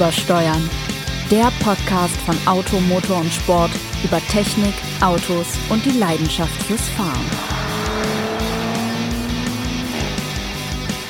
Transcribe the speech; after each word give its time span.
Übersteuern. 0.00 0.70
Der 1.30 1.52
Podcast 1.62 2.16
von 2.22 2.34
Auto, 2.46 2.80
Motor 2.80 3.18
und 3.18 3.30
Sport 3.30 3.70
über 4.02 4.18
Technik, 4.28 4.72
Autos 5.02 5.58
und 5.68 5.84
die 5.84 5.90
Leidenschaft 5.90 6.54
fürs 6.62 6.88
Fahren. 6.88 7.26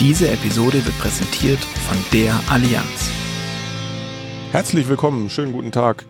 Diese 0.00 0.28
Episode 0.28 0.84
wird 0.84 0.98
präsentiert 0.98 1.60
von 1.60 1.98
der 2.12 2.34
Allianz. 2.50 3.12
Herzlich 4.50 4.88
willkommen, 4.88 5.30
schönen 5.30 5.52
guten 5.52 5.70
Tag. 5.70 6.04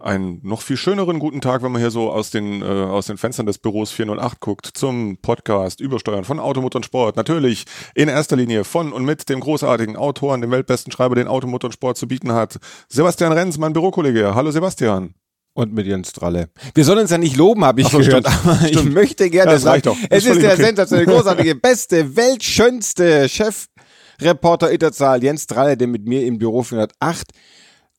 Einen 0.00 0.40
noch 0.44 0.62
viel 0.62 0.76
schöneren 0.76 1.18
guten 1.18 1.40
Tag, 1.40 1.62
wenn 1.62 1.72
man 1.72 1.80
hier 1.80 1.90
so 1.90 2.10
aus 2.12 2.30
den, 2.30 2.62
äh, 2.62 2.64
aus 2.64 3.06
den 3.06 3.18
Fenstern 3.18 3.46
des 3.46 3.58
Büros 3.58 3.90
408 3.90 4.38
guckt, 4.38 4.66
zum 4.72 5.18
Podcast 5.20 5.80
Übersteuern 5.80 6.24
von 6.24 6.38
Automotor 6.38 6.78
und 6.78 6.84
Sport. 6.84 7.16
Natürlich 7.16 7.64
in 7.94 8.08
erster 8.08 8.36
Linie 8.36 8.62
von 8.62 8.92
und 8.92 9.04
mit 9.04 9.28
dem 9.28 9.40
großartigen 9.40 9.96
Autoren, 9.96 10.40
dem 10.40 10.52
weltbesten 10.52 10.92
Schreiber, 10.92 11.16
den 11.16 11.26
Automotor 11.26 11.68
und 11.68 11.72
Sport 11.72 11.96
zu 11.96 12.06
bieten 12.06 12.32
hat. 12.32 12.58
Sebastian 12.88 13.32
Renz, 13.32 13.58
mein 13.58 13.72
Bürokollege. 13.72 14.36
Hallo 14.36 14.52
Sebastian. 14.52 15.14
Und 15.54 15.74
mit 15.74 15.88
Jens 15.88 16.10
Stralle. 16.10 16.50
Wir 16.74 16.84
sollen 16.84 17.00
uns 17.00 17.10
ja 17.10 17.18
nicht 17.18 17.36
loben, 17.36 17.64
habe 17.64 17.80
ich 17.80 17.88
so, 17.88 17.98
gehört, 17.98 18.28
stimmt. 18.28 18.46
aber 18.46 18.66
ich 18.66 18.78
Stimmt. 18.78 18.94
möchte 18.94 19.28
gerne 19.28 19.50
Ja, 19.50 19.54
das 19.54 19.62
sagen, 19.62 19.72
reicht 19.72 19.86
doch. 19.86 19.96
Das 20.08 20.24
es 20.24 20.26
ist 20.26 20.42
der 20.42 20.52
okay. 20.52 20.62
sensationelle, 20.62 21.10
großartige, 21.10 21.54
beste, 21.60 22.14
weltschönste 22.14 23.28
Chefreporter 23.28 24.72
Itterzahl 24.72 25.24
Jens 25.24 25.42
Stralle, 25.42 25.76
der 25.76 25.88
mit 25.88 26.06
mir 26.06 26.24
im 26.24 26.38
Büro 26.38 26.62
408 26.62 27.32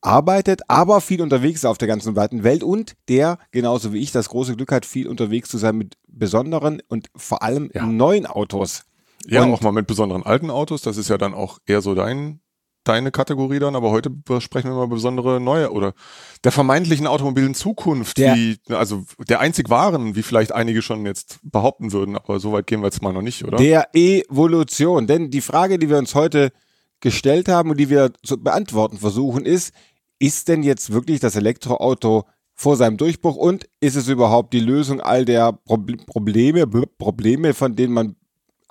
arbeitet, 0.02 0.62
aber 0.67 1.02
viel 1.02 1.21
unterwegs 1.21 1.59
ist 1.59 1.66
auf 1.66 1.77
der 1.77 1.88
ganzen 1.88 2.16
weiten 2.16 2.44
Welt 2.44 2.63
und 2.63 2.94
der, 3.09 3.38
genauso 3.52 3.94
wie 3.94 3.99
ich, 3.99 4.12
das 4.12 4.30
große 4.30 4.55
Glück 4.55 4.71
hat, 4.71 4.85
viel 4.85 5.07
unterwegs 5.07 5.49
zu 5.49 5.57
sein 5.57 5.76
mit 5.77 5.95
besonderen 6.07 6.81
und 6.88 7.07
vor 7.16 7.44
allem 7.44 7.70
Ja. 7.73 7.85
neuen 7.85 8.26
Autos. 8.26 8.84
Ja, 9.27 9.43
Und- 9.43 9.52
auch 9.54 9.62
mal 9.62 9.71
mit 9.73 9.88
besonderen 9.88 10.23
alten 10.23 10.49
Autos. 10.49 10.81
Das 10.81 10.98
ist 10.98 11.09
ja 11.09 11.17
dann 11.17 11.34
auch 11.34 11.59
eher 11.66 11.81
so 11.81 11.93
dein, 11.93 12.40
deine 12.85 13.12
Kategorie 13.12 13.59
dann. 13.59 13.76
Aber 13.76 13.91
heute 13.91 14.09
besprechen 14.09 14.71
wir 14.71 14.76
mal 14.77 14.88
besondere 14.88 15.41
neue 15.41 15.71
oder 15.74 15.93
der 16.46 16.54
vermeintlichen 16.54 17.05
automobilen 17.05 17.54
Zukunft, 17.54 18.18
Der- 18.18 18.35
wie, 18.35 18.57
also 18.70 19.04
der 19.27 19.41
einzig 19.41 19.70
wahren, 19.70 20.15
wie 20.15 20.24
vielleicht 20.24 20.54
einige 20.54 20.81
schon 20.81 21.05
jetzt 21.05 21.40
behaupten 21.43 21.91
würden. 21.91 22.15
Aber 22.15 22.40
so 22.40 22.54
weit 22.54 22.65
gehen 22.68 22.79
wir 22.79 22.85
jetzt 22.87 23.02
mal 23.02 23.12
noch 23.12 23.21
nicht, 23.21 23.43
oder? 23.43 23.57
Der 23.57 23.90
Evolution. 23.93 25.05
Denn 25.07 25.29
die 25.29 25.41
Frage, 25.41 25.77
die 25.77 25.90
wir 25.90 25.98
uns 25.98 26.15
heute 26.15 26.52
gestellt 27.02 27.48
haben 27.49 27.70
und 27.71 27.77
die 27.79 27.90
wir 27.90 28.12
zu 28.24 28.41
beantworten 28.41 28.98
versuchen, 28.98 29.46
ist, 29.46 29.74
ist 30.20 30.48
denn 30.48 30.63
jetzt 30.63 30.91
wirklich 30.91 31.20
das 31.20 31.35
Elektroauto 31.35 32.25
vor 32.53 32.75
seinem 32.75 32.98
Durchbruch 32.98 33.37
und 33.37 33.70
ist 33.79 33.95
es 33.95 34.09
überhaupt 34.09 34.53
die 34.53 34.59
Lösung 34.59 34.99
all 34.99 35.23
der 35.23 35.51
Proble- 35.65 36.05
Probleme, 36.05 36.67
Probleme, 36.67 37.53
von 37.53 37.75
denen 37.75 37.93
man 37.93 38.15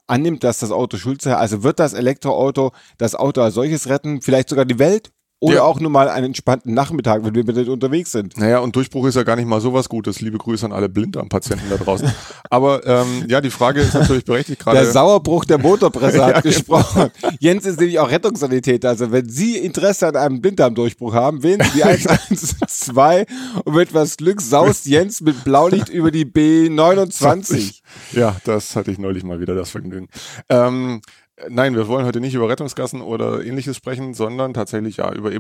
annimmt, 0.07 0.45
dass 0.45 0.59
das 0.59 0.71
Auto 0.71 0.99
schuld 0.99 1.23
sei? 1.23 1.35
Also 1.35 1.63
wird 1.63 1.79
das 1.79 1.95
Elektroauto 1.95 2.73
das 2.99 3.15
Auto 3.15 3.41
als 3.41 3.55
solches 3.55 3.89
retten, 3.89 4.21
vielleicht 4.21 4.51
sogar 4.51 4.67
die 4.67 4.79
Welt? 4.79 5.11
Oder 5.41 5.57
Ja. 5.57 5.63
auch 5.63 5.79
nur 5.79 5.91
mal 5.91 6.09
einen 6.09 6.27
entspannten 6.27 6.75
Nachmittag, 6.75 7.25
wenn 7.25 7.33
wir 7.35 7.45
mit 7.45 7.69
unterwegs 7.69 8.11
sind? 8.11 8.37
Naja, 8.39 8.59
und 8.59 8.75
Durchbruch 8.75 9.07
ist 9.07 9.15
ja 9.15 9.23
gar 9.23 9.37
nicht 9.37 9.47
mal 9.47 9.61
so 9.61 9.73
was 9.73 9.89
Gutes. 9.89 10.21
Liebe 10.21 10.37
Grüße 10.37 10.67
an 10.67 10.73
alle 10.73 10.89
Blinddarmpatienten 10.89 11.71
da 11.71 11.77
draußen. 11.77 12.13
Aber 12.51 12.85
ähm, 12.87 13.25
ja, 13.29 13.41
die 13.41 13.51
Frage 13.51 13.81
ist 13.81 13.95
natürlich 13.95 14.25
berechtigt 14.25 14.61
gerade. 14.61 14.79
Der 14.79 14.91
Sauerbruch 14.91 15.45
der 15.45 15.59
Motorpresse 15.59 16.25
hat 16.25 16.35
Ja, 16.37 16.41
genau. 16.41 16.55
gesprochen. 16.55 17.11
Jens 17.39 17.67
ist 17.67 17.79
nämlich 17.79 18.01
auch 18.01 18.11
Rettungssanitäter. 18.11 18.89
Also 18.89 19.13
wenn 19.13 19.29
Sie 19.29 19.57
Interesse 19.59 20.09
an 20.09 20.17
einem 20.17 20.41
Blinddarmdurchbruch 20.41 21.15
haben, 21.15 21.43
wählen 21.45 21.61
Sie 21.63 21.71
die 21.79 21.85
112 21.85 23.29
und 23.65 23.75
mit 23.77 23.89
etwas 23.91 24.17
Glück 24.17 24.41
saust 24.41 24.87
Jens 24.87 25.21
mit 25.21 25.45
Blaulicht 25.45 25.89
über 25.89 26.11
die 26.11 26.25
B29. 26.25 27.81
Ja, 28.13 28.37
das 28.45 28.75
hatte 28.77 28.91
ich 28.91 28.99
neulich 28.99 29.23
mal 29.25 29.41
wieder, 29.41 29.55
das 29.55 29.71
Vergnügen. 29.71 30.09
Ähm, 30.49 31.01
nein, 31.49 31.75
wir 31.75 31.89
wollen 31.89 32.07
heute 32.07 32.21
nicht 32.21 32.35
über 32.35 32.49
Rettungsgassen 32.49 33.01
oder 33.01 33.45
ähnliches 33.45 33.77
sprechen, 33.77 34.15
sondern 34.15 34.55
tatsächlich 34.55 34.99
ja 34.99 35.13
über 35.13 35.31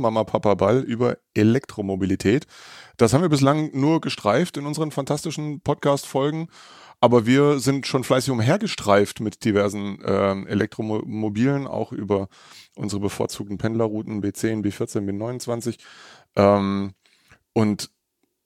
Mama, 0.00 0.24
Papa, 0.24 0.54
Ball, 0.54 0.80
über 0.80 1.18
Elektromobilität. 1.34 2.46
Das 2.96 3.12
haben 3.12 3.22
wir 3.22 3.28
bislang 3.28 3.70
nur 3.72 4.00
gestreift 4.00 4.56
in 4.56 4.66
unseren 4.66 4.90
fantastischen 4.90 5.60
Podcast-Folgen. 5.60 6.48
Aber 7.00 7.26
wir 7.26 7.58
sind 7.58 7.88
schon 7.88 8.04
fleißig 8.04 8.30
umhergestreift 8.30 9.18
mit 9.18 9.44
diversen 9.44 9.98
ähm, 10.04 10.46
Elektromobilen, 10.46 11.66
auch 11.66 11.90
über 11.90 12.28
unsere 12.76 13.00
bevorzugten 13.00 13.58
Pendlerrouten 13.58 14.22
B10, 14.22 14.62
B14, 14.62 15.08
B29. 15.10 15.78
Ähm, 16.36 16.92
und 17.54 17.90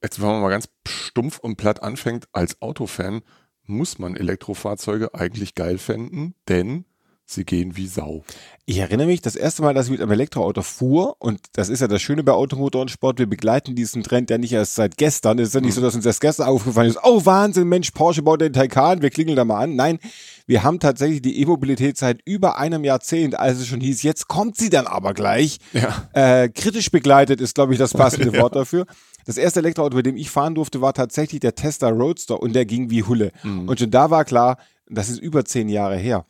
jetzt, 0.03 0.23
wenn 0.23 0.29
man 0.29 0.41
mal 0.41 0.49
ganz 0.49 0.71
stumpf 0.89 1.39
und 1.39 1.57
platt 1.57 1.83
anfängt, 1.83 2.29
als 2.33 2.63
Autofan 2.63 3.21
muss 3.67 3.99
man 3.99 4.17
Elektrofahrzeuge 4.17 5.15
eigentlich 5.15 5.55
geil 5.55 5.79
finden, 5.79 6.35
denn 6.49 6.85
sie 7.27 7.45
gehen 7.45 7.77
wie 7.77 7.89
Sau. 7.89 8.23
Ich 8.67 8.79
erinnere 8.79 9.09
mich, 9.09 9.21
das 9.21 9.37
erste 9.37 9.63
Mal, 9.63 9.75
dass 9.75 9.87
ich 9.87 9.93
mit 9.93 10.01
einem 10.01 10.13
Elektroauto 10.13 10.63
fuhr, 10.63 11.17
und 11.19 11.41
das 11.53 11.69
ist 11.69 11.81
ja 11.81 11.89
das 11.89 12.01
Schöne 12.01 12.23
bei 12.23 12.33
Automotor 12.33 12.83
und 12.83 12.91
Sport, 12.91 13.19
wir 13.19 13.27
begleiten 13.27 13.75
diesen 13.75 14.03
Trend 14.03 14.31
ja 14.31 14.39
nicht 14.39 14.53
erst 14.53 14.77
seit 14.77 14.97
gestern. 14.97 15.39
Es 15.39 15.49
ist 15.49 15.55
ja 15.55 15.61
nicht 15.61 15.75
so, 15.75 15.81
dass 15.81 15.95
uns 15.95 16.07
erst 16.07 16.21
gestern 16.21 16.47
aufgefallen 16.47 16.89
ist, 16.89 16.99
oh 17.03 17.25
Wahnsinn, 17.25 17.69
Mensch, 17.69 17.91
Porsche 17.91 18.23
baut 18.23 18.41
den 18.41 18.53
Taycan, 18.53 19.03
wir 19.03 19.11
klingeln 19.11 19.37
da 19.37 19.45
mal 19.45 19.63
an. 19.63 19.77
Nein, 19.77 19.99
wir 20.47 20.63
haben 20.63 20.79
tatsächlich 20.79 21.21
die 21.21 21.41
E-Mobilität 21.41 21.97
seit 21.97 22.21
über 22.25 22.59
einem 22.59 22.85
Jahrzehnt, 22.85 23.39
als 23.39 23.59
es 23.59 23.67
schon 23.67 23.81
hieß, 23.81 24.03
jetzt 24.03 24.29
kommt 24.29 24.57
sie 24.57 24.71
dann 24.71 24.87
aber 24.87 25.13
gleich. 25.13 25.59
Ja. 25.73 26.09
Äh, 26.13 26.49
kritisch 26.49 26.91
begleitet 26.91 27.41
ist, 27.41 27.55
glaube 27.55 27.73
ich, 27.73 27.79
das 27.79 27.93
passende 27.93 28.33
Wort 28.41 28.55
dafür. 28.55 28.87
Das 29.27 29.37
erste 29.37 29.61
Elektroauto, 29.61 29.97
bei 29.97 30.03
dem 30.03 30.17
ich 30.17 30.31
fahren 30.31 30.55
durfte, 30.55 30.81
war 30.81 30.95
tatsächlich 30.95 31.41
der 31.41 31.57
Tesla 31.57 31.89
Roadster 31.89 32.41
und 32.41 32.55
der 32.55 32.65
ging 32.65 32.91
wie 32.91 33.03
Hulle. 33.03 33.33
Und 33.67 33.81
schon 33.81 33.91
da 33.91 34.11
war 34.11 34.25
klar, 34.25 34.57
das 34.89 35.09
ist 35.09 35.19
über 35.19 35.45
zehn 35.45 35.69
Jahre 35.69 35.97
her. 35.97 36.25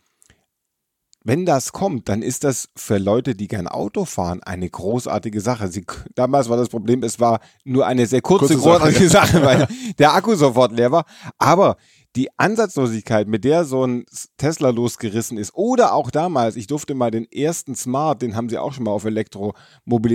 Wenn 1.22 1.44
das 1.44 1.72
kommt, 1.72 2.08
dann 2.08 2.22
ist 2.22 2.44
das 2.44 2.68
für 2.76 2.98
Leute, 2.98 3.34
die 3.34 3.48
gern 3.48 3.66
Auto 3.66 4.04
fahren, 4.04 4.44
eine 4.44 4.70
großartige 4.70 5.40
Sache. 5.40 5.66
Sie, 5.68 5.84
damals 6.14 6.48
war 6.48 6.56
das 6.56 6.68
Problem, 6.68 7.02
es 7.02 7.18
war 7.18 7.40
nur 7.64 7.84
eine 7.84 8.06
sehr 8.06 8.22
kurze, 8.22 8.54
Kurze 8.54 8.60
Sache, 8.60 8.78
großartige 8.78 9.08
Sache, 9.08 9.42
weil 9.42 9.68
der 9.98 10.14
Akku 10.14 10.36
sofort 10.36 10.72
leer 10.72 10.92
war. 10.92 11.04
Aber 11.36 11.78
die 12.16 12.28
Ansatzlosigkeit, 12.38 13.28
mit 13.28 13.44
der 13.44 13.64
so 13.64 13.84
ein 13.84 14.06
Tesla 14.38 14.70
losgerissen 14.70 15.36
ist, 15.36 15.54
oder 15.54 15.92
auch 15.92 16.10
damals, 16.10 16.56
ich 16.56 16.66
durfte 16.66 16.94
mal 16.94 17.10
den 17.10 17.30
ersten 17.30 17.74
Smart, 17.74 18.22
den 18.22 18.34
haben 18.34 18.48
sie 18.48 18.58
auch 18.58 18.72
schon 18.72 18.84
mal 18.84 18.90
auf 18.90 19.04
Elektro, 19.04 19.54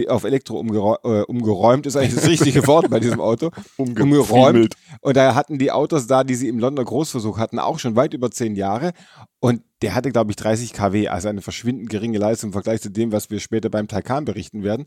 auf 0.08 0.24
Elektro 0.24 0.60
umgerä 0.60 0.98
äh, 1.04 1.22
umgeräumt, 1.24 1.86
ist 1.86 1.96
eigentlich 1.96 2.16
das 2.16 2.28
richtige 2.28 2.66
Wort 2.68 2.90
bei 2.90 3.00
diesem 3.00 3.22
Auto. 3.22 3.52
Umgefriemelt. 3.78 4.76
Und 5.02 5.16
da 5.16 5.36
hatten 5.36 5.60
die 5.60 5.72
Autos 5.72 6.08
da, 6.08 6.24
die 6.24 6.36
sie 6.36 6.48
im 6.48 6.60
Londoner 6.60 6.86
Großversuch 6.86 7.38
hatten, 7.38 7.60
auch 7.60 7.80
schon 7.80 7.96
weit 7.96 8.14
über 8.14 8.32
zehn 8.32 8.56
Jahre. 8.56 8.94
Und 9.40 9.62
der 9.82 9.96
hatte, 9.96 10.12
glaube 10.12 10.32
ich, 10.32 10.36
30 10.36 10.74
kW, 10.74 11.08
also 11.08 11.28
eine 11.28 11.42
verschwindend 11.42 11.90
geringe 11.90 12.20
Leistung 12.20 12.50
im 12.50 12.54
Vergleich 12.54 12.82
zu 12.82 12.92
dem, 12.92 13.12
was 13.12 13.30
wir 13.30 13.40
später 13.40 13.70
beim 13.70 13.88
Taycan 13.88 14.26
berichten 14.26 14.64
werden. 14.64 14.86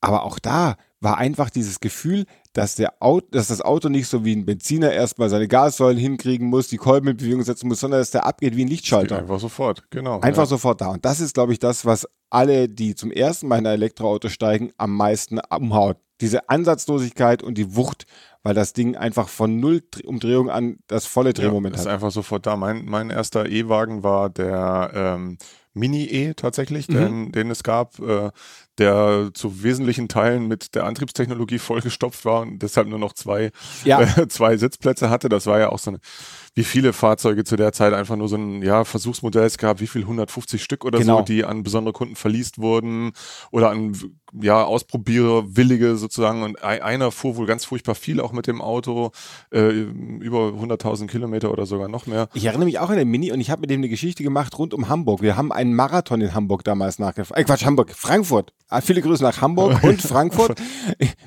Aber 0.00 0.24
auch 0.24 0.38
da 0.38 0.76
war 1.00 1.18
einfach 1.18 1.50
dieses 1.50 1.80
Gefühl, 1.80 2.24
dass, 2.52 2.74
der 2.74 2.94
Auto, 3.00 3.26
dass 3.30 3.48
das 3.48 3.60
Auto 3.60 3.88
nicht 3.88 4.08
so 4.08 4.24
wie 4.24 4.34
ein 4.34 4.46
Benziner 4.46 4.92
erstmal 4.92 5.28
seine 5.28 5.46
Gassäulen 5.48 5.98
hinkriegen 5.98 6.48
muss, 6.48 6.68
die 6.68 6.78
Kolben 6.78 7.08
in 7.08 7.16
Bewegung 7.16 7.42
setzen 7.42 7.68
muss, 7.68 7.80
sondern 7.80 8.00
dass 8.00 8.10
der 8.12 8.24
abgeht 8.24 8.56
wie 8.56 8.64
ein 8.64 8.68
Lichtschalter. 8.68 9.18
Einfach 9.18 9.38
sofort, 9.40 9.84
genau. 9.90 10.20
Einfach 10.20 10.42
ja. 10.42 10.46
sofort 10.46 10.80
da. 10.80 10.88
Und 10.92 11.04
das 11.04 11.20
ist, 11.20 11.34
glaube 11.34 11.52
ich, 11.52 11.58
das, 11.58 11.84
was 11.84 12.06
alle, 12.30 12.68
die 12.68 12.94
zum 12.94 13.10
ersten 13.12 13.46
Mal 13.48 13.58
in 13.58 13.66
ein 13.66 13.74
Elektroauto 13.74 14.28
steigen, 14.28 14.72
am 14.78 14.96
meisten 14.96 15.38
umhaut. 15.50 15.98
Diese 16.22 16.48
Ansatzlosigkeit 16.48 17.42
und 17.42 17.58
die 17.58 17.76
Wucht, 17.76 18.06
weil 18.42 18.54
das 18.54 18.72
Ding 18.72 18.96
einfach 18.96 19.28
von 19.28 19.60
null 19.60 19.82
Dr- 19.90 20.06
Umdrehung 20.08 20.48
an 20.48 20.78
das 20.86 21.04
volle 21.04 21.34
Drehmoment 21.34 21.76
ja, 21.76 21.80
ist 21.82 21.86
hat. 21.86 21.92
einfach 21.92 22.10
sofort 22.10 22.46
da. 22.46 22.56
Mein, 22.56 22.86
mein 22.86 23.10
erster 23.10 23.46
E-Wagen 23.46 24.02
war 24.02 24.30
der 24.30 24.92
ähm, 24.94 25.36
Mini-E 25.74 26.32
tatsächlich, 26.32 26.88
Mhm. 26.88 26.94
den, 26.94 27.32
den 27.32 27.50
es 27.50 27.62
gab, 27.62 27.98
äh, 27.98 28.30
der 28.78 29.30
zu 29.34 29.62
wesentlichen 29.62 30.08
Teilen 30.08 30.48
mit 30.48 30.74
der 30.74 30.84
Antriebstechnologie 30.84 31.58
vollgestopft 31.60 32.24
war 32.24 32.42
und 32.42 32.58
deshalb 32.60 32.88
nur 32.88 32.98
noch 32.98 33.12
zwei, 33.12 33.50
Ja. 33.84 34.00
äh, 34.02 34.28
zwei 34.28 34.56
Sitzplätze 34.56 35.10
hatte. 35.10 35.28
Das 35.28 35.46
war 35.46 35.58
ja 35.58 35.70
auch 35.70 35.78
so 35.78 35.90
eine, 35.90 35.98
wie 36.54 36.64
viele 36.64 36.92
Fahrzeuge 36.92 37.44
zu 37.44 37.56
der 37.56 37.72
Zeit 37.72 37.92
einfach 37.92 38.16
nur 38.16 38.28
so 38.28 38.36
ein 38.36 38.62
ja, 38.62 38.84
Versuchsmodell 38.84 39.44
es 39.44 39.58
gab, 39.58 39.80
wie 39.80 39.86
viel 39.86 40.02
150 40.02 40.62
Stück 40.62 40.84
oder 40.84 40.98
Genau. 40.98 41.18
so, 41.18 41.24
die 41.24 41.44
an 41.44 41.62
besondere 41.62 41.92
Kunden 41.92 42.16
verliest 42.16 42.58
wurden 42.58 43.12
oder 43.50 43.70
an 43.70 43.96
ja, 44.40 44.64
Ausprobierwillige 44.64 45.96
sozusagen. 45.96 46.42
Und 46.42 46.62
ei- 46.64 46.82
einer 46.82 47.10
fuhr 47.10 47.36
wohl 47.36 47.46
ganz 47.46 47.64
furchtbar 47.64 47.94
viel 47.94 48.20
auch 48.20 48.32
mit 48.32 48.46
dem 48.46 48.60
Auto, 48.60 49.10
äh, 49.52 49.68
über 49.70 50.52
100.000 50.54 51.06
Kilometer 51.08 51.50
oder 51.50 51.66
sogar 51.66 51.88
noch 51.88 52.06
mehr. 52.06 52.28
Ich 52.34 52.44
erinnere 52.44 52.66
mich 52.66 52.78
auch 52.78 52.90
an 52.90 52.96
den 52.96 53.08
Mini 53.08 53.32
und 53.32 53.40
ich 53.40 53.50
habe 53.50 53.60
mit 53.60 53.70
dem 53.70 53.80
eine 53.80 53.88
Geschichte 53.88 54.22
gemacht 54.22 54.58
rund 54.58 54.74
um 54.74 54.88
Hamburg. 54.88 55.22
Wir 55.22 55.36
haben 55.36 55.52
einen 55.52 55.74
Marathon 55.74 56.20
in 56.20 56.34
Hamburg 56.34 56.64
damals 56.64 56.98
nachgefahren. 56.98 57.40
Äh, 57.42 57.44
Quatsch, 57.44 57.64
Hamburg, 57.64 57.92
Frankfurt. 57.94 58.52
Ah, 58.68 58.80
viele 58.80 59.00
Grüße 59.00 59.22
nach 59.22 59.40
Hamburg 59.40 59.82
und 59.84 60.02
Frankfurt. 60.02 60.60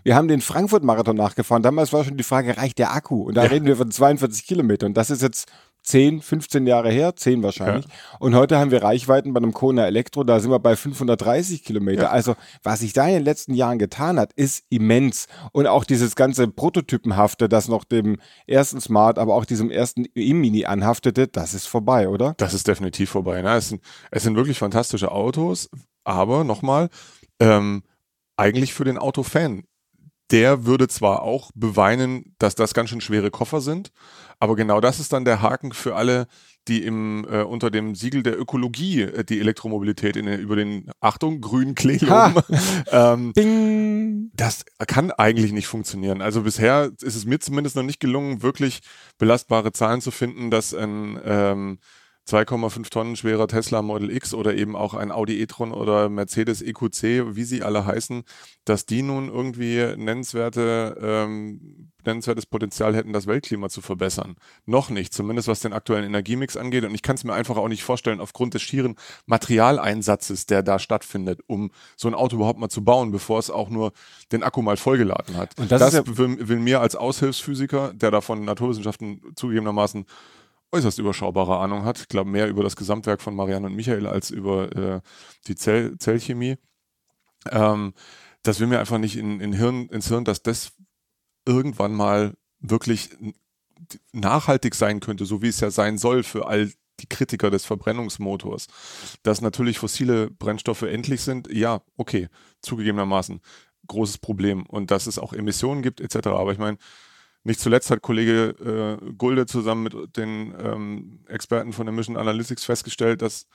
Wir 0.03 0.15
haben 0.15 0.27
den 0.27 0.41
Frankfurt-Marathon 0.41 1.15
nachgefahren. 1.15 1.63
Damals 1.63 1.93
war 1.93 2.03
schon 2.03 2.17
die 2.17 2.23
Frage, 2.23 2.57
reicht 2.57 2.79
der 2.79 2.93
Akku? 2.93 3.23
Und 3.23 3.35
da 3.35 3.43
reden 3.43 3.65
wir 3.65 3.77
von 3.77 3.89
42 3.89 4.45
Kilometern. 4.45 4.87
Und 4.87 4.97
das 4.97 5.09
ist 5.09 5.21
jetzt 5.21 5.49
10, 5.83 6.21
15 6.21 6.67
Jahre 6.67 6.91
her, 6.91 7.15
10 7.15 7.41
wahrscheinlich. 7.41 7.85
Und 8.19 8.35
heute 8.35 8.59
haben 8.59 8.71
wir 8.71 8.83
Reichweiten 8.83 9.33
bei 9.33 9.39
einem 9.39 9.53
Kona 9.53 9.87
Elektro, 9.87 10.23
da 10.23 10.39
sind 10.39 10.51
wir 10.51 10.59
bei 10.59 10.75
530 10.75 11.63
Kilometer. 11.63 12.03
Ja. 12.03 12.09
Also, 12.09 12.35
was 12.61 12.81
sich 12.81 12.93
da 12.93 13.07
in 13.07 13.13
den 13.13 13.23
letzten 13.23 13.53
Jahren 13.53 13.79
getan 13.79 14.19
hat, 14.19 14.33
ist 14.33 14.65
immens. 14.69 15.27
Und 15.51 15.67
auch 15.67 15.85
dieses 15.85 16.15
ganze 16.15 16.47
Prototypenhafte, 16.47 17.47
das 17.47 17.69
noch 17.69 17.85
dem 17.85 18.17
ersten 18.45 18.81
Smart, 18.81 19.17
aber 19.17 19.33
auch 19.35 19.45
diesem 19.45 19.71
ersten 19.71 20.05
E-Mini 20.13 20.65
anhaftete, 20.65 21.27
das 21.27 21.53
ist 21.53 21.67
vorbei, 21.67 22.09
oder? 22.09 22.35
Das 22.37 22.53
ist 22.53 22.67
definitiv 22.67 23.09
vorbei. 23.09 23.41
Ne? 23.41 23.55
Es, 23.55 23.69
sind, 23.69 23.81
es 24.11 24.23
sind 24.23 24.35
wirklich 24.35 24.59
fantastische 24.59 25.11
Autos, 25.11 25.69
aber 26.03 26.43
nochmal, 26.43 26.89
ähm, 27.39 27.83
eigentlich 28.37 28.73
für 28.73 28.85
den 28.85 28.97
Autofan. 28.97 29.63
Der 30.31 30.65
würde 30.65 30.87
zwar 30.87 31.23
auch 31.23 31.49
beweinen, 31.55 32.35
dass 32.37 32.53
das 32.53 32.75
ganz 32.75 32.91
schön 32.91 33.01
schwere 33.01 33.31
Koffer 33.31 33.61
sind, 33.61 33.91
aber 34.39 34.55
genau 34.55 34.79
das 34.79 34.99
ist 34.99 35.11
dann 35.11 35.25
der 35.25 35.41
Haken 35.41 35.73
für 35.73 35.95
alle, 35.95 36.27
die 36.67 36.83
im, 36.83 37.25
äh, 37.29 37.41
unter 37.41 37.71
dem 37.71 37.95
Siegel 37.95 38.21
der 38.21 38.39
Ökologie 38.39 39.01
äh, 39.01 39.23
die 39.23 39.39
Elektromobilität 39.39 40.15
in, 40.15 40.27
über 40.27 40.55
den, 40.55 40.91
Achtung, 40.99 41.41
grünen 41.41 41.73
Klee 41.73 41.97
ähm, 42.91 43.33
Bing. 43.33 44.31
Das 44.35 44.65
kann 44.87 45.11
eigentlich 45.11 45.51
nicht 45.51 45.67
funktionieren. 45.67 46.21
Also 46.21 46.43
bisher 46.43 46.91
ist 47.01 47.15
es 47.15 47.25
mir 47.25 47.39
zumindest 47.39 47.75
noch 47.75 47.83
nicht 47.83 47.99
gelungen, 47.99 48.43
wirklich 48.43 48.81
belastbare 49.17 49.71
Zahlen 49.71 50.01
zu 50.01 50.11
finden, 50.11 50.51
dass 50.51 50.73
ein 50.73 51.19
ähm, 51.25 51.79
2,5 52.29 52.89
Tonnen 52.91 53.15
schwerer 53.15 53.47
Tesla 53.47 53.81
Model 53.81 54.11
X 54.11 54.35
oder 54.35 54.55
eben 54.55 54.75
auch 54.75 54.93
ein 54.93 55.11
Audi 55.11 55.41
e-tron 55.41 55.71
oder 55.71 56.09
Mercedes 56.09 56.61
EQC, 56.61 57.35
wie 57.35 57.43
sie 57.43 57.63
alle 57.63 57.85
heißen, 57.85 58.23
dass 58.65 58.85
die 58.85 59.01
nun 59.01 59.29
irgendwie 59.29 59.95
nennenswerte, 59.97 60.95
ähm, 61.01 61.89
nennenswertes 62.05 62.45
Potenzial 62.45 62.95
hätten, 62.95 63.13
das 63.13 63.25
Weltklima 63.25 63.69
zu 63.69 63.81
verbessern. 63.81 64.35
Noch 64.65 64.91
nicht, 64.91 65.11
zumindest 65.11 65.47
was 65.47 65.59
den 65.61 65.73
aktuellen 65.73 66.05
Energiemix 66.05 66.55
angeht. 66.55 66.85
Und 66.85 66.93
ich 66.93 67.01
kann 67.01 67.15
es 67.15 67.23
mir 67.23 67.33
einfach 67.33 67.57
auch 67.57 67.67
nicht 67.67 67.83
vorstellen, 67.83 68.21
aufgrund 68.21 68.53
des 68.53 68.61
schieren 68.61 68.95
Materialeinsatzes, 69.25 70.45
der 70.45 70.61
da 70.61 70.77
stattfindet, 70.77 71.41
um 71.47 71.71
so 71.97 72.07
ein 72.07 72.13
Auto 72.13 72.35
überhaupt 72.35 72.59
mal 72.59 72.69
zu 72.69 72.83
bauen, 72.83 73.11
bevor 73.11 73.39
es 73.39 73.49
auch 73.49 73.69
nur 73.69 73.91
den 74.31 74.43
Akku 74.43 74.61
mal 74.61 74.77
vollgeladen 74.77 75.35
hat. 75.35 75.57
Und 75.57 75.71
das, 75.71 75.79
das 75.79 75.93
ja 75.93 76.03
will, 76.05 76.47
will 76.47 76.59
mir 76.59 76.79
als 76.79 76.95
Aushilfsphysiker, 76.95 77.91
der 77.93 78.11
davon 78.11 78.45
Naturwissenschaften 78.45 79.21
zugegebenermaßen 79.35 80.05
äußerst 80.71 80.99
überschaubare 80.99 81.57
Ahnung 81.57 81.83
hat. 81.83 81.99
Ich 81.99 82.07
glaube 82.07 82.29
mehr 82.29 82.47
über 82.47 82.63
das 82.63 82.75
Gesamtwerk 82.75 83.21
von 83.21 83.35
Marianne 83.35 83.67
und 83.67 83.75
Michael 83.75 84.07
als 84.07 84.29
über 84.29 84.75
äh, 84.75 85.01
die 85.47 85.55
Zell 85.55 85.97
Zellchemie. 85.97 86.57
Ähm, 87.49 87.93
das 88.43 88.59
will 88.59 88.67
mir 88.67 88.79
einfach 88.79 88.97
nicht 88.97 89.17
in, 89.17 89.39
in 89.39 89.53
Hirn, 89.53 89.87
ins 89.89 90.07
Hirn, 90.07 90.25
dass 90.25 90.43
das 90.43 90.73
irgendwann 91.45 91.93
mal 91.93 92.35
wirklich 92.59 93.09
nachhaltig 94.11 94.75
sein 94.75 94.99
könnte, 94.99 95.25
so 95.25 95.41
wie 95.41 95.47
es 95.47 95.59
ja 95.59 95.71
sein 95.71 95.97
soll 95.97 96.23
für 96.23 96.47
all 96.47 96.71
die 96.99 97.07
Kritiker 97.07 97.49
des 97.49 97.65
Verbrennungsmotors. 97.65 98.67
Dass 99.23 99.41
natürlich 99.41 99.79
fossile 99.79 100.29
Brennstoffe 100.29 100.83
endlich 100.83 101.21
sind, 101.21 101.51
ja, 101.51 101.81
okay, 101.97 102.27
zugegebenermaßen 102.61 103.41
großes 103.87 104.19
Problem 104.19 104.65
und 104.65 104.91
dass 104.91 105.07
es 105.07 105.17
auch 105.17 105.33
Emissionen 105.33 105.81
gibt 105.81 105.99
etc. 105.99 106.27
Aber 106.27 106.51
ich 106.51 106.59
meine, 106.59 106.77
nicht 107.43 107.59
zuletzt 107.59 107.89
hat 107.89 108.01
Kollege 108.01 108.99
äh, 109.01 109.11
Gulde 109.13 109.45
zusammen 109.45 109.83
mit 109.83 110.17
den 110.17 110.53
ähm, 110.61 111.19
Experten 111.27 111.73
von 111.73 111.87
Emission 111.87 112.17
Analytics 112.17 112.65
festgestellt, 112.65 113.21
dass 113.21 113.47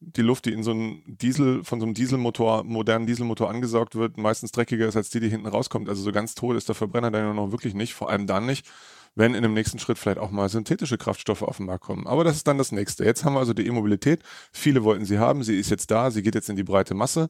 die 0.00 0.22
Luft, 0.22 0.46
die 0.46 0.52
in 0.52 0.62
so 0.62 0.72
einem 0.72 1.02
Diesel, 1.06 1.64
von 1.64 1.80
so 1.80 1.86
einem 1.86 1.94
Dieselmotor, 1.94 2.64
modernen 2.64 3.06
Dieselmotor 3.06 3.48
angesaugt 3.48 3.94
wird, 3.94 4.16
meistens 4.16 4.50
dreckiger 4.50 4.88
ist 4.88 4.96
als 4.96 5.10
die, 5.10 5.20
die 5.20 5.28
hinten 5.28 5.46
rauskommt. 5.46 5.88
Also 5.88 6.02
so 6.02 6.12
ganz 6.12 6.34
tot 6.34 6.56
ist 6.56 6.68
der 6.68 6.74
Verbrenner 6.74 7.10
dann 7.10 7.36
noch 7.36 7.52
wirklich 7.52 7.74
nicht, 7.74 7.94
vor 7.94 8.10
allem 8.10 8.26
dann 8.26 8.44
nicht, 8.44 8.66
wenn 9.14 9.34
in 9.34 9.42
dem 9.42 9.54
nächsten 9.54 9.78
Schritt 9.78 9.98
vielleicht 9.98 10.18
auch 10.18 10.30
mal 10.30 10.48
synthetische 10.48 10.98
Kraftstoffe 10.98 11.42
auf 11.42 11.58
den 11.58 11.66
Markt 11.66 11.84
kommen. 11.84 12.06
Aber 12.06 12.24
das 12.24 12.36
ist 12.36 12.48
dann 12.48 12.58
das 12.58 12.72
nächste. 12.72 13.04
Jetzt 13.04 13.24
haben 13.24 13.34
wir 13.34 13.40
also 13.40 13.52
die 13.54 13.66
E-Mobilität. 13.66 14.22
Viele 14.52 14.82
wollten 14.84 15.04
sie 15.04 15.18
haben, 15.18 15.44
sie 15.44 15.58
ist 15.58 15.70
jetzt 15.70 15.90
da, 15.90 16.10
sie 16.10 16.22
geht 16.22 16.34
jetzt 16.34 16.48
in 16.48 16.56
die 16.56 16.64
breite 16.64 16.94
Masse. 16.94 17.28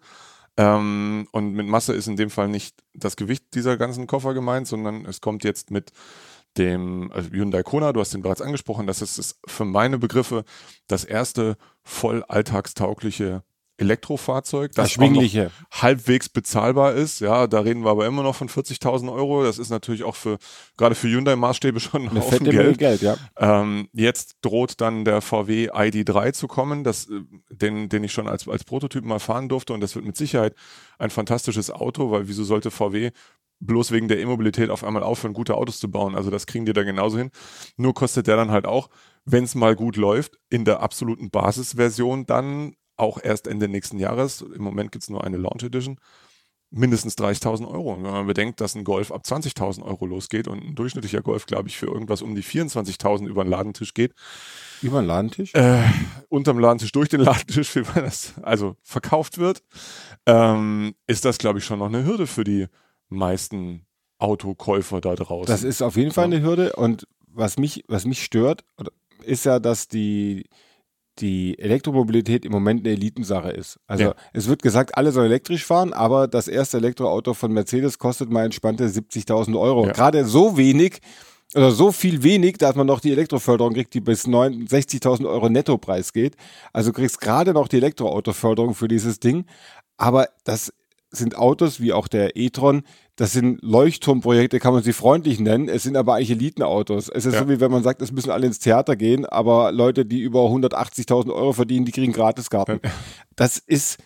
Ähm, 0.56 1.26
und 1.32 1.54
mit 1.54 1.66
Masse 1.66 1.94
ist 1.94 2.08
in 2.08 2.16
dem 2.16 2.30
Fall 2.30 2.48
nicht 2.48 2.76
das 2.94 3.16
Gewicht 3.16 3.54
dieser 3.54 3.76
ganzen 3.76 4.06
Koffer 4.06 4.34
gemeint, 4.34 4.66
sondern 4.66 5.06
es 5.06 5.20
kommt 5.20 5.44
jetzt 5.44 5.70
mit 5.70 5.92
dem 6.58 7.10
also 7.12 7.30
Hyundai 7.30 7.62
Kona, 7.62 7.92
du 7.92 8.00
hast 8.00 8.12
den 8.12 8.22
bereits 8.22 8.42
angesprochen, 8.42 8.86
das 8.86 9.00
ist 9.00 9.38
für 9.46 9.64
meine 9.64 9.98
Begriffe 9.98 10.44
das 10.86 11.04
erste 11.04 11.56
voll 11.82 12.22
alltagstaugliche 12.24 13.42
Elektrofahrzeug, 13.82 14.72
das 14.72 14.90
halbwegs 15.70 16.28
bezahlbar 16.28 16.94
ist. 16.94 17.20
Ja, 17.20 17.46
da 17.46 17.60
reden 17.60 17.84
wir 17.84 17.90
aber 17.90 18.06
immer 18.06 18.22
noch 18.22 18.34
von 18.34 18.48
40.000 18.48 19.12
Euro. 19.12 19.44
Das 19.44 19.58
ist 19.58 19.70
natürlich 19.70 20.04
auch 20.04 20.16
für 20.16 20.38
gerade 20.76 20.94
für 20.94 21.08
Hyundai-Maßstäbe 21.08 21.80
schon 21.80 22.08
ein 22.08 22.18
Haufen 22.18 22.44
Geld. 22.44 22.78
Geld, 22.78 23.02
ja. 23.02 23.16
Ähm, 23.36 23.88
jetzt 23.92 24.36
droht 24.42 24.80
dann 24.80 25.04
der 25.04 25.20
VW 25.20 25.70
ID3 25.70 26.32
zu 26.32 26.48
kommen, 26.48 26.84
das, 26.84 27.08
äh, 27.08 27.20
den, 27.50 27.88
den 27.88 28.04
ich 28.04 28.12
schon 28.12 28.28
als, 28.28 28.48
als 28.48 28.64
Prototyp 28.64 29.04
mal 29.04 29.18
fahren 29.18 29.48
durfte. 29.48 29.72
Und 29.72 29.80
das 29.80 29.94
wird 29.94 30.04
mit 30.04 30.16
Sicherheit 30.16 30.54
ein 30.98 31.10
fantastisches 31.10 31.70
Auto, 31.70 32.10
weil 32.10 32.28
wieso 32.28 32.44
sollte 32.44 32.70
VW 32.70 33.10
bloß 33.60 33.92
wegen 33.92 34.08
der 34.08 34.18
E-Mobilität 34.18 34.70
auf 34.70 34.84
einmal 34.84 35.02
aufhören, 35.02 35.34
gute 35.34 35.54
Autos 35.54 35.78
zu 35.78 35.90
bauen? 35.90 36.14
Also 36.14 36.30
das 36.30 36.46
kriegen 36.46 36.66
die 36.66 36.72
da 36.72 36.82
genauso 36.82 37.18
hin. 37.18 37.30
Nur 37.76 37.94
kostet 37.94 38.26
der 38.26 38.36
dann 38.36 38.50
halt 38.50 38.66
auch, 38.66 38.88
wenn 39.24 39.44
es 39.44 39.54
mal 39.54 39.76
gut 39.76 39.96
läuft, 39.96 40.38
in 40.50 40.64
der 40.64 40.80
absoluten 40.80 41.30
Basisversion 41.30 42.26
dann 42.26 42.74
auch 43.02 43.18
erst 43.22 43.46
Ende 43.46 43.68
nächsten 43.68 43.98
Jahres. 43.98 44.40
Im 44.40 44.62
Moment 44.62 44.92
gibt 44.92 45.02
es 45.02 45.10
nur 45.10 45.24
eine 45.24 45.36
Launch 45.36 45.62
Edition 45.64 45.98
mindestens 46.72 47.16
30.000 47.18 47.68
Euro. 47.68 47.92
Und 47.92 48.04
wenn 48.04 48.12
man 48.12 48.26
bedenkt, 48.26 48.60
dass 48.60 48.74
ein 48.74 48.84
Golf 48.84 49.12
ab 49.12 49.22
20.000 49.26 49.82
Euro 49.82 50.06
losgeht 50.06 50.48
und 50.48 50.64
ein 50.64 50.74
durchschnittlicher 50.74 51.20
Golf, 51.20 51.44
glaube 51.44 51.68
ich, 51.68 51.76
für 51.76 51.86
irgendwas 51.86 52.22
um 52.22 52.34
die 52.34 52.42
24.000 52.42 53.26
über 53.26 53.44
den 53.44 53.50
Ladentisch 53.50 53.92
geht, 53.92 54.14
Über 54.80 55.02
den 55.02 55.06
Ladentisch? 55.06 55.54
äh, 55.54 55.82
unterm 56.30 56.58
Ladentisch, 56.58 56.90
durch 56.92 57.10
den 57.10 57.20
Ladentisch, 57.20 57.74
wie 57.76 57.82
man 57.82 58.04
das 58.04 58.34
also 58.42 58.76
verkauft 58.82 59.36
wird, 59.36 59.62
ähm, 60.24 60.94
ist 61.06 61.26
das, 61.26 61.36
glaube 61.36 61.58
ich, 61.58 61.64
schon 61.66 61.78
noch 61.78 61.86
eine 61.88 62.06
Hürde 62.06 62.26
für 62.26 62.44
die 62.44 62.68
meisten 63.10 63.84
Autokäufer 64.18 65.02
da 65.02 65.14
draußen. 65.14 65.52
Das 65.52 65.64
ist 65.64 65.82
auf 65.82 65.96
jeden 65.96 66.12
Fall 66.12 66.24
eine 66.24 66.40
Hürde. 66.40 66.72
Und 66.74 67.06
was 67.26 67.58
mich, 67.58 67.84
was 67.88 68.06
mich 68.06 68.24
stört, 68.24 68.64
ist 69.24 69.44
ja, 69.44 69.58
dass 69.58 69.88
die, 69.88 70.48
die 71.18 71.58
Elektromobilität 71.58 72.44
im 72.44 72.52
Moment 72.52 72.80
eine 72.86 72.94
Elitensache 72.94 73.50
ist. 73.50 73.78
Also 73.86 74.04
Ja. 74.04 74.14
es 74.32 74.48
wird 74.48 74.62
gesagt, 74.62 74.96
alle 74.96 75.12
sollen 75.12 75.26
elektrisch 75.26 75.64
fahren, 75.64 75.92
aber 75.92 76.26
das 76.28 76.48
erste 76.48 76.78
Elektroauto 76.78 77.34
von 77.34 77.52
Mercedes 77.52 77.98
kostet 77.98 78.30
mal 78.30 78.44
entspannte 78.44 78.88
70.000 78.88 79.58
Euro. 79.58 79.86
Ja. 79.86 79.92
Gerade 79.92 80.24
so 80.24 80.56
wenig 80.56 81.00
oder 81.54 81.70
so 81.70 81.92
viel 81.92 82.22
wenig, 82.22 82.56
dass 82.56 82.76
man 82.76 82.86
noch 82.86 83.00
die 83.00 83.12
Elektroförderung 83.12 83.74
kriegt, 83.74 83.92
die 83.92 84.00
bis 84.00 84.26
69.000 84.26 85.26
Euro 85.28 85.50
Nettopreis 85.50 86.12
geht. 86.14 86.36
Also 86.72 86.90
du 86.90 86.96
kriegst 86.96 87.20
gerade 87.20 87.52
noch 87.52 87.68
die 87.68 87.76
Elektroautoförderung 87.76 88.74
für 88.74 88.88
dieses 88.88 89.20
Ding. 89.20 89.44
Aber 89.98 90.28
das 90.44 90.72
sind 91.12 91.36
Autos 91.36 91.80
wie 91.80 91.92
auch 91.92 92.08
der 92.08 92.36
e-tron, 92.36 92.82
das 93.16 93.32
sind 93.32 93.60
Leuchtturmprojekte, 93.62 94.58
kann 94.58 94.72
man 94.72 94.82
sie 94.82 94.94
freundlich 94.94 95.38
nennen. 95.38 95.68
Es 95.68 95.82
sind 95.82 95.96
aber 95.96 96.14
eigentlich 96.14 96.30
Elitenautos. 96.30 97.08
Es 97.10 97.26
ist 97.26 97.34
Ja. 97.34 97.40
so, 97.40 97.48
wie 97.48 97.60
wenn 97.60 97.70
man 97.70 97.82
sagt, 97.82 98.00
es 98.02 98.10
müssen 98.10 98.30
alle 98.30 98.46
ins 98.46 98.58
Theater 98.58 98.96
gehen, 98.96 99.26
aber 99.26 99.70
Leute, 99.72 100.06
die 100.06 100.20
über 100.20 100.40
180.000 100.48 101.30
Euro 101.32 101.52
verdienen, 101.52 101.84
die 101.84 101.92
kriegen 101.92 102.12
Gratiskarten. 102.12 102.80
Das 103.36 103.58
ist 103.58 103.98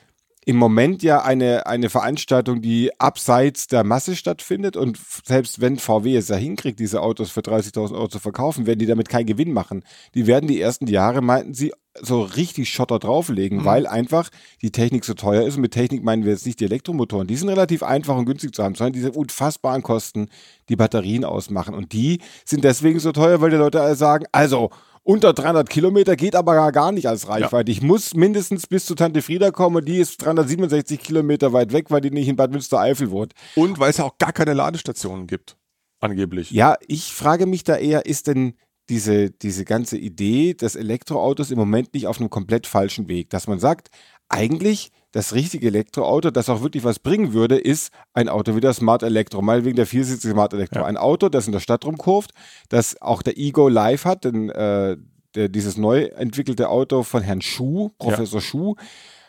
im 0.48 0.56
Moment 0.56 1.02
ja 1.02 1.22
eine, 1.22 1.66
eine 1.66 1.90
Veranstaltung, 1.90 2.62
die 2.62 2.92
abseits 3.00 3.66
der 3.66 3.82
Masse 3.82 4.14
stattfindet 4.14 4.76
und 4.76 4.96
selbst 5.24 5.60
wenn 5.60 5.76
VW 5.76 6.16
es 6.16 6.28
ja 6.28 6.36
hinkriegt, 6.36 6.78
diese 6.78 7.02
Autos 7.02 7.32
für 7.32 7.40
30.000 7.40 7.94
Euro 7.94 8.06
zu 8.06 8.20
verkaufen, 8.20 8.64
werden 8.64 8.78
die 8.78 8.86
damit 8.86 9.08
keinen 9.08 9.26
Gewinn 9.26 9.52
machen. 9.52 9.82
Die 10.14 10.28
werden 10.28 10.46
die 10.46 10.60
ersten 10.60 10.86
Jahre, 10.86 11.20
meinten 11.20 11.52
sie, 11.52 11.72
so 12.00 12.22
richtig 12.22 12.70
Schotter 12.70 12.98
drauflegen, 12.98 13.64
weil 13.64 13.86
einfach 13.86 14.28
die 14.62 14.70
Technik 14.70 15.04
so 15.04 15.14
teuer 15.14 15.46
ist. 15.46 15.56
Und 15.56 15.62
mit 15.62 15.72
Technik 15.72 16.04
meinen 16.04 16.24
wir 16.24 16.32
jetzt 16.32 16.46
nicht 16.46 16.60
die 16.60 16.66
Elektromotoren. 16.66 17.26
Die 17.26 17.36
sind 17.36 17.48
relativ 17.48 17.82
einfach 17.82 18.16
und 18.16 18.26
günstig 18.26 18.54
zu 18.54 18.62
haben, 18.62 18.74
sondern 18.74 18.92
diese 18.92 19.12
unfassbaren 19.12 19.82
Kosten, 19.82 20.28
die 20.68 20.76
Batterien 20.76 21.24
ausmachen. 21.24 21.74
Und 21.74 21.92
die 21.92 22.20
sind 22.44 22.64
deswegen 22.64 23.00
so 23.00 23.12
teuer, 23.12 23.40
weil 23.40 23.50
die 23.50 23.56
Leute 23.56 23.80
alle 23.80 23.96
sagen, 23.96 24.26
also 24.30 24.70
unter 25.06 25.32
300 25.32 25.70
Kilometer 25.70 26.16
geht 26.16 26.34
aber 26.34 26.54
gar, 26.54 26.72
gar 26.72 26.92
nicht 26.92 27.08
als 27.08 27.28
Reichweite. 27.28 27.70
Ich 27.70 27.80
muss 27.80 28.14
mindestens 28.14 28.66
bis 28.66 28.86
zu 28.86 28.96
Tante 28.96 29.22
Frieda 29.22 29.52
kommen 29.52 29.76
und 29.76 29.84
die 29.86 29.98
ist 29.98 30.16
367 30.24 31.00
Kilometer 31.00 31.52
weit 31.52 31.72
weg, 31.72 31.90
weil 31.90 32.00
die 32.00 32.10
nicht 32.10 32.26
in 32.26 32.34
Bad 32.34 32.50
Münstereifel 32.50 33.10
wohnt. 33.10 33.32
Und 33.54 33.78
weil 33.78 33.90
es 33.90 33.98
ja 33.98 34.04
auch 34.04 34.18
gar 34.18 34.32
keine 34.32 34.52
Ladestationen 34.52 35.28
gibt, 35.28 35.56
angeblich. 36.00 36.50
Ja, 36.50 36.74
ich 36.88 37.12
frage 37.12 37.46
mich 37.46 37.62
da 37.62 37.76
eher, 37.76 38.04
ist 38.06 38.26
denn 38.26 38.54
diese, 38.88 39.30
diese 39.30 39.64
ganze 39.64 39.96
Idee 39.96 40.54
des 40.54 40.74
Elektroautos 40.74 41.52
im 41.52 41.58
Moment 41.58 41.94
nicht 41.94 42.08
auf 42.08 42.18
einem 42.18 42.30
komplett 42.30 42.66
falschen 42.66 43.08
Weg? 43.08 43.30
Dass 43.30 43.46
man 43.46 43.60
sagt, 43.60 43.90
eigentlich 44.28 44.90
das 45.16 45.32
richtige 45.32 45.68
Elektroauto, 45.68 46.30
das 46.30 46.50
auch 46.50 46.60
wirklich 46.60 46.84
was 46.84 46.98
bringen 46.98 47.32
würde, 47.32 47.56
ist 47.56 47.90
ein 48.12 48.28
Auto 48.28 48.54
wie 48.54 48.60
das 48.60 48.76
Smart 48.76 49.02
Elektro, 49.02 49.40
meinetwegen 49.40 49.76
der 49.76 49.86
viersitzige 49.86 50.34
Smart 50.34 50.52
Elektro. 50.52 50.80
Ja. 50.80 50.84
Ein 50.84 50.98
Auto, 50.98 51.30
das 51.30 51.46
in 51.46 51.54
der 51.54 51.60
Stadt 51.60 51.86
rumkurvt, 51.86 52.32
das 52.68 53.00
auch 53.00 53.22
der 53.22 53.38
Ego 53.38 53.70
Live 53.70 54.04
hat, 54.04 54.26
denn 54.26 54.50
äh, 54.50 54.98
der, 55.34 55.48
dieses 55.48 55.78
neu 55.78 56.02
entwickelte 56.02 56.68
Auto 56.68 57.02
von 57.02 57.22
Herrn 57.22 57.40
Schuh, 57.40 57.92
Professor 57.98 58.42
Schuh, 58.42 58.74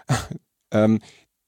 ähm, 0.71 0.99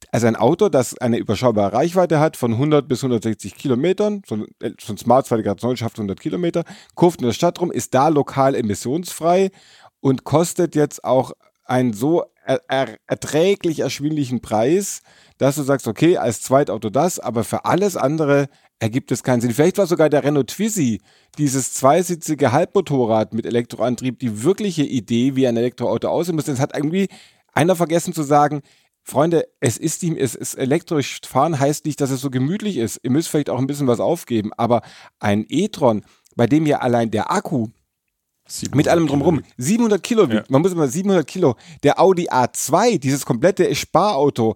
also 0.09 0.27
ein 0.27 0.37
Auto, 0.37 0.69
das 0.69 0.97
eine 0.97 1.17
überschaubare 1.17 1.73
Reichweite 1.73 2.21
hat 2.21 2.37
von 2.37 2.53
100 2.53 2.87
bis 2.87 3.03
160 3.03 3.55
Kilometern, 3.55 4.21
so 4.25 4.35
ein, 4.35 4.45
äh, 4.61 4.71
so 4.79 4.93
ein 4.93 4.97
Smart 4.97 5.27
zweite 5.27 5.43
Generation 5.43 5.75
schafft 5.75 5.97
100 5.97 6.17
Kilometer, 6.17 6.63
kurft 6.95 7.19
in 7.19 7.27
der 7.27 7.33
Stadt 7.33 7.59
rum, 7.59 7.71
ist 7.71 7.93
da 7.93 8.07
lokal 8.07 8.55
emissionsfrei 8.55 9.51
und 9.99 10.23
kostet 10.23 10.75
jetzt 10.75 11.03
auch 11.03 11.33
einen 11.69 11.93
so 11.93 12.25
er, 12.45 12.61
er, 12.67 12.97
erträglich 13.05 13.79
erschwinglichen 13.81 14.41
Preis, 14.41 15.01
dass 15.37 15.55
du 15.55 15.61
sagst, 15.61 15.87
okay, 15.87 16.17
als 16.17 16.41
Zweitauto 16.41 16.89
das, 16.89 17.19
aber 17.19 17.43
für 17.43 17.65
alles 17.65 17.95
andere 17.95 18.49
ergibt 18.79 19.11
es 19.11 19.21
keinen 19.21 19.41
Sinn. 19.41 19.51
Vielleicht 19.51 19.77
war 19.77 19.85
sogar 19.85 20.09
der 20.09 20.23
Renault 20.23 20.47
Twizy, 20.47 21.01
dieses 21.37 21.73
zweisitzige 21.73 22.51
Halbmotorrad 22.51 23.33
mit 23.33 23.45
Elektroantrieb, 23.45 24.17
die 24.19 24.43
wirkliche 24.43 24.83
Idee, 24.83 25.35
wie 25.35 25.47
ein 25.47 25.57
Elektroauto 25.57 26.07
aussehen 26.07 26.35
muss. 26.35 26.47
Es 26.47 26.59
hat 26.59 26.75
irgendwie 26.75 27.07
einer 27.53 27.75
vergessen 27.75 28.13
zu 28.13 28.23
sagen, 28.23 28.61
Freunde, 29.03 29.47
es 29.59 29.77
ist, 29.77 30.01
die, 30.01 30.17
es 30.17 30.35
ist 30.35 30.55
elektrisch 30.55 31.21
fahren 31.25 31.59
heißt 31.59 31.85
nicht, 31.85 32.01
dass 32.01 32.11
es 32.11 32.21
so 32.21 32.29
gemütlich 32.29 32.77
ist. 32.77 32.99
Ihr 33.03 33.11
müsst 33.11 33.29
vielleicht 33.29 33.49
auch 33.49 33.59
ein 33.59 33.67
bisschen 33.67 33.87
was 33.87 33.99
aufgeben, 33.99 34.51
aber 34.57 34.81
ein 35.19 35.45
e-tron, 35.49 36.03
bei 36.35 36.47
dem 36.47 36.65
ja 36.65 36.79
allein 36.79 37.11
der 37.11 37.31
Akku 37.31 37.69
mit 38.73 38.87
allem 38.87 39.07
drumherum. 39.07 39.41
700 39.57 40.01
Kilo, 40.01 40.25
ja. 40.25 40.43
man 40.49 40.61
muss 40.61 40.71
immer 40.71 40.87
700 40.87 41.25
Kilo. 41.25 41.55
Der 41.83 41.99
Audi 41.99 42.29
A2, 42.29 42.99
dieses 42.99 43.25
komplette 43.25 43.73
Sparauto, 43.75 44.55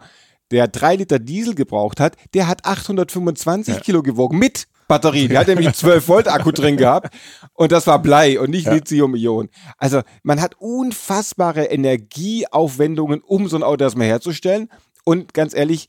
der 0.52 0.68
3 0.68 0.98
Liter 0.98 1.20
Diesel 1.20 1.56
gebraucht 1.56 2.00
hat, 2.00 2.16
der 2.34 2.48
hat 2.48 2.66
825 2.66 3.76
ja. 3.76 3.80
Kilo 3.82 4.04
gewogen 4.04 4.38
mit 4.38 4.68
Batterie. 4.88 5.28
Der 5.28 5.40
hat 5.40 5.48
nämlich 5.48 5.74
12 5.74 6.08
Volt 6.08 6.28
Akku 6.28 6.52
drin 6.52 6.78
gehabt 6.78 7.14
und 7.54 7.72
das 7.72 7.88
war 7.88 8.00
Blei 8.00 8.40
und 8.40 8.50
nicht 8.52 8.68
ja. 8.68 8.74
Lithium-Ionen. 8.74 9.50
Also 9.78 10.02
man 10.22 10.42
hat 10.42 10.56
unfassbare 10.60 11.66
Energieaufwendungen, 11.66 13.22
um 13.22 13.48
so 13.48 13.56
ein 13.56 13.64
Auto 13.64 13.84
erstmal 13.84 14.08
herzustellen. 14.08 14.70
Und 15.06 15.34
ganz 15.34 15.54
ehrlich, 15.54 15.88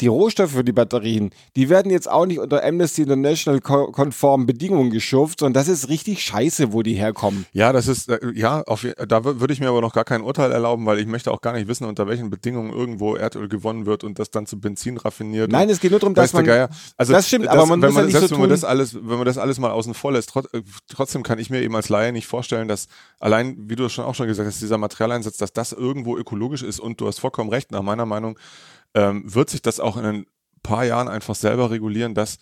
die 0.00 0.06
Rohstoffe 0.06 0.52
für 0.52 0.64
die 0.64 0.72
Batterien, 0.72 1.30
die 1.56 1.68
werden 1.68 1.90
jetzt 1.90 2.10
auch 2.10 2.26
nicht 2.26 2.38
unter 2.38 2.64
Amnesty 2.64 3.02
International 3.02 3.60
konformen 3.60 4.46
Bedingungen 4.46 4.90
geschufft, 4.90 5.40
sondern 5.40 5.54
das 5.54 5.68
ist 5.68 5.88
richtig 5.88 6.22
scheiße, 6.22 6.72
wo 6.72 6.82
die 6.82 6.94
herkommen. 6.94 7.46
Ja, 7.52 7.72
das 7.72 7.88
ist, 7.88 8.08
äh, 8.08 8.18
ja, 8.34 8.62
auf, 8.62 8.86
da 9.06 9.24
würde 9.24 9.52
ich 9.52 9.60
mir 9.60 9.68
aber 9.68 9.80
noch 9.80 9.92
gar 9.92 10.04
kein 10.04 10.22
Urteil 10.22 10.52
erlauben, 10.52 10.86
weil 10.86 10.98
ich 10.98 11.06
möchte 11.06 11.30
auch 11.30 11.40
gar 11.40 11.52
nicht 11.52 11.68
wissen, 11.68 11.84
unter 11.84 12.06
welchen 12.06 12.30
Bedingungen 12.30 12.72
irgendwo 12.72 13.16
Erdöl 13.16 13.48
gewonnen 13.48 13.86
wird 13.86 14.04
und 14.04 14.18
das 14.18 14.30
dann 14.30 14.46
zu 14.46 14.58
Benzin 14.58 14.96
raffiniert. 14.96 15.50
Nein, 15.50 15.68
es 15.68 15.80
geht 15.80 15.90
nur 15.90 16.00
darum, 16.00 16.14
dass 16.14 16.32
man, 16.32 16.48
also 16.96 17.12
das 17.12 17.28
stimmt, 17.28 17.46
das, 17.46 17.52
aber 17.52 17.66
man 17.66 17.80
muss 17.80 17.92
man, 17.92 18.02
ja 18.02 18.06
nicht 18.06 18.12
selbst 18.12 18.30
so 18.30 18.36
wenn 18.36 18.42
man 18.42 18.50
das 18.50 18.64
alles, 18.64 18.94
wenn 18.94 19.18
man 19.18 19.24
das 19.24 19.38
alles 19.38 19.58
mal 19.58 19.70
außen 19.70 19.94
vor 19.94 20.12
lässt, 20.12 20.34
äh, 20.36 20.62
trotzdem 20.88 21.22
kann 21.22 21.38
ich 21.38 21.50
mir 21.50 21.60
eben 21.62 21.76
als 21.76 21.88
Laie 21.88 22.12
nicht 22.12 22.26
vorstellen, 22.26 22.68
dass 22.68 22.88
allein, 23.18 23.56
wie 23.68 23.76
du 23.76 23.88
schon 23.88 24.04
auch 24.04 24.14
schon 24.14 24.26
gesagt 24.26 24.48
hast, 24.48 24.60
dieser 24.60 24.78
Materialeinsatz, 24.78 25.36
dass 25.36 25.52
das 25.52 25.72
irgendwo 25.72 26.16
ökologisch 26.16 26.62
ist 26.62 26.80
und 26.80 27.00
du 27.00 27.06
hast 27.06 27.20
vollkommen 27.20 27.50
recht, 27.50 27.70
nach 27.70 27.82
meiner 27.82 28.06
Meinung, 28.06 28.38
ähm, 28.94 29.22
wird 29.32 29.50
sich 29.50 29.62
das 29.62 29.80
auch 29.80 29.96
in 29.96 30.04
ein 30.04 30.26
paar 30.62 30.84
Jahren 30.84 31.08
einfach 31.08 31.34
selber 31.34 31.70
regulieren, 31.70 32.14
dass 32.14 32.38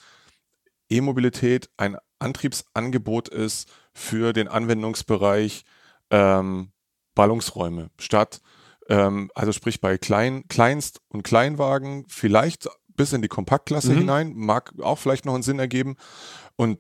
E-Mobilität 0.91 1.71
ein 1.77 1.97
Antriebsangebot 2.19 3.29
ist 3.29 3.71
für 3.93 4.33
den 4.33 4.49
Anwendungsbereich 4.49 5.65
ähm, 6.11 6.73
Ballungsräume 7.15 7.91
statt, 7.99 8.41
ähm, 8.89 9.31
also 9.35 9.53
sprich 9.53 9.81
bei 9.81 9.99
Klein, 9.99 10.45
Kleinst- 10.49 11.01
und 11.09 11.23
Kleinwagen, 11.23 12.05
vielleicht 12.09 12.69
bis 12.89 13.13
in 13.13 13.23
die 13.23 13.29
Kompaktklasse 13.29 13.93
mhm. 13.93 13.99
hinein, 13.99 14.33
mag 14.35 14.73
auch 14.81 14.99
vielleicht 14.99 15.25
noch 15.25 15.35
einen 15.35 15.43
Sinn 15.43 15.59
ergeben. 15.59 15.97
Und 16.57 16.79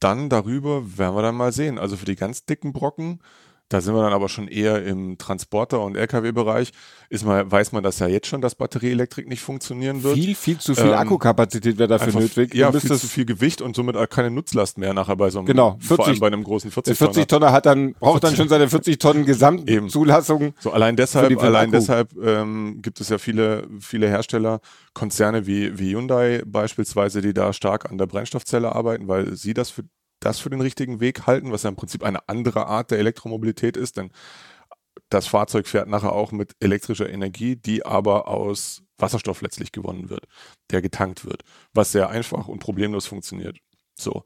dann 0.00 0.28
darüber 0.28 0.96
werden 0.98 1.16
wir 1.16 1.22
dann 1.22 1.34
mal 1.34 1.52
sehen. 1.52 1.78
Also 1.78 1.96
für 1.96 2.06
die 2.06 2.16
ganz 2.16 2.44
dicken 2.44 2.72
Brocken 2.72 3.20
da 3.68 3.82
sind 3.82 3.94
wir 3.94 4.02
dann 4.02 4.14
aber 4.14 4.28
schon 4.30 4.48
eher 4.48 4.82
im 4.84 5.18
Transporter- 5.18 5.80
und 5.82 5.96
Lkw-Bereich. 5.96 6.72
Ist 7.10 7.24
mal, 7.24 7.50
weiß 7.50 7.72
man 7.72 7.82
das 7.82 7.98
ja 7.98 8.06
jetzt 8.06 8.26
schon, 8.26 8.40
dass 8.40 8.54
Batterieelektrik 8.54 9.28
nicht 9.28 9.42
funktionieren 9.42 10.02
wird. 10.02 10.14
Viel, 10.14 10.34
viel 10.34 10.58
zu 10.58 10.74
viel 10.74 10.86
ähm, 10.86 10.94
Akkukapazität 10.94 11.76
wäre 11.78 11.88
dafür 11.88 12.08
einfach, 12.08 12.20
nötig. 12.20 12.54
Ja, 12.54 12.72
viel 12.72 12.80
zu 12.80 13.06
viel 13.06 13.26
Gewicht 13.26 13.60
und 13.60 13.76
somit 13.76 13.96
auch 13.96 14.08
keine 14.08 14.30
Nutzlast 14.30 14.78
mehr 14.78 14.94
nachher 14.94 15.16
bei 15.16 15.28
so 15.28 15.40
einem, 15.40 15.46
genau, 15.46 15.76
40, 15.80 15.96
vor 15.96 16.06
allem 16.06 16.18
bei 16.18 16.26
einem 16.28 16.44
großen 16.44 16.70
40 16.70 16.98
Tonner. 16.98 17.12
40 17.12 17.28
Tonner 17.28 17.52
hat 17.52 17.66
dann, 17.66 17.92
braucht 17.94 18.24
dann 18.24 18.34
schon 18.34 18.48
seine 18.48 18.68
40 18.68 18.98
Tonnen 18.98 19.26
Gesamtzulassung. 19.26 20.54
So 20.60 20.70
allein 20.72 20.96
deshalb, 20.96 21.38
allein 21.42 21.70
deshalb 21.70 22.10
ähm, 22.22 22.80
gibt 22.80 23.00
es 23.00 23.10
ja 23.10 23.18
viele, 23.18 23.68
viele 23.80 24.08
Hersteller, 24.08 24.60
Konzerne 24.94 25.46
wie, 25.46 25.78
wie 25.78 25.94
Hyundai 25.94 26.42
beispielsweise, 26.46 27.20
die 27.20 27.34
da 27.34 27.52
stark 27.52 27.90
an 27.90 27.98
der 27.98 28.06
Brennstoffzelle 28.06 28.74
arbeiten, 28.74 29.08
weil 29.08 29.36
sie 29.36 29.52
das 29.54 29.70
für 29.70 29.84
das 30.20 30.38
für 30.38 30.50
den 30.50 30.60
richtigen 30.60 31.00
Weg 31.00 31.26
halten, 31.26 31.52
was 31.52 31.62
ja 31.62 31.70
im 31.70 31.76
Prinzip 31.76 32.02
eine 32.02 32.28
andere 32.28 32.66
Art 32.66 32.90
der 32.90 32.98
Elektromobilität 32.98 33.76
ist, 33.76 33.96
denn 33.96 34.10
das 35.08 35.26
Fahrzeug 35.26 35.66
fährt 35.66 35.88
nachher 35.88 36.12
auch 36.12 36.32
mit 36.32 36.52
elektrischer 36.60 37.08
Energie, 37.08 37.56
die 37.56 37.86
aber 37.86 38.28
aus 38.28 38.82
Wasserstoff 38.98 39.42
letztlich 39.42 39.72
gewonnen 39.72 40.10
wird, 40.10 40.24
der 40.70 40.82
getankt 40.82 41.24
wird, 41.24 41.42
was 41.72 41.92
sehr 41.92 42.10
einfach 42.10 42.48
und 42.48 42.58
problemlos 42.58 43.06
funktioniert. 43.06 43.58
So, 43.94 44.24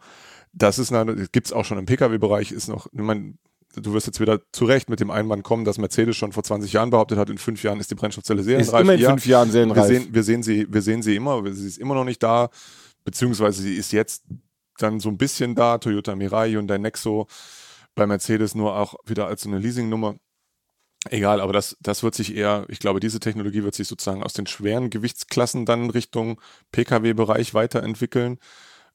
das 0.53 0.79
ist 0.79 0.93
gibt 1.33 1.47
es 1.47 1.53
auch 1.53 1.65
schon 1.65 1.79
im 1.79 1.87
Pkw-Bereich, 1.87 2.53
ist 2.53 2.69
noch, 2.69 2.87
ich 2.87 3.01
meine, 3.01 3.35
du 3.75 3.93
wirst 3.95 4.07
jetzt 4.07 4.21
wieder 4.21 4.41
zurecht 4.53 4.91
mit 4.91 5.01
dem 5.01 5.11
Einwand 5.11 5.45
kommen, 5.45 5.65
dass 5.65 5.79
Mercedes 5.79 6.17
schon 6.17 6.33
vor 6.33 6.43
20 6.43 6.73
Jahren 6.73 6.91
behauptet 6.91 7.19
hat, 7.19 7.31
in 7.31 7.39
fünf 7.39 7.63
Jahren 7.63 7.81
ist 7.81 7.91
die 7.91 7.95
Brennstoffzelle 7.95 8.43
serienreif. 8.43 8.75
Ist 8.75 8.81
immer 8.81 8.95
in 8.95 9.01
ja, 9.01 9.11
fünf 9.11 9.27
Jahren 9.27 9.51
serienreif. 9.51 9.89
Wir 9.89 10.01
sehen, 10.01 10.15
wir 10.15 10.23
sehen 10.23 10.43
sie, 10.43 10.67
wir 10.71 10.83
sehen 10.83 11.03
sie 11.03 11.17
immer, 11.17 11.43
sie 11.53 11.67
ist 11.67 11.79
immer 11.79 11.95
noch 11.95 12.05
nicht 12.05 12.23
da, 12.23 12.51
beziehungsweise 13.05 13.63
sie 13.63 13.75
ist 13.75 13.93
jetzt 13.93 14.25
dann 14.83 15.01
so 15.01 15.09
ein 15.09 15.19
bisschen 15.19 15.55
da, 15.55 15.79
Toyota 15.79 16.15
Mirai 16.17 16.59
und 16.59 16.69
der 16.69 16.79
Nexo 16.79 17.27
bei 17.95 18.07
Mercedes 18.07 18.55
nur 18.55 18.77
auch 18.77 18.95
wieder 19.05 19.27
als 19.27 19.43
so 19.43 19.49
eine 19.49 19.59
Leasingnummer. 19.59 20.17
Egal, 21.11 21.41
aber 21.41 21.53
das, 21.53 21.77
das 21.81 22.03
wird 22.05 22.15
sich 22.15 22.37
eher, 22.37 22.65
ich 22.69 22.79
glaube, 22.79 23.01
diese 23.01 23.19
Technologie 23.19 23.65
wird 23.65 23.75
sich 23.75 23.89
sozusagen 23.89 24.23
aus 24.23 24.35
den 24.35 24.47
schweren 24.47 24.89
Gewichtsklassen 24.89 25.67
dann 25.67 25.91
Richtung 25.91 26.41
Pkw-Bereich 26.71 27.55
weiterentwickeln. 27.55 28.39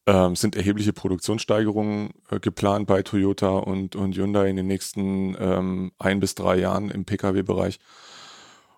Ähm, 0.05 0.37
sind 0.37 0.55
erhebliche 0.55 0.93
Produktionssteigerungen 0.93 2.11
äh, 2.29 2.39
geplant 2.39 2.87
bei 2.87 3.03
Toyota 3.03 3.49
und, 3.49 3.97
und 3.97 4.15
Hyundai 4.15 4.49
in 4.49 4.55
den 4.55 4.67
nächsten 4.67 5.35
ähm, 5.37 5.91
ein 5.99 6.21
bis 6.21 6.33
drei 6.33 6.57
Jahren 6.59 6.89
im 6.89 7.03
Pkw-Bereich. 7.03 7.79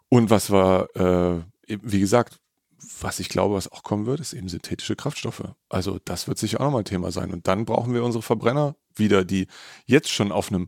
Und 0.10 0.32
was 0.32 0.50
war, 0.50 0.96
äh, 0.96 1.44
wie 1.68 2.00
gesagt, 2.00 2.40
was 3.02 3.20
ich 3.20 3.30
glaube, 3.30 3.56
was 3.56 3.72
auch 3.72 3.84
kommen 3.84 4.06
wird, 4.06 4.20
ist 4.20 4.34
eben 4.34 4.50
synthetische 4.50 4.96
Kraftstoffe. 4.96 5.44
Also 5.70 6.00
das 6.06 6.28
wird 6.28 6.38
sicher 6.38 6.60
auch 6.60 6.66
nochmal 6.66 6.84
Thema 6.84 7.12
sein. 7.12 7.32
Und 7.32 7.48
dann 7.48 7.66
brauchen 7.66 7.94
wir 7.94 8.04
unsere 8.04 8.22
Verbrenner 8.22 8.76
wieder, 8.96 9.24
die 9.26 9.48
jetzt 9.86 10.10
schon 10.10 10.32
auf 10.32 10.50
einem 10.50 10.68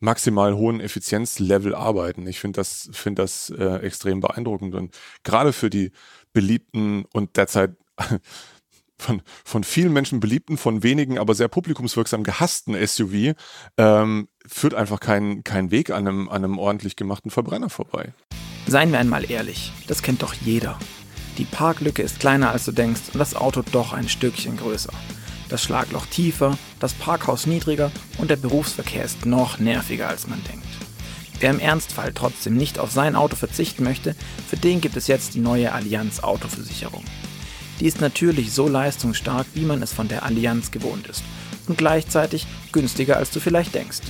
maximal 0.00 0.54
hohen 0.54 0.80
Effizienzlevel 0.80 1.74
arbeiten. 1.74 2.26
Ich 2.26 2.38
finde 2.38 2.58
das, 2.58 2.88
finde 2.92 3.22
das 3.22 3.50
äh, 3.50 3.76
extrem 3.78 4.20
beeindruckend. 4.20 4.74
Und 4.74 4.96
gerade 5.24 5.52
für 5.52 5.70
die 5.70 5.92
beliebten 6.32 7.04
und 7.12 7.36
derzeit 7.36 7.76
von, 8.98 9.22
von 9.44 9.64
vielen 9.64 9.92
Menschen 9.92 10.20
beliebten, 10.20 10.56
von 10.56 10.82
wenigen, 10.82 11.18
aber 11.18 11.34
sehr 11.34 11.48
publikumswirksam 11.48 12.22
gehassten 12.22 12.74
SUV, 12.86 13.34
ähm, 13.76 14.28
führt 14.46 14.74
einfach 14.74 15.00
kein, 15.00 15.44
kein 15.44 15.70
Weg 15.70 15.90
an 15.90 16.06
einem, 16.06 16.28
an 16.28 16.44
einem 16.44 16.58
ordentlich 16.58 16.96
gemachten 16.96 17.30
Verbrenner 17.30 17.70
vorbei. 17.70 18.12
Seien 18.66 18.92
wir 18.92 18.98
einmal 18.98 19.30
ehrlich, 19.30 19.72
das 19.86 20.02
kennt 20.02 20.22
doch 20.22 20.34
jeder. 20.34 20.78
Die 21.38 21.44
Parklücke 21.44 22.02
ist 22.02 22.18
kleiner 22.18 22.50
als 22.50 22.64
du 22.64 22.72
denkst 22.72 23.02
und 23.12 23.20
das 23.20 23.36
Auto 23.36 23.62
doch 23.62 23.92
ein 23.92 24.08
Stückchen 24.08 24.56
größer. 24.56 24.92
Das 25.48 25.62
Schlagloch 25.62 26.06
tiefer, 26.06 26.58
das 26.80 26.94
Parkhaus 26.94 27.46
niedriger 27.46 27.92
und 28.18 28.28
der 28.28 28.36
Berufsverkehr 28.36 29.04
ist 29.04 29.24
noch 29.24 29.60
nerviger 29.60 30.08
als 30.08 30.26
man 30.26 30.42
denkt. 30.44 30.66
Wer 31.38 31.50
im 31.50 31.60
Ernstfall 31.60 32.12
trotzdem 32.12 32.56
nicht 32.56 32.80
auf 32.80 32.90
sein 32.90 33.14
Auto 33.14 33.36
verzichten 33.36 33.84
möchte, 33.84 34.16
für 34.48 34.56
den 34.56 34.80
gibt 34.80 34.96
es 34.96 35.06
jetzt 35.06 35.34
die 35.34 35.40
neue 35.40 35.72
Allianz 35.72 36.20
Autoversicherung. 36.20 37.04
Die 37.78 37.86
ist 37.86 38.00
natürlich 38.00 38.52
so 38.52 38.66
leistungsstark, 38.66 39.46
wie 39.54 39.64
man 39.64 39.80
es 39.80 39.92
von 39.92 40.08
der 40.08 40.24
Allianz 40.24 40.72
gewohnt 40.72 41.06
ist 41.06 41.22
und 41.68 41.78
gleichzeitig 41.78 42.48
günstiger 42.72 43.16
als 43.16 43.30
du 43.30 43.38
vielleicht 43.38 43.76
denkst. 43.76 44.00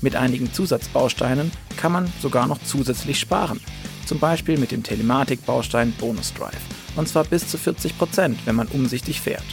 Mit 0.00 0.16
einigen 0.16 0.52
Zusatzbausteinen 0.52 1.50
kann 1.76 1.92
man 1.92 2.12
sogar 2.20 2.46
noch 2.46 2.58
zusätzlich 2.64 3.18
sparen, 3.18 3.60
zum 4.06 4.18
Beispiel 4.18 4.58
mit 4.58 4.72
dem 4.72 4.82
Telematik-Baustein 4.82 5.92
Bonus 5.92 6.32
Drive. 6.34 6.60
Und 6.96 7.08
zwar 7.08 7.24
bis 7.24 7.48
zu 7.48 7.56
40%, 7.56 8.36
wenn 8.44 8.54
man 8.54 8.68
umsichtig 8.68 9.20
fährt. 9.20 9.44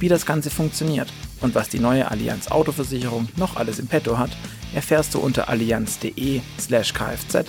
Wie 0.00 0.08
das 0.08 0.26
Ganze 0.26 0.50
funktioniert 0.50 1.12
und 1.40 1.54
was 1.54 1.68
die 1.68 1.78
neue 1.78 2.10
Allianz 2.10 2.48
Autoversicherung 2.48 3.28
noch 3.36 3.56
alles 3.56 3.78
im 3.78 3.86
Petto 3.86 4.18
hat, 4.18 4.30
erfährst 4.74 5.14
du 5.14 5.20
unter 5.20 5.48
allianz.de 5.48 6.40
slash 6.58 6.92
kfz 6.92 7.44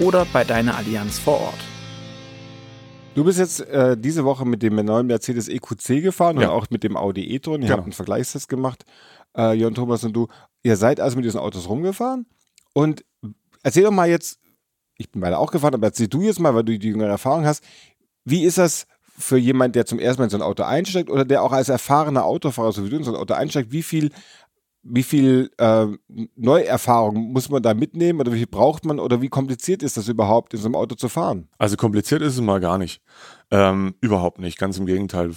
oder 0.00 0.26
bei 0.32 0.44
deiner 0.44 0.76
Allianz 0.76 1.18
vor 1.18 1.40
Ort. 1.40 1.73
Du 3.14 3.24
bist 3.24 3.38
jetzt 3.38 3.60
äh, 3.60 3.96
diese 3.96 4.24
Woche 4.24 4.44
mit 4.44 4.62
dem 4.62 4.76
neuen 4.76 5.06
Mercedes 5.06 5.48
EQC 5.48 6.02
gefahren 6.02 6.40
ja. 6.40 6.48
und 6.48 6.54
auch 6.54 6.70
mit 6.70 6.82
dem 6.82 6.96
Audi 6.96 7.34
e-tron. 7.34 7.62
Ihr 7.62 7.68
genau. 7.68 7.76
habt 7.76 7.84
einen 7.84 7.92
Vergleichstest 7.92 8.48
gemacht, 8.48 8.84
äh, 9.36 9.52
Jon 9.52 9.74
Thomas 9.74 10.02
und 10.04 10.14
du. 10.14 10.28
Ihr 10.62 10.76
seid 10.76 10.98
also 10.98 11.16
mit 11.16 11.24
diesen 11.24 11.40
Autos 11.40 11.68
rumgefahren 11.68 12.26
und 12.72 13.04
erzähl 13.62 13.84
doch 13.84 13.90
mal 13.90 14.08
jetzt, 14.08 14.40
ich 14.96 15.10
bin 15.10 15.20
beide 15.20 15.38
auch 15.38 15.50
gefahren, 15.50 15.74
aber 15.74 15.88
erzähl 15.88 16.08
du 16.08 16.22
jetzt 16.22 16.40
mal, 16.40 16.54
weil 16.54 16.64
du 16.64 16.78
die 16.78 16.88
jüngere 16.88 17.08
Erfahrung 17.08 17.44
hast, 17.44 17.62
wie 18.24 18.44
ist 18.44 18.58
das 18.58 18.86
für 19.16 19.36
jemand, 19.36 19.76
der 19.76 19.86
zum 19.86 19.98
ersten 19.98 20.20
Mal 20.20 20.24
in 20.24 20.30
so 20.30 20.38
ein 20.38 20.42
Auto 20.42 20.64
einsteigt 20.64 21.08
oder 21.10 21.24
der 21.24 21.42
auch 21.42 21.52
als 21.52 21.68
erfahrener 21.68 22.24
Autofahrer, 22.24 22.72
so 22.72 22.84
wie 22.84 22.90
du 22.90 22.96
in 22.96 23.04
so 23.04 23.12
ein 23.12 23.20
Auto 23.20 23.34
einsteigt, 23.34 23.70
wie 23.70 23.82
viel, 23.82 24.10
wie 24.84 25.02
viel 25.02 25.50
äh, 25.58 25.86
Neuerfahrung 26.36 27.32
muss 27.32 27.48
man 27.48 27.62
da 27.62 27.74
mitnehmen 27.74 28.20
oder 28.20 28.32
wie 28.32 28.38
viel 28.38 28.46
braucht 28.46 28.84
man 28.84 29.00
oder 29.00 29.22
wie 29.22 29.28
kompliziert 29.28 29.82
ist 29.82 29.96
das 29.96 30.08
überhaupt, 30.08 30.54
in 30.54 30.60
so 30.60 30.66
einem 30.66 30.76
Auto 30.76 30.94
zu 30.94 31.08
fahren? 31.08 31.48
Also 31.58 31.76
kompliziert 31.76 32.22
ist 32.22 32.34
es 32.34 32.40
mal 32.40 32.60
gar 32.60 32.78
nicht. 32.78 33.02
Ähm, 33.50 33.94
überhaupt 34.00 34.38
nicht, 34.38 34.58
ganz 34.58 34.78
im 34.78 34.86
Gegenteil. 34.86 35.30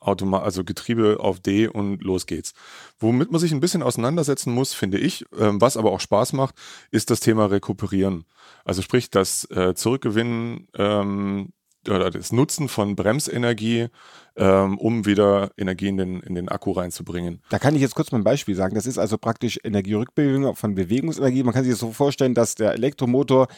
Automa 0.00 0.40
also 0.40 0.64
Getriebe 0.64 1.18
auf 1.20 1.40
D 1.40 1.68
und 1.68 2.02
los 2.02 2.26
geht's. 2.26 2.54
Womit 2.98 3.30
man 3.30 3.40
sich 3.40 3.52
ein 3.52 3.60
bisschen 3.60 3.82
auseinandersetzen 3.82 4.52
muss, 4.52 4.72
finde 4.72 4.98
ich, 4.98 5.26
ähm, 5.38 5.60
was 5.60 5.76
aber 5.76 5.92
auch 5.92 6.00
Spaß 6.00 6.32
macht, 6.32 6.54
ist 6.90 7.10
das 7.10 7.20
Thema 7.20 7.46
Rekuperieren. 7.46 8.24
Also 8.64 8.80
sprich, 8.80 9.10
das 9.10 9.44
äh, 9.50 9.74
Zurückgewinnen 9.74 10.68
ähm, 10.74 11.52
oder 11.88 12.10
das 12.10 12.32
Nutzen 12.32 12.68
von 12.68 12.96
Bremsenergie, 12.96 13.88
ähm, 14.36 14.78
um 14.78 15.06
wieder 15.06 15.50
Energie 15.56 15.88
in 15.88 15.96
den, 15.96 16.20
in 16.20 16.34
den 16.34 16.48
Akku 16.48 16.72
reinzubringen. 16.72 17.40
Da 17.50 17.58
kann 17.58 17.74
ich 17.74 17.80
jetzt 17.80 17.94
kurz 17.94 18.12
mal 18.12 18.18
ein 18.18 18.24
Beispiel 18.24 18.54
sagen. 18.54 18.74
Das 18.74 18.86
ist 18.86 18.98
also 18.98 19.18
praktisch 19.18 19.58
Energierückbewegung 19.62 20.54
von 20.56 20.74
Bewegungsenergie. 20.74 21.42
Man 21.42 21.54
kann 21.54 21.64
sich 21.64 21.72
das 21.72 21.80
so 21.80 21.92
vorstellen, 21.92 22.34
dass 22.34 22.54
der 22.54 22.72
Elektromotor 22.72 23.48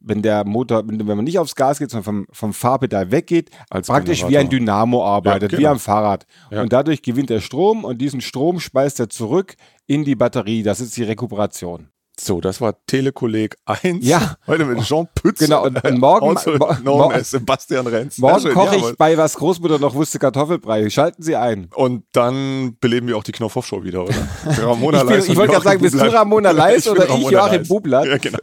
wenn 0.00 0.22
der 0.22 0.44
Motor, 0.44 0.86
wenn, 0.86 1.04
man 1.04 1.24
nicht 1.24 1.38
aufs 1.38 1.54
Gas 1.54 1.78
geht, 1.78 1.90
sondern 1.90 2.04
vom, 2.04 2.26
vom 2.30 2.52
Fahrpedal 2.52 3.10
weggeht, 3.10 3.50
Als 3.68 3.88
praktisch 3.88 4.20
wie 4.22 4.28
Generator. 4.28 4.46
ein 4.46 4.50
Dynamo 4.50 5.04
arbeitet, 5.04 5.52
Ja, 5.52 5.58
wie 5.58 5.62
genau. 5.62 5.72
am 5.72 5.78
Fahrrad. 5.78 6.26
Ja. 6.50 6.62
Und 6.62 6.72
dadurch 6.72 7.02
gewinnt 7.02 7.30
er 7.30 7.40
Strom 7.40 7.84
und 7.84 8.00
diesen 8.00 8.20
Strom 8.20 8.60
speist 8.60 9.00
er 9.00 9.08
zurück 9.08 9.56
in 9.86 10.04
die 10.04 10.14
Batterie. 10.14 10.62
Das 10.62 10.80
ist 10.80 10.96
die 10.96 11.02
Rekuperation. 11.02 11.88
So, 12.20 12.40
das 12.40 12.60
war 12.60 12.74
Telekolleg 12.86 13.56
1. 13.64 14.04
Ja. 14.04 14.36
Heute 14.46 14.64
mit 14.64 14.82
Jean 14.84 15.06
Pütz. 15.14 15.38
Genau, 15.38 15.64
und- 15.66 15.82
morgen- 15.98 16.36
also 16.36 16.50
mo- 16.56 16.66
known 16.74 16.98
mo- 16.98 17.10
as 17.12 17.30
Sebastian 17.30 17.86
Renz. 17.86 18.18
Morgen 18.18 18.52
koche 18.52 18.76
jawohl. 18.76 18.90
ich 18.90 18.96
bei 18.96 19.16
was 19.16 19.34
Großmutter 19.36 19.78
noch 19.78 19.94
wusste 19.94 20.18
Kartoffelbrei. 20.18 20.90
Schalten 20.90 21.22
Sie 21.22 21.36
ein. 21.36 21.68
Und 21.74 22.04
dann 22.12 22.76
beleben 22.80 23.06
wir 23.06 23.16
auch 23.16 23.22
die 23.24 23.32
Knopfhoff-Show 23.32 23.84
wieder, 23.84 24.02
oder? 24.04 24.14
Ramona 24.62 25.02
Ich, 25.02 25.06
bin, 25.08 25.18
ich 25.32 25.36
wollte 25.36 25.52
gerade 25.52 25.64
sagen, 25.64 25.80
Joachim 25.84 25.98
bist 25.98 26.04
du. 26.12 26.12
Ramona 26.12 26.50
Leis 26.52 26.88
oder 26.88 27.04
ich 27.04 27.10
Ramona 27.10 27.30
Joachim 27.30 27.58
Leis. 27.58 27.68
Bublatt? 27.68 28.06
Ja, 28.06 28.16
genau. 28.18 28.38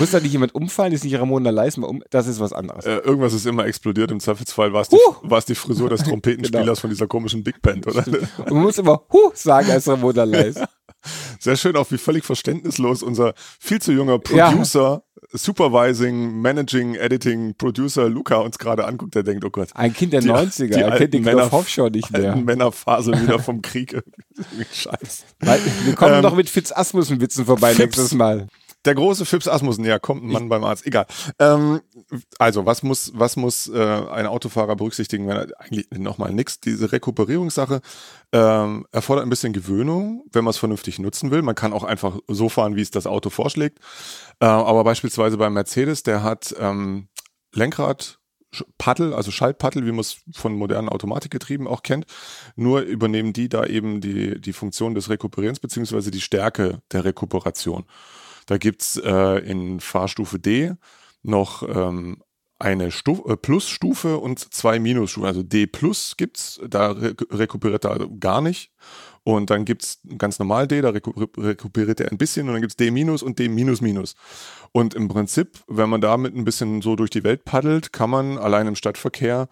Muss 0.00 0.10
da 0.10 0.18
nicht 0.18 0.32
jemand 0.32 0.52
umfallen? 0.56 0.92
Ist 0.92 1.04
nicht 1.04 1.16
Ramona 1.16 1.50
Leis 1.50 1.76
mal 1.76 1.86
um? 1.86 2.02
Das 2.10 2.26
ist 2.26 2.40
was 2.40 2.52
anderes. 2.52 2.84
Äh, 2.86 2.96
irgendwas 2.96 3.32
ist 3.32 3.46
immer 3.46 3.66
explodiert. 3.66 4.10
Im 4.10 4.18
Zweifelsfall 4.18 4.72
war 4.72 4.80
es 4.80 4.88
die, 4.88 4.96
es 5.38 5.44
die 5.44 5.54
Frisur 5.54 5.88
des 5.88 6.02
Trompetenspielers 6.02 6.64
Genau. 6.64 6.74
von 6.74 6.90
dieser 6.90 7.06
komischen 7.06 7.44
Big 7.44 7.62
Band, 7.62 7.86
oder? 7.86 8.04
Und 8.38 8.50
man 8.50 8.62
muss 8.64 8.78
immer 8.78 9.00
Huh 9.12 9.30
sagen 9.34 9.70
als 9.70 9.86
Ramona 9.86 10.24
Leis. 10.24 10.56
Sehr 11.42 11.56
schön, 11.56 11.74
auch 11.76 11.90
wie 11.90 11.98
völlig 11.98 12.24
verständnislos 12.24 13.02
unser 13.02 13.32
viel 13.58 13.80
zu 13.80 13.92
junger 13.92 14.20
Ja. 14.32 14.50
Producer, 14.50 15.02
Supervising, 15.32 16.40
Managing, 16.40 16.94
Editing, 16.96 17.54
Producer 17.56 18.08
Luca 18.08 18.36
uns 18.36 18.58
gerade 18.58 18.84
anguckt, 18.86 19.14
der 19.14 19.22
denkt, 19.22 19.44
oh 19.44 19.50
Gott. 19.50 19.68
Ein 19.74 19.92
Kind 19.94 20.12
der 20.12 20.20
Die- 20.20 20.28
90er. 20.30 20.66
die 20.68 20.72
er 20.74 20.90
kennt 20.90 21.00
alten 21.14 21.22
Männer- 21.22 21.48
Knopf 21.48 21.68
schon 21.68 21.92
nicht 21.92 22.10
mehr. 22.10 22.36
Männerfaseln 22.36 23.22
wieder 23.22 23.38
vom 23.38 23.62
Krieg. 23.62 24.00
Scheiß. 24.72 25.24
Weil, 25.40 25.60
wir 25.84 25.94
kommen 25.94 26.14
Ähm, 26.16 26.22
noch 26.22 26.34
mit 26.34 26.48
Fitz 26.50 26.72
Asmussen-Witzen 26.72 27.44
vorbei 27.46 27.74
Fips. 27.74 27.96
nächstes 27.96 28.14
Mal. 28.14 28.48
Der 28.86 28.94
große 28.94 29.26
Fips 29.26 29.46
Asmussen, 29.46 29.84
ja, 29.84 29.98
kommt 29.98 30.22
ein 30.22 30.30
Mann 30.30 30.48
beim 30.48 30.64
Arzt. 30.64 30.86
Egal. 30.86 31.06
Ähm, 31.38 31.82
also, 32.38 32.64
was 32.64 32.82
muss, 32.82 33.12
was 33.14 33.36
muss 33.36 33.68
äh, 33.68 33.78
ein 33.78 34.26
Autofahrer 34.26 34.74
berücksichtigen, 34.74 35.28
wenn 35.28 35.36
er 35.36 35.48
eigentlich 35.58 35.86
nochmal 35.90 36.32
nix, 36.32 36.60
diese 36.60 36.90
Rekuperierungssache 36.90 37.82
ähm, 38.32 38.86
erfordert 38.90 39.26
ein 39.26 39.30
bisschen 39.30 39.52
Gewöhnung, 39.52 40.24
wenn 40.32 40.44
man 40.44 40.50
es 40.50 40.58
vernünftig 40.58 40.98
nutzen 40.98 41.30
will. 41.30 41.42
Man 41.42 41.54
kann 41.54 41.74
auch 41.74 41.84
einfach 41.84 42.18
so 42.26 42.48
fahren, 42.48 42.74
wie 42.74 42.82
es 42.82 42.90
das 42.90 43.06
Auto 43.06 43.28
vorschlägt. 43.28 43.80
Äh, 44.40 44.46
aber 44.46 44.82
beispielsweise 44.84 45.36
beim 45.36 45.52
Mercedes, 45.52 46.02
der 46.02 46.22
hat 46.22 46.54
ähm, 46.58 47.08
Lenkrad, 47.52 48.18
Paddel, 48.78 49.14
also 49.14 49.30
Schaltpaddel, 49.30 49.86
wie 49.86 49.92
man 49.92 50.00
es 50.00 50.22
von 50.32 50.56
modernen 50.56 50.88
Automatikgetrieben 50.88 51.66
auch 51.66 51.82
kennt. 51.82 52.06
Nur 52.56 52.80
übernehmen 52.80 53.32
die 53.32 53.48
da 53.48 53.64
eben 53.64 54.00
die, 54.00 54.40
die 54.40 54.52
Funktion 54.52 54.94
des 54.94 55.08
Rekuperierens 55.08 55.60
beziehungsweise 55.60 56.10
die 56.10 56.20
Stärke 56.20 56.82
der 56.92 57.04
Rekuperation. 57.04 57.84
Da 58.50 58.58
gibt's 58.58 58.96
äh, 58.96 59.38
in 59.48 59.78
Fahrstufe 59.78 60.40
D 60.40 60.72
noch 61.22 61.62
ähm, 61.62 62.20
eine 62.58 62.90
Stu 62.90 63.22
äh, 63.28 63.36
Plusstufe 63.36 64.18
und 64.18 64.40
zwei 64.52 64.80
Minusstufen. 64.80 65.28
Also 65.28 65.44
D 65.44 65.68
Plus 65.68 66.16
gibt's, 66.16 66.60
da 66.68 66.90
re 66.90 67.14
rekuperiert 67.30 67.84
er 67.84 68.08
gar 68.18 68.40
nicht. 68.40 68.72
Und 69.22 69.50
dann 69.50 69.64
gibt's 69.64 70.00
ganz 70.18 70.40
normal 70.40 70.66
D, 70.66 70.80
da 70.80 70.88
reku 70.90 71.12
rekuperiert 71.38 72.00
er 72.00 72.10
ein 72.10 72.18
bisschen 72.18 72.48
und 72.48 72.54
dann 72.54 72.60
gibt's 72.60 72.74
D 72.74 72.90
Minus 72.90 73.22
und 73.22 73.38
D 73.38 73.48
Minus 73.48 73.82
Minus. 73.82 74.16
Und 74.72 74.94
im 74.94 75.06
Prinzip, 75.06 75.60
wenn 75.68 75.88
man 75.88 76.00
damit 76.00 76.34
ein 76.34 76.44
bisschen 76.44 76.82
so 76.82 76.96
durch 76.96 77.10
die 77.10 77.22
Welt 77.22 77.44
paddelt, 77.44 77.92
kann 77.92 78.10
man 78.10 78.36
allein 78.36 78.66
im 78.66 78.74
Stadtverkehr 78.74 79.48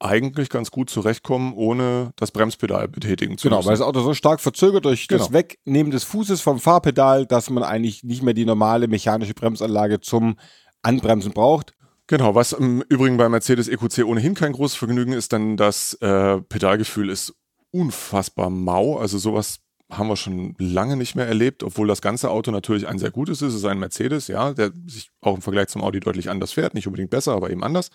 eigentlich 0.00 0.48
ganz 0.50 0.70
gut 0.70 0.90
zurechtkommen, 0.90 1.52
ohne 1.54 2.12
das 2.16 2.30
Bremspedal 2.30 2.88
betätigen 2.88 3.38
zu 3.38 3.48
Genau, 3.48 3.58
müssen. 3.58 3.68
weil 3.68 3.74
das 3.76 3.86
Auto 3.86 4.00
so 4.00 4.12
stark 4.14 4.40
verzögert 4.40 4.84
durch 4.84 5.06
das 5.06 5.28
Genau. 5.28 5.32
Wegnehmen 5.32 5.90
des 5.90 6.04
Fußes 6.04 6.40
vom 6.40 6.58
Fahrpedal, 6.58 7.26
dass 7.26 7.48
man 7.50 7.62
eigentlich 7.62 8.02
nicht 8.04 8.22
mehr 8.22 8.34
die 8.34 8.44
normale 8.44 8.88
mechanische 8.88 9.34
Bremsanlage 9.34 10.00
zum 10.00 10.36
Anbremsen 10.82 11.32
braucht. 11.32 11.74
Genau, 12.06 12.34
was 12.34 12.52
im 12.52 12.82
Übrigen 12.82 13.16
bei 13.16 13.28
Mercedes 13.30 13.68
EQC 13.68 14.04
ohnehin 14.04 14.34
kein 14.34 14.52
großes 14.52 14.76
Vergnügen 14.76 15.12
ist, 15.12 15.32
dann 15.32 15.56
das 15.56 15.94
äh, 16.02 16.38
Pedalgefühl 16.42 17.08
ist 17.08 17.34
unfassbar 17.70 18.50
mau. 18.50 18.98
Also 18.98 19.16
sowas 19.18 19.60
haben 19.90 20.08
wir 20.08 20.16
schon 20.16 20.54
lange 20.58 20.96
nicht 20.96 21.14
mehr 21.14 21.26
erlebt, 21.26 21.62
obwohl 21.62 21.86
das 21.86 22.00
ganze 22.00 22.30
Auto 22.30 22.50
natürlich 22.50 22.88
ein 22.88 22.98
sehr 22.98 23.10
gutes 23.10 23.42
ist. 23.42 23.50
Es 23.50 23.60
ist 23.60 23.64
ein 23.64 23.78
Mercedes, 23.78 24.28
ja, 24.28 24.52
der 24.52 24.72
sich 24.86 25.10
auch 25.20 25.34
im 25.34 25.42
Vergleich 25.42 25.68
zum 25.68 25.82
Audi 25.82 26.00
deutlich 26.00 26.30
anders 26.30 26.52
fährt. 26.52 26.74
Nicht 26.74 26.86
unbedingt 26.86 27.10
besser, 27.10 27.32
aber 27.32 27.50
eben 27.50 27.62
anders. 27.62 27.90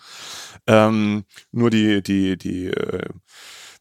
Ähm, 0.66 1.24
nur 1.52 1.70
die, 1.70 2.02
die, 2.02 2.36
die, 2.36 2.66
äh, 2.66 3.08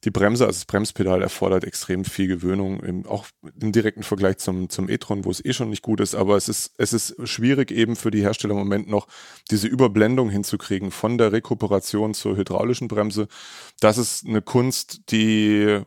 die 0.06 0.12
Bremse, 0.12 0.45
also 0.45 0.58
das 0.58 0.65
Bremspedal 0.65 1.22
erfordert 1.22 1.65
extrem 1.65 2.06
viel 2.06 2.28
Gewöhnung, 2.28 2.80
im, 2.80 3.06
auch 3.06 3.28
im 3.60 3.72
direkten 3.72 4.04
Vergleich 4.04 4.38
zum, 4.38 4.69
zum 4.69 4.89
e-tron, 4.89 5.26
wo 5.26 5.32
es 5.32 5.43
eh 5.43 5.54
schon 5.54 5.69
nicht 5.69 5.84
gut 5.84 6.00
ist. 6.00 6.15
Aber 6.15 6.38
es 6.38 6.48
ist, 6.50 6.74
es 6.78 6.93
ist 6.93 7.15
schwierig 7.28 7.69
eben 7.69 7.95
für 7.95 8.10
die 8.10 8.22
Hersteller 8.22 8.54
im 8.54 8.60
Moment 8.60 8.88
noch, 8.88 9.08
diese 9.52 9.67
Überblendung 9.67 10.30
hinzukriegen 10.30 10.91
von 10.91 11.17
der 11.17 11.32
Rekuperation 11.32 12.13
zur 12.13 12.38
hydraulischen 12.38 12.88
Bremse. 12.88 13.28
Das 13.82 13.98
ist 13.98 14.26
eine 14.26 14.41
Kunst, 14.41 15.12
die 15.12 15.84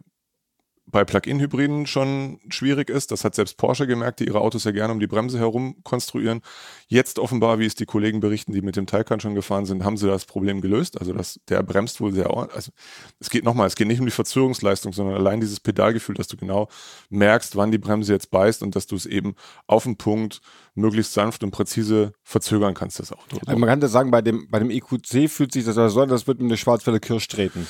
bei 0.92 1.04
Plug-in-Hybriden 1.04 1.86
schon 1.86 2.38
schwierig 2.50 2.90
ist. 2.90 3.10
Das 3.10 3.24
hat 3.24 3.34
selbst 3.34 3.56
Porsche 3.56 3.86
gemerkt, 3.86 4.20
die 4.20 4.26
ihre 4.26 4.40
Autos 4.40 4.64
ja 4.64 4.70
gerne 4.70 4.92
um 4.92 5.00
die 5.00 5.06
Bremse 5.06 5.38
herum 5.38 5.76
konstruieren. 5.82 6.42
Jetzt 6.86 7.18
offenbar, 7.18 7.58
wie 7.58 7.66
es 7.66 7.74
die 7.74 7.86
Kollegen 7.86 8.20
berichten, 8.20 8.52
die 8.52 8.60
mit 8.60 8.76
dem 8.76 8.86
Taycan 8.86 9.18
schon 9.18 9.34
gefahren 9.34 9.64
sind, 9.64 9.84
haben 9.84 9.96
sie 9.96 10.06
das 10.06 10.26
Problem 10.26 10.60
gelöst. 10.60 11.00
Also 11.00 11.14
das, 11.14 11.40
der 11.48 11.62
bremst 11.62 12.00
wohl 12.00 12.12
sehr 12.12 12.30
ordentlich. 12.30 12.56
Also 12.56 12.72
es 13.18 13.30
geht 13.30 13.42
nochmal, 13.42 13.66
es 13.66 13.74
geht 13.74 13.88
nicht 13.88 14.00
um 14.00 14.06
die 14.06 14.12
Verzögerungsleistung, 14.12 14.92
sondern 14.92 15.16
allein 15.16 15.40
dieses 15.40 15.60
Pedalgefühl, 15.60 16.14
dass 16.14 16.28
du 16.28 16.36
genau 16.36 16.68
merkst, 17.08 17.56
wann 17.56 17.72
die 17.72 17.78
Bremse 17.78 18.12
jetzt 18.12 18.30
beißt 18.30 18.62
und 18.62 18.76
dass 18.76 18.86
du 18.86 18.94
es 18.94 19.06
eben 19.06 19.34
auf 19.66 19.84
den 19.84 19.96
Punkt 19.96 20.42
möglichst 20.74 21.14
sanft 21.14 21.42
und 21.42 21.52
präzise 21.52 22.12
verzögern 22.22 22.74
kannst, 22.74 22.98
das 22.98 23.12
Auto. 23.12 23.38
Also 23.46 23.58
man 23.58 23.68
kann 23.68 23.80
das 23.80 23.92
sagen, 23.92 24.10
bei 24.10 24.20
dem, 24.20 24.46
bei 24.50 24.58
dem 24.58 24.70
EQC 24.70 25.30
fühlt 25.30 25.52
sich 25.52 25.64
das 25.64 25.74
so 25.74 26.00
an, 26.02 26.08
das 26.10 26.26
wird 26.26 26.38
mit 26.38 26.50
eine 26.50 26.58
Schwarzwälder 26.58 27.00
Kirsch 27.00 27.28
treten. 27.28 27.66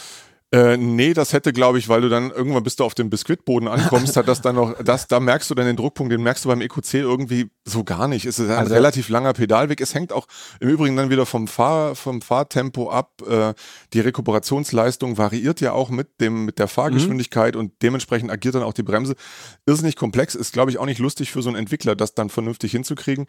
Äh, 0.55 0.77
nee, 0.77 1.15
das 1.15 1.33
hätte, 1.33 1.55
glaube 1.55 1.79
ich, 1.79 1.89
weil 1.89 2.03
du 2.03 2.11
dann 2.11 2.31
irgendwann 2.31 2.63
bis 2.63 2.77
du 2.77 2.85
auf 2.85 2.95
dem 2.95 3.09
Biskuitboden 3.09 3.69
ankommst, 3.69 4.17
hat 4.19 4.29
das 4.29 4.43
dann 4.43 4.57
noch, 4.57 4.75
das, 4.85 5.09
da 5.09 5.19
merkst 5.19 5.49
du 5.49 5.55
dann 5.55 5.65
den 5.65 5.77
Druckpunkt, 5.77 6.13
den 6.13 6.23
merkst 6.23 6.45
du 6.45 6.51
beim 6.51 6.61
EQC 6.61 6.95
irgendwie 6.95 7.51
so 7.65 7.85
gar 7.85 8.07
nicht. 8.07 8.27
Es 8.27 8.39
ist 8.39 8.51
ein 8.51 8.59
Also- 8.59 8.75
relativ 8.75 9.09
langer 9.09 9.33
Pedalweg. 9.33 9.81
Es 9.81 9.95
hängt 9.95 10.13
auch 10.13 10.27
im 10.61 10.69
Übrigen 10.69 10.95
dann 10.97 11.09
wieder 11.09 11.25
vom 11.25 11.49
Fahr, 11.49 11.95
vom 11.95 12.21
Fahrtempo 12.21 12.91
ab. 12.91 13.23
Äh, 13.27 13.55
die 13.95 14.01
Rekuperationsleistung 14.01 15.17
variiert 15.17 15.63
ja 15.63 15.73
auch 15.73 15.89
mit 15.89 16.21
dem, 16.21 16.45
mit 16.45 16.59
der 16.59 16.69
Fahrgeschwindigkeit 16.69 17.57
und 17.57 17.73
dementsprechend 17.81 18.31
agiert 18.31 18.55
dann 18.55 18.63
auch 18.63 18.75
die 18.75 18.83
Bremse. 18.83 19.15
Irrsinnig 19.65 19.97
komplex, 19.97 20.35
ist, 20.35 20.53
glaube 20.53 20.71
ich, 20.71 20.77
auch 20.79 20.87
nicht 20.87 20.99
lustig 20.99 21.33
für 21.33 21.41
so 21.41 21.49
einen 21.49 21.57
Entwickler, 21.57 21.97
das 21.97 22.15
dann 22.15 22.29
vernünftig 22.29 22.73
hinzukriegen 22.73 23.27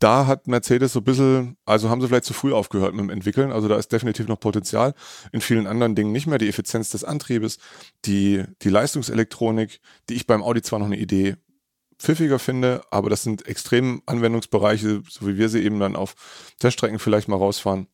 da 0.00 0.26
hat 0.26 0.48
Mercedes 0.48 0.94
so 0.94 1.00
ein 1.00 1.04
bisschen, 1.04 1.56
also 1.66 1.90
haben 1.90 2.00
sie 2.00 2.08
vielleicht 2.08 2.24
zu 2.24 2.32
früh 2.32 2.52
aufgehört 2.52 2.94
mit 2.94 3.02
dem 3.02 3.10
Entwickeln. 3.10 3.52
Also 3.52 3.68
da 3.68 3.76
ist 3.76 3.92
definitiv 3.92 4.26
noch 4.26 4.40
Potenzial. 4.40 4.94
In 5.30 5.42
vielen 5.42 5.66
anderen 5.66 5.94
Dingen 5.94 6.10
nicht 6.10 6.26
mehr. 6.26 6.38
Die 6.38 6.48
Effizienz 6.48 6.90
des 6.90 7.04
Antriebes, 7.04 7.58
die, 8.06 8.42
die 8.62 8.70
Leistungselektronik, 8.70 9.80
die 10.08 10.14
ich 10.14 10.26
beim 10.26 10.42
Audi 10.42 10.62
zwar 10.62 10.78
noch 10.78 10.86
eine 10.86 10.96
Idee 10.96 11.36
pfiffiger 11.98 12.38
finde, 12.38 12.82
aber 12.90 13.10
das 13.10 13.22
sind 13.22 13.46
extrem 13.46 14.02
Anwendungsbereiche, 14.06 15.02
so 15.06 15.26
wie 15.26 15.36
wir 15.36 15.50
sie 15.50 15.62
eben 15.62 15.78
dann 15.78 15.96
auf 15.96 16.14
Teststrecken 16.58 16.98
vielleicht 16.98 17.28
mal 17.28 17.36
rausfahren. 17.36 17.86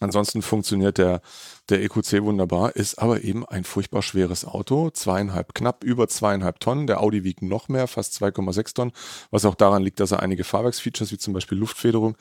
Ansonsten 0.00 0.40
funktioniert 0.40 0.96
der, 0.96 1.20
der 1.68 1.82
EQC 1.82 2.22
wunderbar, 2.22 2.74
ist 2.74 2.98
aber 2.98 3.22
eben 3.22 3.46
ein 3.46 3.64
furchtbar 3.64 4.02
schweres 4.02 4.46
Auto, 4.46 4.90
zweieinhalb, 4.90 5.54
knapp 5.54 5.84
über 5.84 6.08
zweieinhalb 6.08 6.58
Tonnen. 6.58 6.86
Der 6.86 7.00
Audi 7.00 7.22
wiegt 7.22 7.42
noch 7.42 7.68
mehr, 7.68 7.86
fast 7.86 8.20
2,6 8.20 8.74
Tonnen, 8.74 8.92
was 9.30 9.44
auch 9.44 9.54
daran 9.54 9.82
liegt, 9.82 10.00
dass 10.00 10.12
er 10.12 10.20
einige 10.20 10.42
Fahrwerksfeatures 10.42 11.12
wie 11.12 11.18
zum 11.18 11.34
Beispiel 11.34 11.58
Luftfederung 11.58 12.16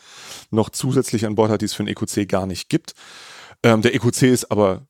noch 0.51 0.69
zusätzlich 0.69 1.25
an 1.25 1.35
Bord 1.35 1.49
hat, 1.49 1.61
die 1.61 1.65
es 1.65 1.73
für 1.73 1.83
den 1.83 1.95
EQC 1.95 2.27
gar 2.27 2.45
nicht 2.45 2.69
gibt. 2.69 2.93
Ähm, 3.63 3.81
der 3.81 3.95
EQC 3.95 4.23
ist 4.23 4.51
aber 4.51 4.85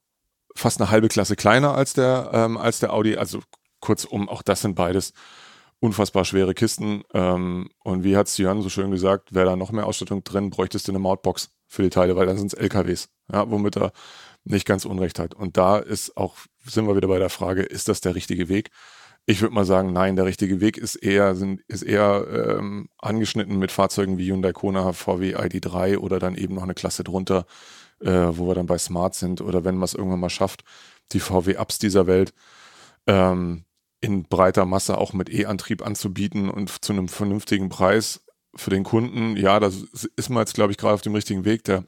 fast 0.56 0.82
eine 0.82 0.90
halbe 0.90 1.10
Klasse 1.10 1.36
kleiner 1.36 1.76
als 1.76 1.94
der, 1.94 2.32
ähm, 2.34 2.58
als 2.58 2.80
der 2.80 2.92
Audi. 2.92 3.18
Also 3.18 3.40
kurzum, 3.80 4.28
auch 4.28 4.42
das 4.42 4.62
sind 4.62 4.76
beides 4.76 5.14
unfassbar 5.80 6.26
schwere 6.26 6.54
Kisten. 6.54 7.04
Ähm, 7.14 7.70
und 7.84 8.04
wie 8.04 8.18
hat 8.18 8.36
Jan 8.38 8.62
so 8.62 8.70
schön 8.70 8.92
gesagt, 8.92 9.34
wäre 9.34 9.46
da 9.46 9.56
noch 9.56 9.72
mehr 9.72 9.86
Ausstattung 9.86 10.24
drin, 10.24 10.50
bräuchtest 10.50 10.88
du 10.88 10.92
eine 10.92 11.00
Mautbox 11.00 11.52
für 11.70 11.84
die 11.84 11.90
Teile, 11.90 12.16
weil 12.16 12.26
dann 12.26 12.38
sind 12.38 12.52
es 12.52 12.60
LKWs, 12.60 13.10
ja, 13.32 13.50
womit 13.50 13.78
er 13.78 13.94
nicht 14.44 14.66
ganz 14.66 14.86
Unrecht 14.86 15.20
hat. 15.20 15.34
Und 15.36 15.56
da 15.56 15.78
ist 15.78 16.18
auch, 16.18 16.36
sind 16.66 16.88
wir 16.88 16.96
wieder 16.96 17.08
bei 17.08 17.20
der 17.20 17.30
Frage, 17.30 17.62
ist 17.62 17.88
das 17.88 18.02
der 18.02 18.16
richtige 18.16 18.50
Weg? 18.50 18.72
Ich 19.26 19.42
würde 19.42 19.54
mal 19.54 19.66
sagen, 19.66 19.94
nein, 19.94 20.16
der 20.16 20.26
richtige 20.26 20.60
Weg 20.60 20.78
ist 20.78 20.96
eher, 20.96 21.36
sind, 21.36 21.62
ist 21.68 21.84
eher 21.84 22.26
ähm, 22.58 22.90
angeschnitten 22.98 23.60
mit 23.60 23.72
Fahrzeugen 23.72 24.18
wie 24.18 24.32
Hyundai 24.32 24.52
Kona, 24.52 24.92
VW 24.92 25.36
ID3 25.36 25.98
oder 26.00 26.18
dann 26.18 26.36
eben 26.36 26.56
noch 26.56 26.64
eine 26.64 26.74
Klasse 26.74 27.04
drunter, 27.04 27.46
äh, 28.02 28.10
wo 28.10 28.48
wir 28.48 28.56
dann 28.56 28.66
bei 28.66 28.80
Smart 28.80 29.14
sind 29.14 29.42
oder 29.42 29.64
wenn 29.64 29.76
man 29.76 29.84
es 29.84 29.94
irgendwann 29.94 30.22
mal 30.22 30.30
schafft, 30.30 30.64
die 31.12 31.20
VW-Ups 31.20 31.78
dieser 31.78 32.08
Welt 32.08 32.34
ähm, 33.06 33.66
in 34.02 34.24
breiter 34.24 34.66
Masse 34.66 34.98
auch 34.98 35.14
mit 35.14 35.30
E-Antrieb 35.30 35.86
anzubieten 35.86 36.50
und 36.50 36.84
zu 36.84 36.94
einem 36.94 37.08
vernünftigen 37.08 37.70
Preis 37.70 38.22
für 38.56 38.70
den 38.70 38.84
Kunden. 38.84 39.38
Ja, 39.38 39.60
das 39.60 39.84
ist 40.16 40.30
man 40.30 40.42
jetzt, 40.42 40.54
glaube 40.54 40.72
ich, 40.72 40.78
gerade 40.78 40.96
auf 40.96 41.02
dem 41.02 41.16
richtigen 41.16 41.46
Weg. 41.46 41.64
Der 41.66 41.86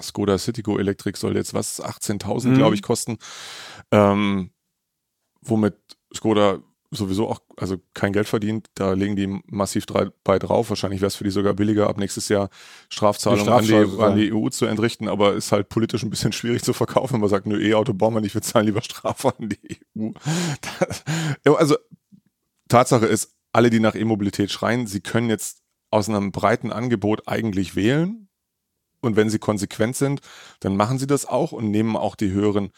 Skoda 0.00 0.36
Citigo 0.38 0.78
Electric 0.78 1.18
soll 1.18 1.36
jetzt 1.36 1.54
was 1.54 1.80
18.000, 1.82 2.48
Mhm. 2.48 2.54
glaube 2.56 2.74
ich, 2.74 2.82
kosten. 2.82 3.18
Ähm, 3.90 4.50
womit 5.40 5.74
Skoda 6.14 6.58
sowieso 6.90 7.28
auch 7.28 7.40
also 7.56 7.76
kein 7.94 8.12
Geld 8.12 8.28
verdient, 8.28 8.68
da 8.74 8.92
legen 8.92 9.16
die 9.16 9.40
massiv 9.46 9.86
drei, 9.86 10.08
bei 10.24 10.38
drauf. 10.38 10.70
Wahrscheinlich 10.70 11.00
wäre 11.00 11.08
es 11.08 11.16
für 11.16 11.24
die 11.24 11.30
sogar 11.30 11.52
billiger, 11.54 11.88
ab 11.88 11.98
nächstes 11.98 12.28
Jahr 12.28 12.48
Strafzahlungen 12.88 13.48
an, 13.48 13.64
die, 13.64 13.74
an 13.74 14.16
die 14.16 14.32
EU 14.32 14.48
zu 14.50 14.66
entrichten, 14.66 15.08
aber 15.08 15.34
ist 15.34 15.52
halt 15.52 15.68
politisch 15.68 16.02
ein 16.04 16.10
bisschen 16.10 16.32
schwierig 16.32 16.62
zu 16.62 16.72
verkaufen, 16.72 17.14
wenn 17.14 17.20
man 17.20 17.30
sagt, 17.30 17.46
nö, 17.46 17.60
E-Auto 17.60 17.92
bauen 17.92 18.14
wir 18.14 18.20
nicht, 18.20 18.34
wir 18.34 18.42
zahlen 18.42 18.66
lieber 18.66 18.82
Strafe 18.82 19.34
an 19.36 19.48
die 19.48 19.78
EU. 19.98 20.10
Das, 20.78 21.04
also 21.58 21.76
Tatsache 22.68 23.06
ist, 23.06 23.34
alle, 23.52 23.70
die 23.70 23.80
nach 23.80 23.94
E-Mobilität 23.94 24.50
schreien, 24.50 24.86
sie 24.86 25.00
können 25.00 25.30
jetzt 25.30 25.62
aus 25.90 26.08
einem 26.08 26.32
breiten 26.32 26.72
Angebot 26.72 27.28
eigentlich 27.28 27.76
wählen. 27.76 28.28
Und 29.00 29.16
wenn 29.16 29.30
sie 29.30 29.38
konsequent 29.38 29.96
sind, 29.96 30.20
dann 30.60 30.76
machen 30.76 30.98
sie 30.98 31.06
das 31.06 31.26
auch 31.26 31.52
und 31.52 31.70
nehmen 31.70 31.96
auch 31.96 32.16
die 32.16 32.30
höheren 32.30 32.70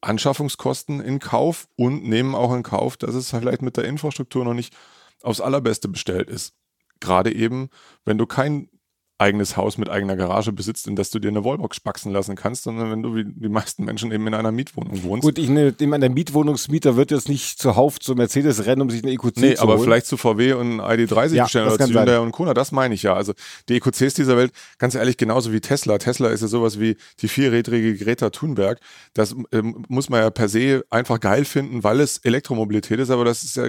Anschaffungskosten 0.00 1.00
in 1.00 1.18
Kauf 1.20 1.68
und 1.76 2.04
nehmen 2.04 2.34
auch 2.34 2.52
in 2.52 2.62
Kauf, 2.62 2.96
dass 2.96 3.14
es 3.14 3.30
vielleicht 3.30 3.62
mit 3.62 3.76
der 3.76 3.84
Infrastruktur 3.84 4.44
noch 4.44 4.54
nicht 4.54 4.76
aufs 5.22 5.40
allerbeste 5.40 5.88
bestellt 5.88 6.28
ist. 6.28 6.54
Gerade 7.00 7.32
eben, 7.32 7.70
wenn 8.04 8.18
du 8.18 8.26
kein 8.26 8.68
eigenes 9.18 9.56
Haus 9.56 9.78
mit 9.78 9.88
eigener 9.88 10.16
Garage 10.16 10.52
besitzt, 10.52 10.88
in 10.88 10.96
das 10.96 11.10
du 11.10 11.18
dir 11.18 11.28
eine 11.28 11.44
Wallbox 11.44 11.76
spaxen 11.76 12.12
lassen 12.12 12.34
kannst, 12.34 12.64
sondern 12.64 12.90
wenn 12.90 13.02
du 13.02 13.14
wie 13.14 13.24
die 13.24 13.48
meisten 13.48 13.84
Menschen 13.84 14.10
eben 14.10 14.26
in 14.26 14.34
einer 14.34 14.50
Mietwohnung 14.50 15.02
wohnst. 15.04 15.24
Gut, 15.24 15.38
ich 15.38 15.48
nehme 15.48 15.94
an, 15.94 16.00
der 16.00 16.10
Mietwohnungsmieter 16.10 16.96
wird 16.96 17.10
jetzt 17.10 17.28
nicht 17.28 17.58
zuhauf 17.58 18.00
zu 18.00 18.14
Mercedes 18.14 18.66
rennen, 18.66 18.82
um 18.82 18.90
sich 18.90 19.02
eine 19.02 19.12
EQC 19.12 19.36
nee, 19.36 19.54
zu 19.54 19.62
aber 19.62 19.74
holen. 19.74 19.84
vielleicht 19.84 20.06
zu 20.06 20.16
VW 20.16 20.54
und 20.54 20.80
ID30 20.80 21.34
Ja, 21.34 21.44
bestellen 21.44 21.68
oder 21.68 21.78
zu 21.78 21.92
Hyundai 21.92 22.18
und 22.18 22.32
Kona, 22.32 22.52
das 22.52 22.72
meine 22.72 22.94
ich 22.94 23.04
ja. 23.04 23.14
Also 23.14 23.32
die 23.68 23.76
EQCs 23.76 24.14
dieser 24.14 24.36
Welt, 24.36 24.52
ganz 24.78 24.94
ehrlich, 24.94 25.16
genauso 25.16 25.52
wie 25.52 25.60
Tesla. 25.60 25.98
Tesla 25.98 26.28
ist 26.30 26.40
ja 26.40 26.48
sowas 26.48 26.80
wie 26.80 26.96
die 27.20 27.28
vierrädrige 27.28 27.96
Greta 27.96 28.30
Thunberg. 28.30 28.80
Das 29.14 29.36
ähm, 29.52 29.84
muss 29.88 30.08
man 30.08 30.20
ja 30.20 30.30
per 30.30 30.48
se 30.48 30.84
einfach 30.90 31.20
geil 31.20 31.44
finden, 31.44 31.84
weil 31.84 32.00
es 32.00 32.18
Elektromobilität 32.18 32.98
ist, 32.98 33.10
aber 33.10 33.24
das 33.24 33.44
ist 33.44 33.56
ja 33.56 33.68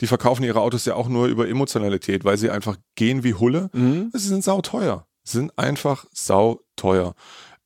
die 0.00 0.06
verkaufen 0.06 0.42
ihre 0.44 0.60
Autos 0.60 0.84
ja 0.84 0.94
auch 0.94 1.08
nur 1.08 1.26
über 1.26 1.48
Emotionalität, 1.48 2.24
weil 2.24 2.38
sie 2.38 2.50
einfach 2.50 2.76
gehen 2.96 3.22
wie 3.24 3.34
Hulle. 3.34 3.70
Mhm. 3.72 4.10
Sie 4.12 4.28
sind 4.28 4.42
sauteuer. 4.44 5.06
Sie 5.24 5.38
sind 5.38 5.56
einfach 5.58 6.06
sauteuer. 6.12 7.14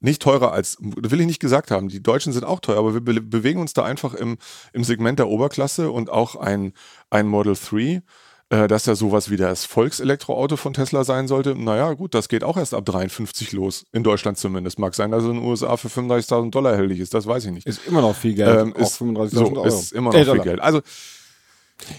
Nicht 0.00 0.20
teurer 0.20 0.52
als, 0.52 0.76
will 0.80 1.20
ich 1.20 1.26
nicht 1.26 1.40
gesagt 1.40 1.70
haben, 1.70 1.88
die 1.88 2.02
Deutschen 2.02 2.32
sind 2.32 2.44
auch 2.44 2.60
teuer, 2.60 2.78
aber 2.78 2.92
wir 2.92 3.00
be 3.00 3.20
bewegen 3.22 3.60
uns 3.60 3.72
da 3.72 3.82
einfach 3.84 4.12
im, 4.12 4.36
im 4.74 4.84
Segment 4.84 5.18
der 5.18 5.28
Oberklasse 5.28 5.90
und 5.90 6.10
auch 6.10 6.36
ein, 6.36 6.74
ein 7.08 7.26
Model 7.26 7.54
3, 7.56 8.02
äh, 8.50 8.68
das 8.68 8.84
ja 8.84 8.94
sowas 8.94 9.30
wie 9.30 9.38
das 9.38 9.64
Volkselektroauto 9.64 10.56
von 10.56 10.74
Tesla 10.74 11.02
sein 11.02 11.26
sollte. 11.28 11.54
Naja, 11.56 11.94
gut, 11.94 12.12
das 12.14 12.28
geht 12.28 12.44
auch 12.44 12.58
erst 12.58 12.74
ab 12.74 12.84
53 12.84 13.52
los, 13.52 13.86
in 13.92 14.02
Deutschland 14.02 14.36
zumindest. 14.36 14.78
Mag 14.78 14.94
sein, 14.94 15.10
dass 15.10 15.22
es 15.24 15.30
in 15.30 15.36
den 15.36 15.44
USA 15.44 15.78
für 15.78 15.88
35.000 15.88 16.50
Dollar 16.50 16.72
erhältlich 16.72 17.00
ist, 17.00 17.14
das 17.14 17.26
weiß 17.26 17.46
ich 17.46 17.52
nicht. 17.52 17.66
Ist 17.66 17.86
immer 17.86 18.02
noch 18.02 18.14
viel 18.14 18.34
Geld, 18.34 18.60
Ähm, 18.60 18.74
auch 18.76 18.80
ist, 18.80 19.00
35.000 19.00 19.28
so, 19.30 19.44
Euro. 19.46 19.64
ist 19.64 19.92
immer 19.92 20.12
noch 20.12 20.18
Äh, 20.18 20.24
viel. 20.26 20.40
Geld. 20.42 20.60
Also 20.60 20.82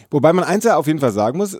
Wobei 0.09 0.33
man 0.33 0.43
eins 0.43 0.63
ja 0.63 0.77
auf 0.77 0.87
jeden 0.87 0.99
Fall 0.99 1.11
sagen 1.11 1.37
muss, 1.37 1.57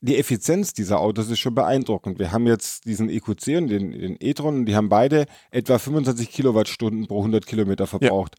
die 0.00 0.18
Effizienz 0.18 0.74
dieser 0.74 1.00
Autos 1.00 1.30
ist 1.30 1.38
schon 1.38 1.54
beeindruckend. 1.54 2.18
Wir 2.18 2.30
haben 2.30 2.46
jetzt 2.46 2.84
diesen 2.84 3.08
EQC 3.08 3.56
und 3.56 3.68
den, 3.68 3.92
den 3.92 4.16
e-tron 4.20 4.56
und 4.56 4.66
die 4.66 4.76
haben 4.76 4.90
beide 4.90 5.24
etwa 5.50 5.78
25 5.78 6.30
Kilowattstunden 6.30 7.06
pro 7.06 7.18
100 7.18 7.46
Kilometer 7.46 7.86
verbraucht. 7.86 8.36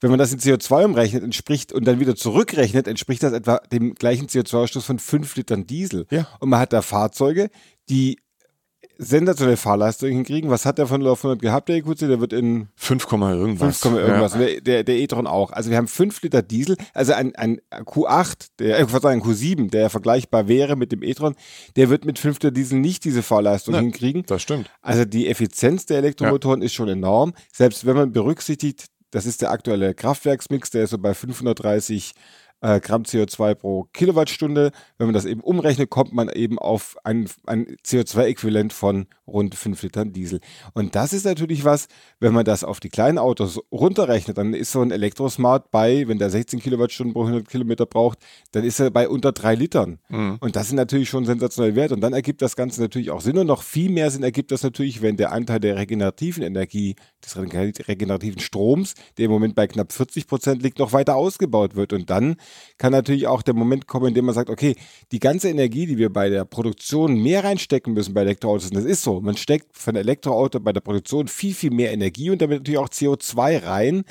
Wenn 0.00 0.10
man 0.10 0.18
das 0.18 0.32
in 0.32 0.38
CO2 0.38 0.84
umrechnet, 0.84 1.22
entspricht 1.22 1.72
und 1.72 1.84
dann 1.84 2.00
wieder 2.00 2.16
zurückrechnet, 2.16 2.88
entspricht 2.88 3.22
das 3.22 3.32
etwa 3.32 3.58
dem 3.70 3.94
gleichen 3.94 4.28
CO2-Ausstoß 4.28 4.82
von 4.82 4.98
5 4.98 5.36
Litern 5.36 5.66
Diesel. 5.66 6.06
Ja. 6.10 6.26
Und 6.40 6.48
man 6.48 6.60
hat 6.60 6.72
da 6.72 6.82
Fahrzeuge, 6.82 7.50
die 7.88 8.18
sensationelle 8.98 9.56
Fahrleistung 9.56 10.08
hinkriegen. 10.10 10.50
Was 10.50 10.66
hat 10.66 10.78
der 10.78 10.86
von 10.86 11.00
0 11.00 11.10
auf 11.10 11.24
100 11.24 11.40
gehabt, 11.42 11.68
der 11.68 11.76
EQC? 11.76 11.98
Der 12.00 12.20
wird 12.20 12.32
in 12.32 12.68
5, 12.76 13.10
irgendwas. 13.12 13.80
5, 13.80 13.96
irgendwas. 13.96 14.34
Und 14.34 14.66
Der, 14.66 14.84
der, 14.84 14.96
e-tron 14.96 15.26
auch. 15.26 15.50
Also 15.52 15.70
wir 15.70 15.76
haben 15.76 15.88
5 15.88 16.22
Liter 16.22 16.42
Diesel, 16.42 16.76
also 16.92 17.12
ein, 17.12 17.34
ein 17.36 17.60
Q8, 17.70 18.48
der, 18.58 18.78
äh, 18.78 18.86
Verzeihung, 18.86 19.22
ein 19.22 19.28
Q7, 19.28 19.70
der 19.70 19.90
vergleichbar 19.90 20.48
wäre 20.48 20.76
mit 20.76 20.92
dem 20.92 21.02
e-tron, 21.02 21.34
der 21.76 21.90
wird 21.90 22.04
mit 22.04 22.18
5 22.18 22.36
Liter 22.36 22.50
Diesel 22.50 22.78
nicht 22.78 23.04
diese 23.04 23.22
Fahrleistung 23.22 23.74
Ja. 23.74 23.80
hinkriegen. 23.80 24.24
Das 24.26 24.42
stimmt. 24.42 24.70
Also 24.82 25.04
die 25.04 25.28
Effizienz 25.28 25.86
der 25.86 25.98
Elektromotoren 25.98 26.62
ist 26.62 26.74
schon 26.74 26.88
enorm. 26.88 27.34
Selbst 27.52 27.86
wenn 27.86 27.96
man 27.96 28.12
berücksichtigt, 28.12 28.86
das 29.10 29.26
ist 29.26 29.42
der 29.42 29.50
aktuelle 29.52 29.94
Kraftwerksmix, 29.94 30.70
der 30.70 30.84
ist 30.84 30.90
so 30.90 30.98
bei 30.98 31.14
530 31.14 32.14
äh, 32.64 32.80
Gramm 32.80 33.02
CO2 33.02 33.54
pro 33.54 33.84
Kilowattstunde. 33.92 34.70
Wenn 34.96 35.06
man 35.06 35.14
das 35.14 35.26
eben 35.26 35.40
umrechnet, 35.40 35.90
kommt 35.90 36.14
man 36.14 36.30
eben 36.30 36.58
auf 36.58 36.96
ein, 37.04 37.28
ein 37.46 37.76
CO2-Äquivalent 37.86 38.72
von 38.72 39.06
rund 39.26 39.54
5 39.54 39.82
Litern 39.82 40.12
Diesel. 40.12 40.40
Und 40.72 40.94
das 40.94 41.12
ist 41.12 41.24
natürlich 41.24 41.64
was, 41.64 41.88
wenn 42.20 42.32
man 42.32 42.44
das 42.44 42.64
auf 42.64 42.80
die 42.80 42.88
kleinen 42.88 43.18
Autos 43.18 43.60
runterrechnet, 43.70 44.38
dann 44.38 44.54
ist 44.54 44.72
so 44.72 44.80
ein 44.80 44.90
Elektrosmart 44.90 45.70
bei, 45.70 46.08
wenn 46.08 46.18
der 46.18 46.30
16 46.30 46.60
Kilowattstunden 46.60 47.12
pro 47.14 47.22
100 47.22 47.48
Kilometer 47.48 47.84
braucht, 47.86 48.18
dann 48.52 48.64
ist 48.64 48.80
er 48.80 48.90
bei 48.90 49.08
unter 49.08 49.32
3 49.32 49.54
Litern. 49.54 49.98
Und 50.40 50.56
das 50.56 50.68
sind 50.68 50.76
natürlich 50.76 51.08
schon 51.10 51.26
sensationell 51.26 51.74
wert. 51.74 51.92
Und 51.92 52.00
dann 52.00 52.12
ergibt 52.14 52.40
das 52.40 52.56
Ganze 52.56 52.80
natürlich 52.80 53.10
auch 53.10 53.20
Sinn. 53.20 53.36
Und 53.38 53.46
noch 53.46 53.62
viel 53.62 53.90
mehr 53.90 54.10
Sinn 54.10 54.22
ergibt 54.22 54.50
das 54.52 54.62
natürlich, 54.62 55.02
wenn 55.02 55.16
der 55.18 55.32
Anteil 55.32 55.60
der 55.60 55.76
regenerativen 55.76 56.42
Energie, 56.42 56.96
des 57.24 57.36
rege- 57.36 57.88
regenerativen 57.88 58.40
Stroms, 58.40 58.94
der 59.18 59.26
im 59.26 59.30
Moment 59.30 59.54
bei 59.54 59.66
knapp 59.66 59.92
40 59.92 60.26
Prozent 60.26 60.62
liegt, 60.62 60.78
noch 60.78 60.92
weiter 60.92 61.16
ausgebaut 61.16 61.74
wird. 61.76 61.92
Und 61.92 62.08
dann 62.10 62.36
kann 62.78 62.92
natürlich 62.92 63.26
auch 63.26 63.42
der 63.42 63.54
Moment 63.54 63.86
kommen, 63.86 64.08
in 64.08 64.14
dem 64.14 64.24
man 64.24 64.34
sagt, 64.34 64.50
okay, 64.50 64.76
die 65.12 65.20
ganze 65.20 65.48
Energie, 65.48 65.86
die 65.86 65.98
wir 65.98 66.12
bei 66.12 66.28
der 66.28 66.44
Produktion 66.44 67.14
mehr 67.14 67.44
reinstecken 67.44 67.92
müssen 67.92 68.14
bei 68.14 68.22
Elektroautos, 68.22 68.70
und 68.70 68.76
das 68.76 68.84
ist 68.84 69.02
so, 69.02 69.20
man 69.20 69.36
steckt 69.36 69.76
ein 69.86 69.96
Elektroauto 69.96 70.60
bei 70.60 70.72
der 70.72 70.80
Produktion 70.80 71.28
viel, 71.28 71.54
viel 71.54 71.70
mehr 71.70 71.92
Energie 71.92 72.30
und 72.30 72.40
damit 72.40 72.60
natürlich 72.60 72.78
auch 72.78 72.88
CO2 72.88 73.64
rein. 73.64 74.04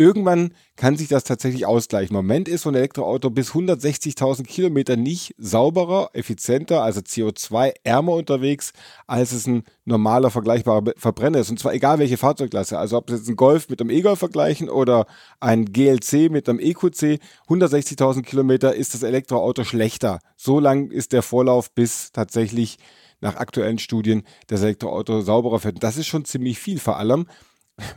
Irgendwann 0.00 0.54
kann 0.76 0.96
sich 0.96 1.08
das 1.08 1.24
tatsächlich 1.24 1.66
ausgleichen. 1.66 2.16
Im 2.16 2.24
Moment 2.24 2.48
ist 2.48 2.62
so 2.62 2.68
ein 2.68 2.76
Elektroauto 2.76 3.30
bis 3.30 3.50
160.000 3.50 4.44
Kilometer 4.44 4.94
nicht 4.94 5.34
sauberer, 5.38 6.10
effizienter, 6.12 6.84
also 6.84 7.00
CO2-ärmer 7.00 8.14
unterwegs, 8.14 8.72
als 9.08 9.32
es 9.32 9.48
ein 9.48 9.64
normaler 9.84 10.30
vergleichbarer 10.30 10.92
Verbrenner 10.96 11.40
ist. 11.40 11.50
Und 11.50 11.58
zwar 11.58 11.74
egal 11.74 11.98
welche 11.98 12.16
Fahrzeugklasse. 12.16 12.78
Also 12.78 12.96
ob 12.96 13.10
Sie 13.10 13.16
jetzt 13.16 13.26
einen 13.26 13.36
Golf 13.36 13.68
mit 13.70 13.80
einem 13.80 13.90
E-Golf 13.90 14.20
vergleichen 14.20 14.70
oder 14.70 15.06
ein 15.40 15.64
GLC 15.64 16.30
mit 16.30 16.48
einem 16.48 16.60
EQC, 16.60 17.18
160.000 17.48 18.22
Kilometer 18.22 18.76
ist 18.76 18.94
das 18.94 19.02
Elektroauto 19.02 19.64
schlechter. 19.64 20.20
So 20.36 20.60
lang 20.60 20.92
ist 20.92 21.12
der 21.12 21.22
Vorlauf, 21.22 21.72
bis 21.72 22.12
tatsächlich 22.12 22.78
nach 23.20 23.34
aktuellen 23.34 23.80
Studien 23.80 24.22
das 24.46 24.62
Elektroauto 24.62 25.22
sauberer 25.22 25.58
fährt. 25.58 25.82
Das 25.82 25.96
ist 25.96 26.06
schon 26.06 26.24
ziemlich 26.24 26.60
viel. 26.60 26.78
Vor 26.78 26.98
allem, 26.98 27.26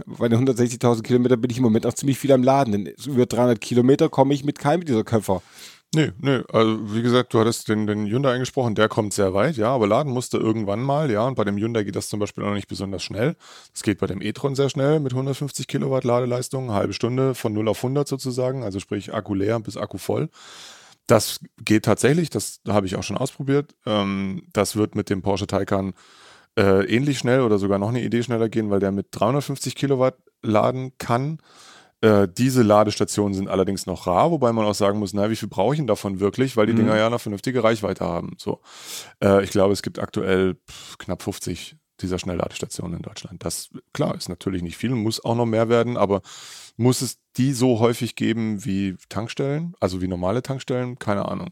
bei 0.06 0.28
den 0.28 0.48
160.000 0.48 1.04
Kilometer 1.04 1.38
bin 1.38 1.52
ich 1.52 1.58
im 1.58 1.64
Moment 1.64 1.86
auch 1.86 1.94
ziemlich 1.94 2.20
viel 2.20 2.32
am 2.32 2.44
Laden. 2.44 2.72
Denn 2.72 2.94
über 3.06 3.26
300 3.26 3.60
Kilometer 3.60 4.10
komme 4.10 4.34
ich 4.34 4.44
mit 4.44 4.60
keinem 4.60 4.86
dieser 4.86 5.04
Köpfer. 5.04 5.42
Nee, 5.94 6.14
nee, 6.22 6.40
also 6.54 6.96
wie 6.96 7.02
gesagt, 7.02 7.34
du 7.34 7.40
hattest 7.40 7.68
den, 7.68 7.86
den 7.86 8.08
Hyundai 8.08 8.34
angesprochen, 8.34 8.76
der 8.76 8.88
kommt 8.88 9.12
sehr 9.14 9.34
weit, 9.34 9.58
ja, 9.58 9.76
aber 9.76 9.88
laden 9.88 10.14
musste 10.14 10.38
irgendwann 10.38 10.80
mal, 10.82 11.12
ja, 11.12 11.28
und 11.28 11.36
bei 11.36 11.44
dem 11.44 11.58
Hyundai 11.58 11.84
geht 11.84 11.98
das 11.98 12.08
zum 12.08 12.22
Beispiel 12.22 12.46
noch 12.46 12.54
nicht 12.54 12.70
besonders 12.70 13.04
schnell. 13.04 13.36
Das 13.74 13.84
geht 13.84 14.00
bei 14.00 14.08
dem 14.08 14.22
e-tron 14.22 14.56
sehr 14.56 14.70
schnell 14.70 15.02
mit 15.02 15.12
150 15.12 15.68
Kilowatt 15.68 16.06
Ladeleistung, 16.06 16.72
halbe 16.72 16.94
Stunde 16.94 17.36
von 17.36 17.52
0 17.52 17.68
auf 17.68 17.80
100 17.80 18.08
sozusagen, 18.08 18.64
also 18.64 18.80
sprich 18.80 19.14
Akku 19.14 19.34
leer 19.34 19.60
bis 19.60 19.76
Akku 19.76 19.98
voll. 19.98 20.30
Das 21.08 21.42
geht 21.60 21.84
tatsächlich, 21.84 22.30
das 22.30 22.62
habe 22.70 22.88
ich 22.88 22.96
auch 22.96 23.04
schon 23.04 23.18
ausprobiert. 23.18 23.76
Ähm, 23.86 24.44
das 24.54 24.78
wird 24.78 24.96
mit 24.96 25.10
dem 25.10 25.22
Porsche 25.22 25.48
Taycan 25.48 25.94
äh, 26.58 26.86
ähnlich 26.86 27.20
schnell 27.20 27.42
oder 27.42 27.58
sogar 27.58 27.80
noch 27.80 27.90
eine 27.90 28.02
Idee 28.04 28.24
schneller 28.24 28.50
gehen, 28.50 28.70
weil 28.70 28.80
der 28.80 28.92
mit 28.92 29.08
350 29.12 29.76
Kilowatt 29.76 30.16
laden 30.42 30.92
kann. 30.98 31.40
Äh, 32.02 32.28
diese 32.28 32.64
Ladestationen 32.64 33.34
sind 33.36 33.48
allerdings 33.48 33.86
noch 33.86 34.08
rar, 34.08 34.32
wobei 34.32 34.52
man 34.54 34.66
auch 34.66 34.74
sagen 34.74 35.00
muss, 35.00 35.14
na, 35.14 35.30
wie 35.30 35.36
viel 35.36 35.50
brauche 35.50 35.74
ich 35.76 35.80
denn 35.80 35.88
davon 35.88 36.20
wirklich, 36.20 36.58
weil 36.58 36.66
die 36.66 36.74
Mhm. 36.74 36.78
Dinger 36.78 36.98
ja 36.98 37.06
eine 37.08 37.20
vernünftige 37.20 37.64
Reichweite 37.64 38.04
haben. 38.06 38.36
So, 38.38 38.60
äh, 39.24 39.44
ich 39.44 39.52
glaube, 39.52 39.74
es 39.74 39.84
gibt 39.84 40.00
aktuell 40.00 40.56
pff, 40.70 40.98
knapp 40.98 41.22
50 41.22 41.76
dieser 42.02 42.18
Schnellladestationen 42.18 42.98
in 42.98 43.04
Deutschland. 43.04 43.46
Das 43.46 43.70
klar 43.94 44.16
ist 44.16 44.30
natürlich 44.30 44.64
nicht 44.64 44.78
viel, 44.78 44.90
muss 44.90 45.24
auch 45.24 45.36
noch 45.36 45.46
mehr 45.46 45.70
werden, 45.70 45.98
aber 45.98 46.22
muss 46.76 47.02
es 47.04 47.20
die 47.38 47.54
so 47.54 47.80
häufig 47.80 48.16
geben 48.16 48.66
wie 48.66 48.98
Tankstellen, 49.08 49.76
also 49.80 50.02
wie 50.02 50.08
normale 50.08 50.42
Tankstellen? 50.42 50.98
Keine 50.98 51.28
Ahnung. 51.30 51.52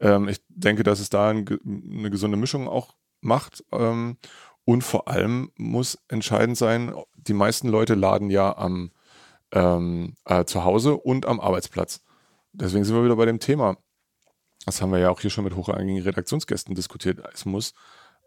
Ähm, 0.00 0.28
ich 0.28 0.38
denke, 0.48 0.82
dass 0.82 1.00
es 1.00 1.10
da 1.10 1.28
ein, 1.28 1.44
eine 1.66 2.10
gesunde 2.10 2.38
Mischung 2.38 2.66
auch 2.68 2.94
macht. 3.22 3.64
Ähm, 3.72 4.16
und 4.64 4.82
vor 4.82 5.08
allem 5.08 5.50
muss 5.56 5.98
entscheidend 6.08 6.56
sein, 6.56 6.94
die 7.14 7.34
meisten 7.34 7.68
Leute 7.68 7.94
laden 7.94 8.30
ja 8.30 8.56
am 8.56 8.92
ähm, 9.52 10.14
äh, 10.24 10.44
zu 10.44 10.64
Hause 10.64 10.96
und 10.96 11.26
am 11.26 11.40
Arbeitsplatz. 11.40 12.02
Deswegen 12.52 12.84
sind 12.84 12.94
wir 12.94 13.04
wieder 13.04 13.16
bei 13.16 13.26
dem 13.26 13.40
Thema. 13.40 13.76
Das 14.66 14.80
haben 14.80 14.92
wir 14.92 14.98
ja 14.98 15.10
auch 15.10 15.20
hier 15.20 15.30
schon 15.30 15.44
mit 15.44 15.56
hochrangigen 15.56 16.02
Redaktionsgästen 16.02 16.74
diskutiert. 16.74 17.20
Es 17.34 17.44
muss 17.44 17.74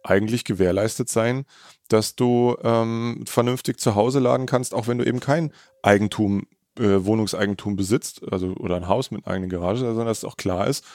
eigentlich 0.03 0.43
gewährleistet 0.43 1.10
sein, 1.10 1.45
dass 1.88 2.15
du 2.15 2.55
ähm, 2.63 3.23
vernünftig 3.25 3.79
zu 3.79 3.95
Hause 3.95 4.19
laden 4.19 4.45
kannst, 4.45 4.73
auch 4.73 4.88
wenn 4.88 4.97
du 4.97 5.05
eben 5.05 5.19
kein 5.19 5.51
Eigentum, 5.81 6.47
äh, 6.77 7.05
Wohnungseigentum 7.05 7.75
besitzt, 7.75 8.21
also 8.31 8.49
oder 8.55 8.75
ein 8.75 8.88
Haus 8.88 9.12
mit 9.12 9.25
eigenen 9.25 9.49
Garage, 9.49 9.79
sondern 9.79 10.08
dass 10.08 10.19
es 10.19 10.25
auch 10.25 10.38
klar 10.38 10.67
ist, 10.67 10.86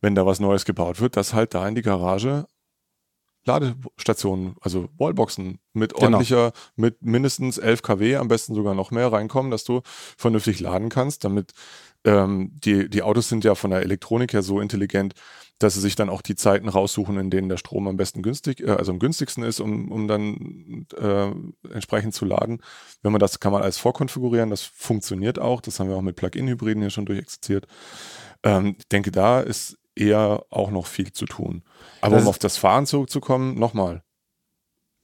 wenn 0.00 0.14
da 0.14 0.26
was 0.26 0.40
Neues 0.40 0.64
gebaut 0.64 1.00
wird, 1.00 1.16
dass 1.16 1.34
halt 1.34 1.54
da 1.54 1.66
in 1.66 1.74
die 1.74 1.82
Garage 1.82 2.46
Ladestationen, 3.46 4.56
also 4.60 4.88
Wallboxen 4.98 5.58
mit 5.72 5.94
Genau. 5.94 6.04
ordentlicher, 6.04 6.52
mit 6.74 7.02
mindestens 7.02 7.58
11 7.58 7.82
kW, 7.82 8.16
am 8.16 8.28
besten 8.28 8.54
sogar 8.54 8.74
noch 8.74 8.90
mehr 8.90 9.12
reinkommen, 9.12 9.50
dass 9.50 9.64
du 9.64 9.82
vernünftig 10.16 10.60
laden 10.60 10.88
kannst, 10.88 11.24
damit 11.24 11.52
ähm, 12.04 12.50
die, 12.52 12.88
die 12.88 13.02
Autos 13.02 13.28
sind 13.28 13.44
ja 13.44 13.54
von 13.54 13.70
der 13.70 13.80
Elektronik 13.82 14.32
her 14.32 14.42
so 14.42 14.60
intelligent, 14.60 15.14
dass 15.58 15.74
sie 15.74 15.80
sich 15.80 15.96
dann 15.96 16.10
auch 16.10 16.22
die 16.22 16.36
Zeiten 16.36 16.68
raussuchen, 16.68 17.18
in 17.18 17.30
denen 17.30 17.48
der 17.48 17.56
Strom 17.56 17.88
am 17.88 17.96
besten 17.96 18.22
günstig, 18.22 18.60
äh, 18.60 18.70
also 18.70 18.92
am 18.92 18.98
günstigsten 18.98 19.42
ist, 19.42 19.58
um, 19.60 19.90
um 19.90 20.06
dann 20.06 20.86
äh, 20.96 21.30
entsprechend 21.72 22.14
zu 22.14 22.24
laden. 22.24 22.60
Wenn 23.02 23.12
man 23.12 23.18
das 23.18 23.40
kann 23.40 23.52
man 23.52 23.62
alles 23.62 23.78
vorkonfigurieren, 23.78 24.50
das 24.50 24.62
funktioniert 24.62 25.38
auch. 25.38 25.60
Das 25.60 25.80
haben 25.80 25.88
wir 25.88 25.96
auch 25.96 26.02
mit 26.02 26.16
Plug-in-Hybriden 26.16 26.82
hier 26.82 26.90
schon 26.90 27.06
durchexerziert. 27.06 27.66
Ähm, 28.42 28.76
ich 28.78 28.88
denke, 28.88 29.10
da 29.10 29.40
ist 29.40 29.76
eher 29.96 30.44
auch 30.50 30.70
noch 30.70 30.86
viel 30.86 31.12
zu 31.12 31.26
tun. 31.26 31.62
Aber 32.00 32.16
Das 32.16 32.24
um 32.24 32.28
auf 32.28 32.38
das 32.38 32.56
Fahren 32.56 32.86
zurückzukommen, 32.86 33.58
nochmal. 33.58 34.02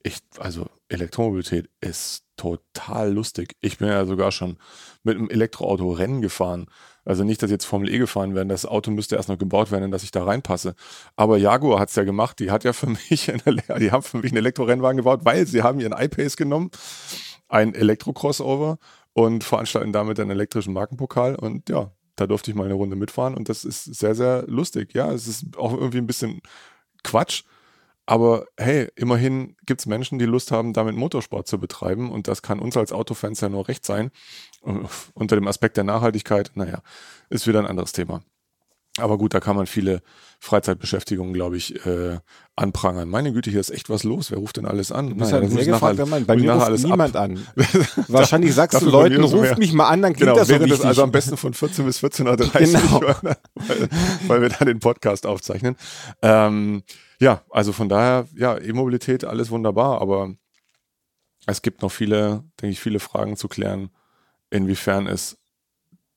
Ich, 0.05 0.19
also 0.39 0.67
Elektromobilität 0.89 1.71
ist 1.81 2.25
total 2.37 3.13
lustig. 3.13 3.57
Ich 3.61 3.79
bin 3.79 3.89
ja 3.89 4.05
sogar 4.05 4.33
schon 4.33 4.59
mit 5.05 5.17
einem 5.17 5.31
Elektroauto 5.31 5.93
Rennen 5.93 6.23
gefahren. 6.23 6.67
Also 7.05 7.25
nicht, 7.25 7.43
dass 7.43 7.51
jetzt 7.51 7.65
Formel 7.65 7.89
E 7.89 7.99
gefahren 7.99 8.35
werden. 8.35 8.49
Das 8.49 8.67
Auto 8.67 8.91
müsste 8.91 9.17
erst 9.17 9.29
noch 9.29 9.39
gebaut 9.39 9.71
werden, 9.71 9.91
dass 9.91 10.03
ich 10.03 10.11
da 10.11 10.25
reinpasse. 10.25 10.75
Aber 11.17 11.37
Jaguar 11.37 11.81
hat's 11.81 11.97
ja 11.97 12.05
gemacht. 12.05 12.39
Die 12.39 12.51
hat 12.51 12.65
ja 12.65 12.73
für 12.73 12.87
mich, 13.11 13.31
eine, 13.31 13.63
die 13.79 13.91
haben 13.91 14.03
für 14.03 14.19
mich 14.19 14.33
einen 14.33 14.39
Elektrorennwagen 14.39 14.99
gebaut, 14.99 15.21
weil 15.25 15.47
sie 15.47 15.63
haben 15.63 15.81
ihren 15.81 15.93
iPace 15.93 16.37
genommen, 16.37 16.71
ein 17.49 17.75
Elektro-Crossover 17.75 18.79
und 19.13 19.45
veranstalten 19.45 19.93
damit 19.93 20.19
einen 20.21 20.31
elektrischen 20.31 20.73
Markenpokal. 20.73 21.37
Und 21.37 21.69
ja, 21.69 21.93
da 22.23 22.29
durfte 22.29 22.51
ich 22.51 22.57
mal 22.57 22.65
eine 22.65 22.75
Runde 22.75 22.95
mitfahren 22.95 23.35
und 23.35 23.49
das 23.49 23.65
ist 23.65 23.85
sehr, 23.85 24.15
sehr 24.15 24.45
lustig. 24.47 24.95
Ja, 24.95 25.13
es 25.13 25.27
ist 25.27 25.57
auch 25.57 25.73
irgendwie 25.73 25.99
ein 25.99 26.07
bisschen 26.07 26.41
Quatsch. 27.03 27.43
Aber 28.07 28.47
hey, 28.57 28.89
immerhin 28.97 29.57
gibt 29.65 29.81
es 29.81 29.87
Menschen, 29.87 30.19
die 30.19 30.25
Lust 30.25 30.51
haben, 30.51 30.73
damit 30.73 30.97
Motorsport 30.97 31.47
zu 31.47 31.59
betreiben. 31.59 32.11
Und 32.11 32.29
das 32.29 32.43
kann 32.43 32.59
uns 32.59 32.77
als 32.77 32.93
Autofans 32.93 33.41
ja 33.41 33.49
nur 33.49 33.69
recht 33.69 33.85
sein. 33.85 34.11
Und 34.61 34.89
Unter 35.15 35.37
dem 35.37 35.47
Aspekt 35.49 35.77
der 35.77 35.85
Nachhaltigkeit, 35.85 36.53
naja, 36.55 36.83
ist 37.31 37.47
wieder 37.47 37.61
ein 37.61 37.67
anderes 37.67 37.93
Thema. 37.93 38.23
Aber 38.99 39.19
gut, 39.19 39.35
da 39.35 39.41
kann 39.41 39.57
man 39.57 39.67
viele 39.67 40.03
Freizeitbeschäftigungen, 40.41 41.33
glaube 41.33 41.57
ich, 41.57 41.87
äh, 41.87 42.19
anprangern. 42.55 43.09
Meine 43.09 43.33
Güte, 43.33 43.51
hier 43.51 43.61
ist 43.61 43.71
echt 43.71 43.89
was 43.89 44.05
los. 44.05 44.31
Wer 44.31 44.39
ruft 44.39 44.59
denn 44.59 44.67
alles 44.67 44.93
an? 44.93 45.09
Du 45.09 45.15
bist 45.17 45.31
Naja, 45.31 45.43
halt 45.43 45.53
ich 45.53 45.59
nachher- 45.59 45.73
gefragter 45.73 46.07
Mann. 46.07 46.27
Bei 46.27 46.37
mir 46.37 46.53
ruft 46.53 46.67
alles 46.67 46.85
ab. 46.85 46.91
niemand 46.91 47.17
an. 47.17 47.47
Wahrscheinlich 48.09 48.55
sagst 48.55 48.81
du 48.81 48.85
mir 48.87 48.91
Leuten, 48.93 49.23
ruft 49.25 49.35
mehr. 49.41 49.59
mich 49.59 49.73
mal 49.73 49.89
an, 49.89 50.03
dann 50.03 50.13
klingt 50.13 50.27
Genau, 50.29 50.35
das 50.39 50.49
so 50.49 50.53
wäre 50.55 50.65
wichtig. 50.65 50.79
das 50.81 50.87
also 50.87 51.03
am 51.03 51.11
besten 51.13 51.37
von 51.39 51.55
14 51.55 51.85
bis 51.87 52.03
14.30 52.05 52.75
Uhr, 52.93 53.01
Genau. 53.01 53.01
weil, 53.55 53.89
weil 54.29 54.43
wir 54.43 54.49
dann 54.51 54.69
den 54.69 54.81
Podcast 54.81 55.27
aufzeichnen. 55.27 55.77
Ähm, 56.21 56.83
ja, 57.21 57.43
also 57.51 57.73
von 57.73 57.89
daher, 57.89 58.27
ja, 58.37 58.59
E-Mobilität, 58.59 59.25
alles 59.25 59.51
wunderbar, 59.51 60.01
aber 60.03 60.35
es 61.47 61.63
gibt 61.63 61.81
noch 61.83 61.91
viele, 61.93 62.45
denke 62.61 62.73
ich, 62.73 62.81
viele 62.81 63.01
Fragen 63.01 63.37
zu 63.37 63.49
klären, 63.49 63.91
inwiefern 64.51 65.07
es 65.07 65.39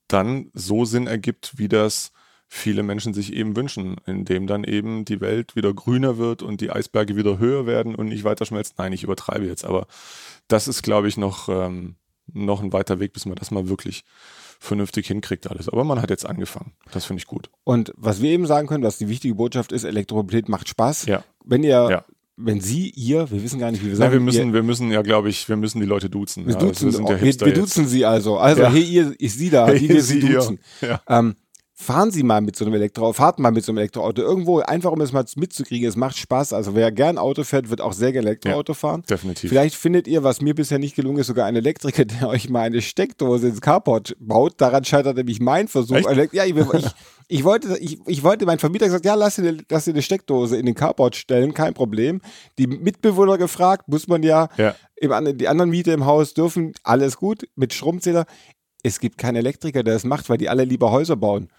dann 0.08 0.50
so 0.52 0.84
Sinn 0.84 1.06
ergibt, 1.06 1.54
wie 1.56 1.68
das 1.68 2.12
viele 2.48 2.82
Menschen 2.82 3.12
sich 3.14 3.32
eben 3.32 3.56
wünschen, 3.56 3.96
indem 4.06 4.46
dann 4.46 4.64
eben 4.64 5.04
die 5.04 5.20
Welt 5.20 5.56
wieder 5.56 5.74
grüner 5.74 6.16
wird 6.18 6.42
und 6.42 6.60
die 6.60 6.70
Eisberge 6.70 7.16
wieder 7.16 7.38
höher 7.38 7.66
werden 7.66 7.94
und 7.94 8.06
nicht 8.08 8.24
weiter 8.24 8.46
schmelzen. 8.46 8.74
Nein, 8.78 8.92
ich 8.92 9.02
übertreibe 9.02 9.46
jetzt, 9.46 9.64
aber 9.64 9.86
das 10.48 10.68
ist, 10.68 10.82
glaube 10.82 11.08
ich, 11.08 11.16
noch, 11.16 11.48
ähm, 11.48 11.96
noch 12.32 12.62
ein 12.62 12.72
weiter 12.72 13.00
Weg, 13.00 13.12
bis 13.12 13.26
man 13.26 13.34
das 13.36 13.50
mal 13.50 13.68
wirklich 13.68 14.04
vernünftig 14.58 15.08
hinkriegt 15.08 15.50
alles. 15.50 15.68
Aber 15.68 15.84
man 15.84 16.00
hat 16.00 16.08
jetzt 16.10 16.24
angefangen. 16.24 16.72
Das 16.92 17.04
finde 17.04 17.20
ich 17.20 17.26
gut. 17.26 17.50
Und 17.64 17.92
was 17.96 18.22
wir 18.22 18.30
eben 18.30 18.46
sagen 18.46 18.68
können, 18.68 18.84
was 18.84 18.96
die 18.98 19.08
wichtige 19.08 19.34
Botschaft 19.34 19.70
ist, 19.72 19.84
Elektromobilität 19.84 20.48
macht 20.48 20.68
Spaß. 20.68 21.06
Ja. 21.06 21.24
Wenn 21.44 21.62
ihr, 21.62 21.88
Ja. 21.90 22.04
wenn 22.36 22.60
Sie, 22.60 22.90
ihr, 22.90 23.30
wir 23.30 23.42
wissen 23.42 23.58
gar 23.60 23.70
nicht, 23.70 23.84
wie 23.84 23.88
wir 23.88 23.96
sagen. 23.96 24.12
wir 24.12 24.20
müssen, 24.20 24.48
ihr, 24.48 24.54
wir 24.54 24.62
müssen 24.62 24.90
ja, 24.90 25.02
glaube 25.02 25.28
ich, 25.28 25.48
wir 25.48 25.56
müssen 25.56 25.80
die 25.80 25.86
Leute 25.86 26.08
duzen. 26.08 26.46
wir, 26.46 26.54
ja, 26.54 26.58
duzen, 26.58 26.86
wir 26.86 26.92
sind 26.92 27.08
ja 27.08 27.20
wir, 27.20 27.40
wir 27.46 27.54
duzen 27.54 27.86
Sie 27.86 28.04
also. 28.06 28.38
Also, 28.38 28.62
Ja. 28.62 28.70
hey, 28.72 28.82
ihr, 28.82 29.14
ist 29.20 29.38
Sie 29.38 29.50
da, 29.50 29.66
Hey, 29.68 29.80
wie 29.80 29.88
wir 29.90 30.02
Sie, 30.02 30.20
Sie 30.20 30.32
duzen. 30.32 30.58
Ja. 30.80 31.02
Ähm, 31.08 31.36
fahren 31.78 32.10
Sie 32.10 32.22
mal 32.22 32.40
mit 32.40 32.56
so 32.56 32.64
einem 32.64 32.72
Elektroauto, 32.74 33.12
fahrt 33.12 33.38
mal 33.38 33.52
mit 33.52 33.62
so 33.62 33.70
einem 33.70 33.78
Elektroauto 33.78 34.22
irgendwo, 34.22 34.60
einfach 34.60 34.90
um 34.92 35.00
es 35.02 35.12
mal 35.12 35.24
mitzukriegen. 35.36 35.86
Es 35.86 35.94
macht 35.94 36.16
Spaß. 36.16 36.54
Also 36.54 36.74
wer 36.74 36.90
gern 36.90 37.18
Auto 37.18 37.44
fährt, 37.44 37.68
wird 37.68 37.82
auch 37.82 37.92
sehr 37.92 38.12
gerne 38.12 38.28
Elektroauto 38.28 38.72
fahren. 38.72 39.02
Definitiv. 39.08 39.50
Vielleicht 39.50 39.74
findet 39.74 40.08
ihr, 40.08 40.24
was 40.24 40.40
mir 40.40 40.54
bisher 40.54 40.78
nicht 40.78 40.96
gelungen 40.96 41.18
ist, 41.18 41.26
sogar 41.26 41.44
einen 41.44 41.58
Elektriker, 41.58 42.04
der 42.06 42.28
euch 42.28 42.48
mal 42.48 42.62
eine 42.62 42.80
Steckdose 42.80 43.48
ins 43.48 43.60
Carport 43.60 44.16
baut. 44.18 44.54
Daran 44.58 44.84
scheitert 44.84 45.18
nämlich 45.18 45.38
mein 45.38 45.68
Versuch. 45.68 45.96
Echt? 45.96 46.32
Ja, 46.32 46.46
ich, 46.46 46.56
ich, 46.56 46.86
ich, 47.28 47.44
wollte, 47.44 47.76
ich, 47.78 47.98
ich 48.06 48.22
wollte, 48.22 48.46
mein 48.46 48.58
Vermieter 48.58 48.86
gesagt, 48.86 49.04
ja, 49.04 49.14
lass 49.14 49.36
dir, 49.36 49.58
lass 49.68 49.84
dir 49.84 49.90
eine 49.90 50.02
Steckdose 50.02 50.56
in 50.56 50.64
den 50.64 50.74
Carport 50.74 51.14
stellen, 51.14 51.52
kein 51.52 51.74
Problem. 51.74 52.22
Die 52.58 52.66
Mitbewohner 52.66 53.36
gefragt, 53.36 53.86
muss 53.88 54.08
man 54.08 54.22
ja, 54.22 54.48
Ja. 54.56 54.74
im, 54.96 55.36
die 55.36 55.46
anderen 55.46 55.68
Mieter 55.70 55.92
im 55.92 56.06
Haus 56.06 56.32
dürfen, 56.32 56.72
alles 56.84 57.18
gut, 57.18 57.46
mit 57.54 57.74
Stromzähler. 57.74 58.24
Es 58.82 59.00
gibt 59.00 59.18
keinen 59.18 59.36
Elektriker, 59.36 59.82
der 59.82 59.94
das 59.94 60.04
macht, 60.04 60.28
weil 60.28 60.38
die 60.38 60.48
alle 60.48 60.64
lieber 60.64 60.90
Häuser 60.90 61.16
bauen. 61.16 61.48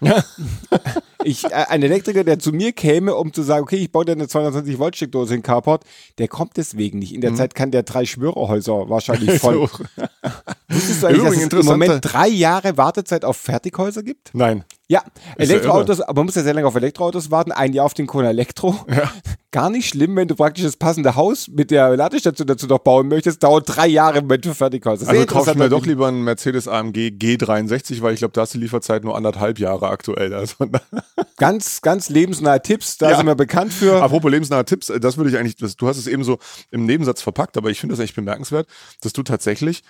Ich, 1.24 1.44
äh, 1.44 1.48
ein 1.68 1.82
Elektriker, 1.82 2.22
der 2.22 2.38
zu 2.38 2.52
mir 2.52 2.70
käme, 2.72 3.14
um 3.16 3.32
zu 3.32 3.42
sagen, 3.42 3.64
okay, 3.64 3.76
ich 3.76 3.90
baue 3.90 4.04
dir 4.04 4.12
eine 4.12 4.28
220 4.28 4.78
Volt 4.78 4.94
Steckdose 4.96 5.34
in 5.34 5.42
Carport, 5.42 5.82
der 6.18 6.28
kommt 6.28 6.56
deswegen 6.56 7.00
nicht. 7.00 7.10
In 7.12 7.18
Mhm. 7.18 7.22
der 7.22 7.34
Zeit 7.34 7.54
kann 7.56 7.72
der 7.72 7.82
drei 7.82 8.04
Schwörerhäuser 8.06 8.88
wahrscheinlich 8.88 9.32
voll. 9.40 9.58
Wusstest 10.68 11.02
du 11.02 11.06
eigentlich, 11.08 11.22
dass 11.24 11.32
Übrigens 11.34 11.52
es 11.52 11.60
im 11.60 11.66
Moment 11.66 12.00
drei 12.02 12.28
Jahre 12.28 12.76
Wartezeit 12.76 13.24
auf 13.24 13.36
Fertighäuser 13.36 14.04
gibt? 14.04 14.30
Nein. 14.32 14.64
Ja, 14.90 15.02
ja 15.04 15.34
Elektroautos, 15.36 16.00
aber 16.00 16.20
man 16.20 16.26
muss 16.26 16.34
ja 16.34 16.42
sehr 16.42 16.54
lange 16.54 16.66
auf 16.66 16.74
Elektroautos 16.74 17.30
warten. 17.30 17.52
Ein 17.52 17.74
Jahr 17.74 17.84
auf 17.84 17.92
den 17.94 18.06
Kona 18.06 18.30
Elektro. 18.30 18.74
Gar 19.50 19.68
nicht 19.70 19.88
schlimm, 19.88 20.16
wenn 20.16 20.28
du 20.28 20.34
praktisch 20.34 20.64
das 20.64 20.76
passende 20.76 21.14
Haus 21.14 21.48
mit 21.48 21.70
der 21.70 21.96
Ladestation 21.96 22.46
dazu 22.46 22.66
noch 22.66 22.78
bauen 22.80 23.08
möchtest. 23.08 23.42
Dauert 23.42 23.64
drei 23.66 23.86
Jahre 23.86 24.22
mit 24.22 24.44
für 24.46 24.54
Fertighäuser. 24.54 25.04
Sehr 25.06 25.14
Also 25.14 25.26
kaufe 25.26 25.50
ich 25.50 25.56
mir 25.56 25.68
doch 25.68 25.84
lieber 25.86 26.08
einen 26.08 26.22
Mercedes 26.24 26.68
AMG 26.68 27.08
G63, 27.18 28.00
weil 28.02 28.14
ich 28.14 28.20
glaube, 28.20 28.32
da 28.32 28.42
ist 28.44 28.54
die 28.54 28.58
Lieferzeit 28.58 29.04
nur 29.04 29.14
anderthalb 29.16 29.58
Jahre 29.58 29.88
aktuell. 29.88 30.32
Also, 30.34 30.54
Ganz, 31.36 31.82
ganz 31.82 32.08
lebensnahe 32.08 32.60
Tipps, 32.62 32.98
da 32.98 33.10
Ja. 33.10 33.16
sind 33.16 33.26
wir 33.26 33.34
bekannt 33.34 33.72
für. 33.72 34.02
apropos 34.02 34.30
lebensnahe 34.30 34.64
Tipps, 34.64 34.88
äh, 34.90 35.00
das 35.00 35.16
würde 35.16 35.30
ich 35.30 35.36
eigentlich, 35.38 35.56
das, 35.56 35.76
du 35.76 35.86
hast 35.86 35.98
es 35.98 36.06
eben 36.06 36.24
so 36.24 36.38
im 36.70 36.84
Nebensatz 36.84 37.22
verpackt, 37.22 37.56
aber 37.56 37.70
ich 37.70 37.78
finde 37.80 37.94
das 37.94 38.02
echt 38.02 38.16
bemerkenswert, 38.16 38.66
dass 39.02 39.12
du 39.12 39.22
tatsächlich 39.22 39.82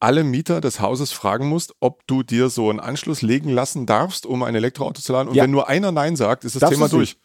alle 0.00 0.24
Mieter 0.24 0.60
des 0.60 0.80
Hauses 0.80 1.12
fragen 1.12 1.48
musst, 1.48 1.72
ob 1.80 2.06
du 2.06 2.22
dir 2.22 2.48
so 2.50 2.68
einen 2.70 2.80
Anschluss 2.80 3.22
legen 3.22 3.50
lassen 3.50 3.86
darfst, 3.86 4.26
um 4.26 4.42
ein 4.42 4.54
Elektroauto 4.54 5.00
zu 5.00 5.12
laden. 5.12 5.28
Und 5.28 5.34
Ja. 5.34 5.44
wenn 5.44 5.50
nur 5.50 5.68
einer 5.68 5.92
Nein 5.92 6.16
sagt, 6.16 6.44
ist 6.44 6.54
das 6.54 6.60
Darfst 6.60 6.74
Thema 6.74 6.84
nicht. 6.86 6.92
durch. 6.94 7.16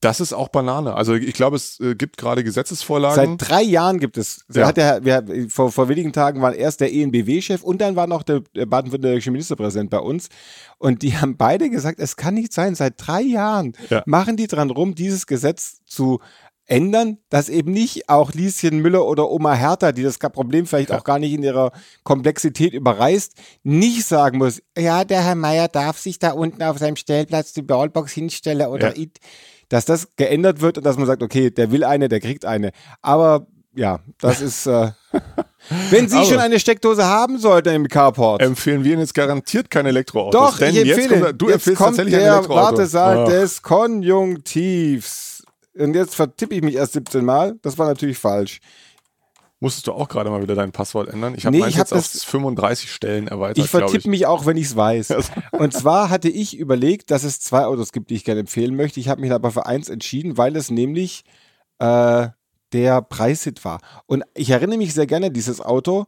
Das 0.00 0.18
ist 0.18 0.32
auch 0.32 0.48
Banane. 0.48 0.94
Also 0.94 1.14
ich 1.14 1.32
glaube, 1.32 1.54
es 1.54 1.78
äh, 1.78 1.94
gibt 1.94 2.16
gerade 2.16 2.42
Gesetzesvorlagen. 2.42 3.38
Seit 3.38 3.48
drei 3.50 3.62
Jahren 3.62 4.00
gibt 4.00 4.18
es. 4.18 4.44
Ja. 4.52 4.66
Hat 4.66 4.76
der, 4.76 5.04
wir, 5.04 5.48
vor, 5.48 5.70
vor 5.70 5.88
wenigen 5.88 6.12
Tagen 6.12 6.42
war 6.42 6.52
erst 6.54 6.80
der 6.80 6.92
ENBW-Chef 6.92 7.62
und 7.62 7.80
dann 7.80 7.94
war 7.94 8.08
noch 8.08 8.24
der, 8.24 8.40
der 8.56 8.66
baden-württembergische 8.66 9.30
Ministerpräsident 9.30 9.90
bei 9.90 10.00
uns. 10.00 10.28
Und 10.78 11.02
die 11.02 11.16
haben 11.16 11.36
beide 11.36 11.70
gesagt, 11.70 12.00
es 12.00 12.16
kann 12.16 12.34
nicht 12.34 12.52
sein, 12.52 12.74
seit 12.74 12.94
drei 12.96 13.22
Jahren 13.22 13.74
Ja. 13.90 14.02
machen 14.04 14.36
die 14.36 14.48
dran 14.48 14.70
rum, 14.70 14.96
dieses 14.96 15.26
Gesetz 15.28 15.84
zu 15.86 16.18
ändern, 16.72 17.18
dass 17.28 17.48
eben 17.50 17.70
nicht 17.72 18.08
auch 18.08 18.32
Lieschen 18.32 18.78
Müller 18.78 19.04
oder 19.06 19.30
Oma 19.30 19.52
Hertha, 19.54 19.92
die 19.92 20.02
das 20.02 20.18
Problem 20.18 20.66
vielleicht 20.66 20.90
auch 20.90 21.04
gar 21.04 21.18
nicht 21.18 21.32
in 21.32 21.42
ihrer 21.42 21.70
Komplexität 22.02 22.72
überreißt, 22.72 23.34
nicht 23.62 24.06
sagen 24.06 24.38
muss, 24.38 24.62
ja, 24.76 25.04
der 25.04 25.22
Herr 25.24 25.34
Meier 25.34 25.68
darf 25.68 25.98
sich 25.98 26.18
da 26.18 26.30
unten 26.32 26.62
auf 26.62 26.78
seinem 26.78 26.96
Stellplatz 26.96 27.52
die 27.52 27.62
Ballbox 27.62 28.12
hinstellen 28.12 28.66
oder 28.68 28.96
Ja. 28.96 29.04
dass 29.68 29.84
das 29.84 30.08
geändert 30.16 30.60
wird 30.60 30.78
und 30.78 30.84
dass 30.84 30.96
man 30.96 31.06
sagt, 31.06 31.22
okay, 31.22 31.50
der 31.50 31.70
will 31.70 31.84
eine, 31.84 32.08
der 32.08 32.20
kriegt 32.20 32.44
eine. 32.44 32.70
Aber 33.02 33.46
ja, 33.74 34.00
das 34.20 34.40
ist, 34.48 34.66
äh, 34.66 34.90
wenn 35.90 36.08
Sie 36.08 36.16
Aber- 36.16 36.26
schon 36.26 36.38
eine 36.38 36.58
Steckdose 36.58 37.04
haben 37.04 37.38
sollten 37.38 37.68
im 37.74 37.88
Carport. 37.88 38.40
empfehlen 38.42 38.82
wir 38.84 38.92
Ihnen 38.92 39.00
jetzt 39.00 39.14
garantiert 39.14 39.70
kein 39.70 39.86
Elektroauto. 39.86 40.30
Doch, 40.38 40.58
denn 40.58 40.70
ich 40.74 40.84
jetzt 40.84 40.98
empfehle, 40.98 41.20
kommt, 41.22 41.40
du 41.42 41.46
jetzt 41.46 41.54
empfiehlst 41.54 41.78
kommt 41.78 41.96
tatsächlich 41.96 42.14
ein 42.16 42.20
der 42.20 42.32
Elektroauto. 42.32 42.62
Wartesaal 42.78 43.18
Ah. 43.18 43.24
des 43.26 43.62
Konjunktivs. 43.62 45.31
Und 45.78 45.94
jetzt 45.94 46.14
vertippe 46.14 46.54
ich 46.54 46.62
mich 46.62 46.74
erst 46.74 46.92
17 46.94 47.24
Mal. 47.24 47.56
Das 47.62 47.78
war 47.78 47.86
natürlich 47.86 48.18
falsch. 48.18 48.60
Musstest 49.60 49.86
du 49.86 49.92
auch 49.92 50.08
gerade 50.08 50.28
mal 50.28 50.42
wieder 50.42 50.56
dein 50.56 50.72
Passwort 50.72 51.08
ändern? 51.08 51.34
Ich 51.36 51.46
habe 51.46 51.56
Nee, 51.56 51.64
ich 51.68 51.74
hab 51.78 51.86
jetzt 51.86 51.92
auf 51.92 52.10
das- 52.12 52.24
35 52.24 52.90
Stellen 52.92 53.28
erweitert, 53.28 53.64
Ich 53.64 53.70
vertippe 53.70 54.10
mich 54.10 54.26
auch, 54.26 54.44
wenn 54.44 54.56
ich 54.56 54.66
es 54.66 54.76
weiß. 54.76 55.14
Und 55.52 55.72
zwar 55.72 56.10
hatte 56.10 56.28
ich 56.28 56.58
überlegt, 56.58 57.12
dass 57.12 57.22
es 57.22 57.38
zwei 57.40 57.64
Autos 57.66 57.92
gibt, 57.92 58.10
die 58.10 58.16
ich 58.16 58.24
gerne 58.24 58.40
empfehlen 58.40 58.74
möchte. 58.74 58.98
Ich 58.98 59.08
habe 59.08 59.20
mich 59.20 59.30
aber 59.30 59.52
für 59.52 59.64
eins 59.66 59.88
entschieden, 59.88 60.36
weil 60.36 60.56
es 60.56 60.70
nämlich 60.70 61.22
äh, 61.78 62.28
der 62.72 63.02
Preishit 63.02 63.64
war. 63.64 63.80
Und 64.06 64.24
ich 64.34 64.50
erinnere 64.50 64.78
mich 64.78 64.94
sehr 64.94 65.06
gerne 65.06 65.26
an 65.26 65.32
dieses 65.32 65.60
Auto. 65.60 66.06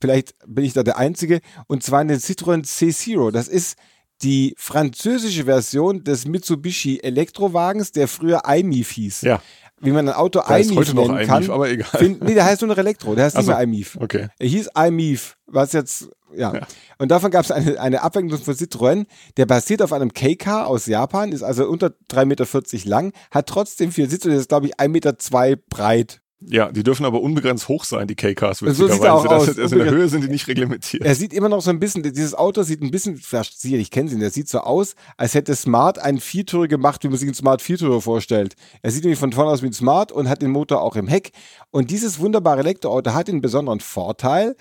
Vielleicht 0.00 0.34
bin 0.46 0.64
ich 0.64 0.72
da 0.72 0.84
der 0.84 0.98
Einzige. 0.98 1.40
Und 1.66 1.82
zwar 1.82 2.04
den 2.04 2.18
Citroën 2.18 2.64
C0. 2.64 3.32
Das 3.32 3.48
ist 3.48 3.76
die 4.22 4.54
französische 4.56 5.44
Version 5.44 6.04
des 6.04 6.26
Mitsubishi 6.26 7.00
Elektrowagens, 7.02 7.92
der 7.92 8.08
früher 8.08 8.42
iMIF 8.46 8.90
hieß. 8.92 9.22
Ja. 9.22 9.42
wie 9.80 9.90
man 9.90 10.08
ein 10.08 10.14
Auto 10.14 10.40
iMIF 10.40 10.76
heute 10.76 10.94
noch 10.94 11.08
nennen 11.08 11.18
iMIF, 11.18 11.28
kann. 11.28 11.50
aber 11.50 11.68
egal. 11.68 11.88
Find, 11.98 12.22
nee, 12.22 12.34
der 12.34 12.44
heißt 12.44 12.62
nur 12.62 12.68
noch 12.68 12.78
Elektro, 12.78 13.14
der 13.14 13.24
heißt 13.24 13.36
Ach 13.36 13.40
nicht 13.40 13.48
mehr 13.48 13.60
iMIF. 13.60 13.98
Okay. 14.00 14.28
Er 14.38 14.46
hieß 14.46 14.70
iMIF, 14.76 15.36
was 15.46 15.72
jetzt, 15.72 16.08
ja. 16.34 16.54
Ja. 16.54 16.66
Und 16.98 17.10
davon 17.10 17.30
gab 17.30 17.44
es 17.44 17.50
eine, 17.50 17.80
eine 17.80 18.02
Abwendung 18.02 18.38
von 18.38 18.54
Citroën, 18.54 19.06
der 19.36 19.46
basiert 19.46 19.82
auf 19.82 19.92
einem 19.92 20.12
K-Car 20.12 20.68
aus 20.68 20.86
Japan, 20.86 21.32
ist 21.32 21.42
also 21.42 21.66
unter 21.66 21.88
3,40 22.10 22.24
Meter 22.26 22.88
lang, 22.88 23.12
hat 23.30 23.48
trotzdem 23.48 23.90
vier 23.90 24.08
Sitze 24.08 24.28
und 24.28 24.36
ist, 24.36 24.48
glaube 24.48 24.66
ich, 24.66 24.76
1,2 24.76 24.88
Meter 24.88 25.56
breit. 25.68 26.21
Ja, 26.48 26.70
die 26.70 26.82
dürfen 26.82 27.04
aber 27.04 27.20
unbegrenzt 27.20 27.68
hoch 27.68 27.84
sein, 27.84 28.06
die 28.06 28.14
K-Cars. 28.14 28.58
So 28.58 28.88
sieht 28.88 29.02
er 29.02 29.14
auch 29.14 29.24
Das 29.24 29.48
aus. 29.48 29.58
Also 29.58 29.76
in 29.76 29.84
der 29.84 29.92
Höhe 29.92 30.08
sind 30.08 30.22
die 30.22 30.28
nicht 30.28 30.48
reglementiert. 30.48 31.04
Er 31.04 31.14
sieht 31.14 31.32
immer 31.32 31.48
noch 31.48 31.60
so 31.60 31.70
ein 31.70 31.78
bisschen, 31.78 32.02
dieses 32.02 32.34
Auto 32.34 32.62
sieht 32.62 32.82
ein 32.82 32.90
bisschen, 32.90 33.16
vielleicht 33.16 33.60
Sie, 33.60 33.76
ich 33.76 33.90
kenne 33.90 34.10
ihn, 34.10 34.20
der 34.20 34.30
sieht 34.30 34.48
so 34.48 34.60
aus, 34.60 34.94
als 35.16 35.34
hätte 35.34 35.54
Smart 35.54 35.98
einen 35.98 36.20
Viertürer 36.20 36.68
gemacht, 36.68 37.04
wie 37.04 37.08
man 37.08 37.16
sich 37.16 37.28
einen 37.28 37.34
Smart 37.34 37.62
Viertürer 37.62 38.00
vorstellt. 38.00 38.54
Er 38.82 38.90
sieht 38.90 39.04
nämlich 39.04 39.18
von 39.18 39.32
vorne 39.32 39.50
aus 39.50 39.62
wie 39.62 39.66
ein 39.66 39.72
Smart 39.72 40.12
und 40.12 40.28
hat 40.28 40.42
den 40.42 40.50
Motor 40.50 40.82
auch 40.82 40.96
im 40.96 41.08
Heck. 41.08 41.32
Und 41.70 41.90
dieses 41.90 42.18
wunderbare 42.18 42.60
Elektroauto 42.60 43.12
hat 43.12 43.28
den 43.28 43.40
besonderen 43.40 43.80
Vorteil, 43.80 44.56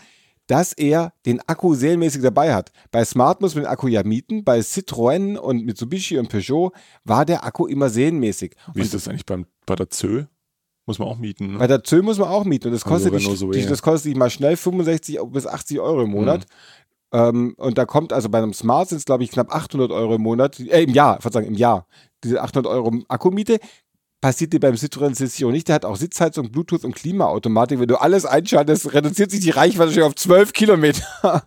dass 0.48 0.74
er 0.74 1.14
den 1.26 1.40
Akku 1.48 1.76
serienmäßig 1.76 2.22
dabei 2.22 2.54
hat. 2.54 2.72
Bei 2.92 3.06
Smart 3.06 3.42
muss 3.42 3.56
man 3.56 3.64
den 3.64 3.70
Akku 3.70 3.88
ja 3.88 4.04
mieten, 4.04 4.44
bei 4.44 4.60
Citroën 4.60 5.38
und 5.38 5.66
Mitsubishi 5.66 6.18
und 6.18 6.30
Peugeot 6.30 6.72
war 7.06 7.26
der 7.26 7.46
Akku 7.46 7.68
immer 7.68 7.90
serienmäßig. 7.90 8.56
Wie 8.74 8.82
ist 8.82 8.94
das 8.94 9.08
eigentlich 9.08 9.26
beim, 9.26 9.46
bei 9.66 9.76
der 9.76 9.90
Zö? 9.90 10.26
Muss 10.92 11.00
man 11.00 11.08
auch 11.08 11.18
mieten. 11.18 11.58
Bei 11.58 11.64
Ne? 11.64 11.68
der 11.68 11.84
Zö 11.84 12.02
muss 12.02 12.18
man 12.18 12.28
auch 12.28 12.44
mieten 12.44 12.68
und 12.68 12.74
das 12.74 12.84
Also 12.84 12.94
kostet, 12.96 13.14
Renault 13.14 13.34
dich, 13.34 13.40
Zoe, 13.40 13.52
dich, 13.52 13.64
ja. 13.64 13.70
das 13.70 13.82
kostet 13.82 14.12
dich 14.12 14.18
mal 14.18 14.30
schnell 14.30 14.58
65 14.58 15.20
bis 15.32 15.48
80 15.48 15.80
Euro 15.80 16.04
im 16.04 16.12
Monat. 16.12 16.46
Ähm, 17.14 17.56
und 17.58 17.78
da 17.78 17.86
kommt 17.86 18.14
also 18.14 18.30
bei 18.30 18.38
einem 18.38 18.54
Smart 18.54 18.90
sind 18.90 19.00
es 19.00 19.06
glaube 19.06 19.24
ich 19.24 19.32
knapp 19.32 19.54
800 19.54 19.92
Euro 19.92 20.16
im 20.16 20.22
Monat, 20.22 20.60
äh, 20.60 20.84
im 20.84 20.92
Jahr, 20.94 21.20
Verzeihung, 21.22 21.48
im 21.48 21.56
Jahr. 21.56 21.88
Diese 22.24 22.42
800 22.42 22.72
Euro 22.72 22.94
Akkumiete 23.10 23.60
passiert 24.22 24.54
dir 24.54 24.60
beim 24.60 24.76
Citroën 24.76 25.16
Session 25.16 25.52
nicht. 25.52 25.68
Der 25.68 25.76
hat 25.76 25.86
auch 25.86 25.96
Sitzheizung, 25.96 26.52
Bluetooth 26.52 26.86
und 26.86 26.96
Klimaautomatik. 26.96 27.80
Wenn 27.80 27.88
du 27.88 28.00
alles 28.00 28.26
einschaltest, 28.26 28.94
reduziert 28.94 29.32
sich 29.32 29.40
die 29.42 29.50
Reichweite 29.50 29.92
schon 29.92 30.04
auf 30.04 30.16
12 30.16 30.54
Kilometer. 30.54 31.44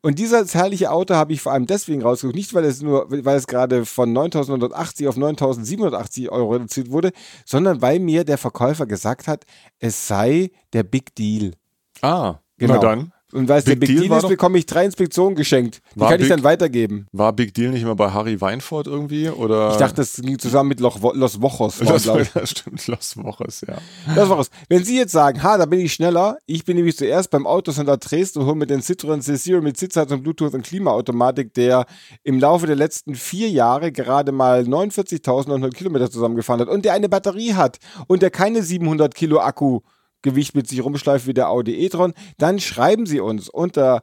Und 0.00 0.18
dieses 0.18 0.54
herrliche 0.54 0.90
Auto 0.92 1.14
habe 1.14 1.32
ich 1.32 1.40
vor 1.40 1.52
allem 1.52 1.66
deswegen 1.66 2.02
rausgesucht, 2.02 2.36
nicht 2.36 2.54
weil 2.54 2.64
es 2.64 2.80
nur, 2.82 3.10
weil 3.10 3.36
es 3.36 3.46
gerade 3.48 3.84
von 3.84 4.16
9.980 4.16 5.08
auf 5.08 5.16
9.780 5.16 6.28
Euro 6.28 6.52
reduziert 6.52 6.90
wurde, 6.90 7.10
sondern 7.44 7.82
weil 7.82 7.98
mir 7.98 8.24
der 8.24 8.38
Verkäufer 8.38 8.86
gesagt 8.86 9.26
hat, 9.26 9.44
es 9.80 10.06
sei 10.06 10.50
der 10.72 10.84
Big 10.84 11.14
Deal. 11.16 11.52
Ah, 12.00 12.36
Genau. 12.58 12.74
na 12.74 12.80
dann. 12.80 13.12
Und 13.32 13.46
weil 13.48 13.58
es 13.58 13.64
der 13.66 13.72
Big 13.72 13.88
Big 13.88 13.98
Deal 13.98 14.08
Deal, 14.08 14.18
ist, 14.18 14.28
bekomme 14.28 14.56
ich 14.56 14.64
drei 14.64 14.86
Inspektionen 14.86 15.36
geschenkt. 15.36 15.82
Die 15.94 16.00
kann 16.00 16.14
ich 16.14 16.20
Big- 16.20 16.28
dann 16.30 16.44
weitergeben. 16.44 17.06
War 17.12 17.32
Big 17.34 17.52
Deal 17.52 17.70
nicht 17.70 17.82
immer 17.82 17.94
bei 17.94 18.10
Harry 18.10 18.40
Weinfurt 18.40 18.86
irgendwie? 18.86 19.28
Oder? 19.28 19.72
Ich 19.72 19.76
dachte, 19.76 19.96
das 19.96 20.16
ging 20.16 20.38
zusammen 20.38 20.70
mit 20.70 20.80
Loch, 20.80 20.98
Los 21.14 21.42
Wochos. 21.42 21.78
das, 21.84 22.06
ich. 22.06 22.30
stimmt, 22.50 22.86
Los 22.86 23.16
Woches, 23.18 23.62
ja. 23.68 23.76
Das 24.14 24.30
war's. 24.30 24.48
Wenn 24.70 24.82
Sie 24.82 24.96
jetzt 24.96 25.12
sagen, 25.12 25.42
ha, 25.42 25.58
da 25.58 25.66
bin 25.66 25.80
ich 25.80 25.92
schneller, 25.92 26.38
ich 26.46 26.64
bin 26.64 26.76
nämlich 26.76 26.96
zuerst 26.96 27.30
beim 27.30 27.46
Autocenter 27.46 27.98
Dresden 27.98 28.38
und 28.40 28.46
hole 28.46 28.56
mir 28.56 28.66
den 28.66 28.80
Citroën 28.80 29.20
C0 29.22 29.60
mit 29.60 29.76
Sitzheizung, 29.76 30.22
Bluetooth 30.22 30.54
und 30.54 30.62
Klimaautomatik, 30.62 31.52
der 31.52 31.84
im 32.24 32.38
Laufe 32.40 32.66
der 32.66 32.76
letzten 32.76 33.14
vier 33.14 33.50
Jahre 33.50 33.92
gerade 33.92 34.32
mal 34.32 34.62
49.900 34.62 35.70
Kilometer 35.74 36.10
zusammengefahren 36.10 36.62
hat 36.62 36.68
und 36.68 36.84
der 36.84 36.94
eine 36.94 37.08
Batterie 37.08 37.54
hat 37.54 37.78
und 38.06 38.22
der 38.22 38.30
keine 38.30 38.62
700 38.62 39.14
Kilo 39.14 39.40
Akku 39.40 39.80
Gewicht 40.22 40.54
mit 40.54 40.68
sich 40.68 40.84
rumschleift 40.84 41.26
wie 41.26 41.34
der 41.34 41.48
Audi 41.50 41.74
e-tron, 41.84 42.12
dann 42.38 42.60
schreiben 42.60 43.06
Sie 43.06 43.18
uns 43.20 43.48
unter 43.48 44.02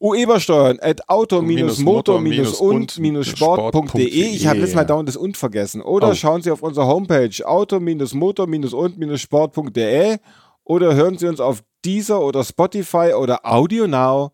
uebersteuern 0.00 0.78
at 0.82 1.08
auto-motor-und-sport.de. 1.08 4.06
Ich 4.06 4.46
habe 4.46 4.58
letztes 4.58 4.74
Mal 4.74 4.84
dauernd 4.84 5.08
das 5.08 5.16
und 5.16 5.36
vergessen. 5.36 5.80
Oder 5.82 6.10
Oh. 6.10 6.14
schauen 6.14 6.42
Sie 6.42 6.50
auf 6.50 6.62
unserer 6.62 6.86
Homepage 6.86 7.30
auto-motor-und-sport.de 7.44 10.18
oder 10.64 10.94
hören 10.94 11.18
Sie 11.18 11.26
uns 11.26 11.40
auf 11.40 11.62
Deezer 11.84 12.20
oder 12.22 12.42
Spotify 12.44 13.12
oder 13.18 13.40
Audio 13.44 13.86
Now. 13.86 14.32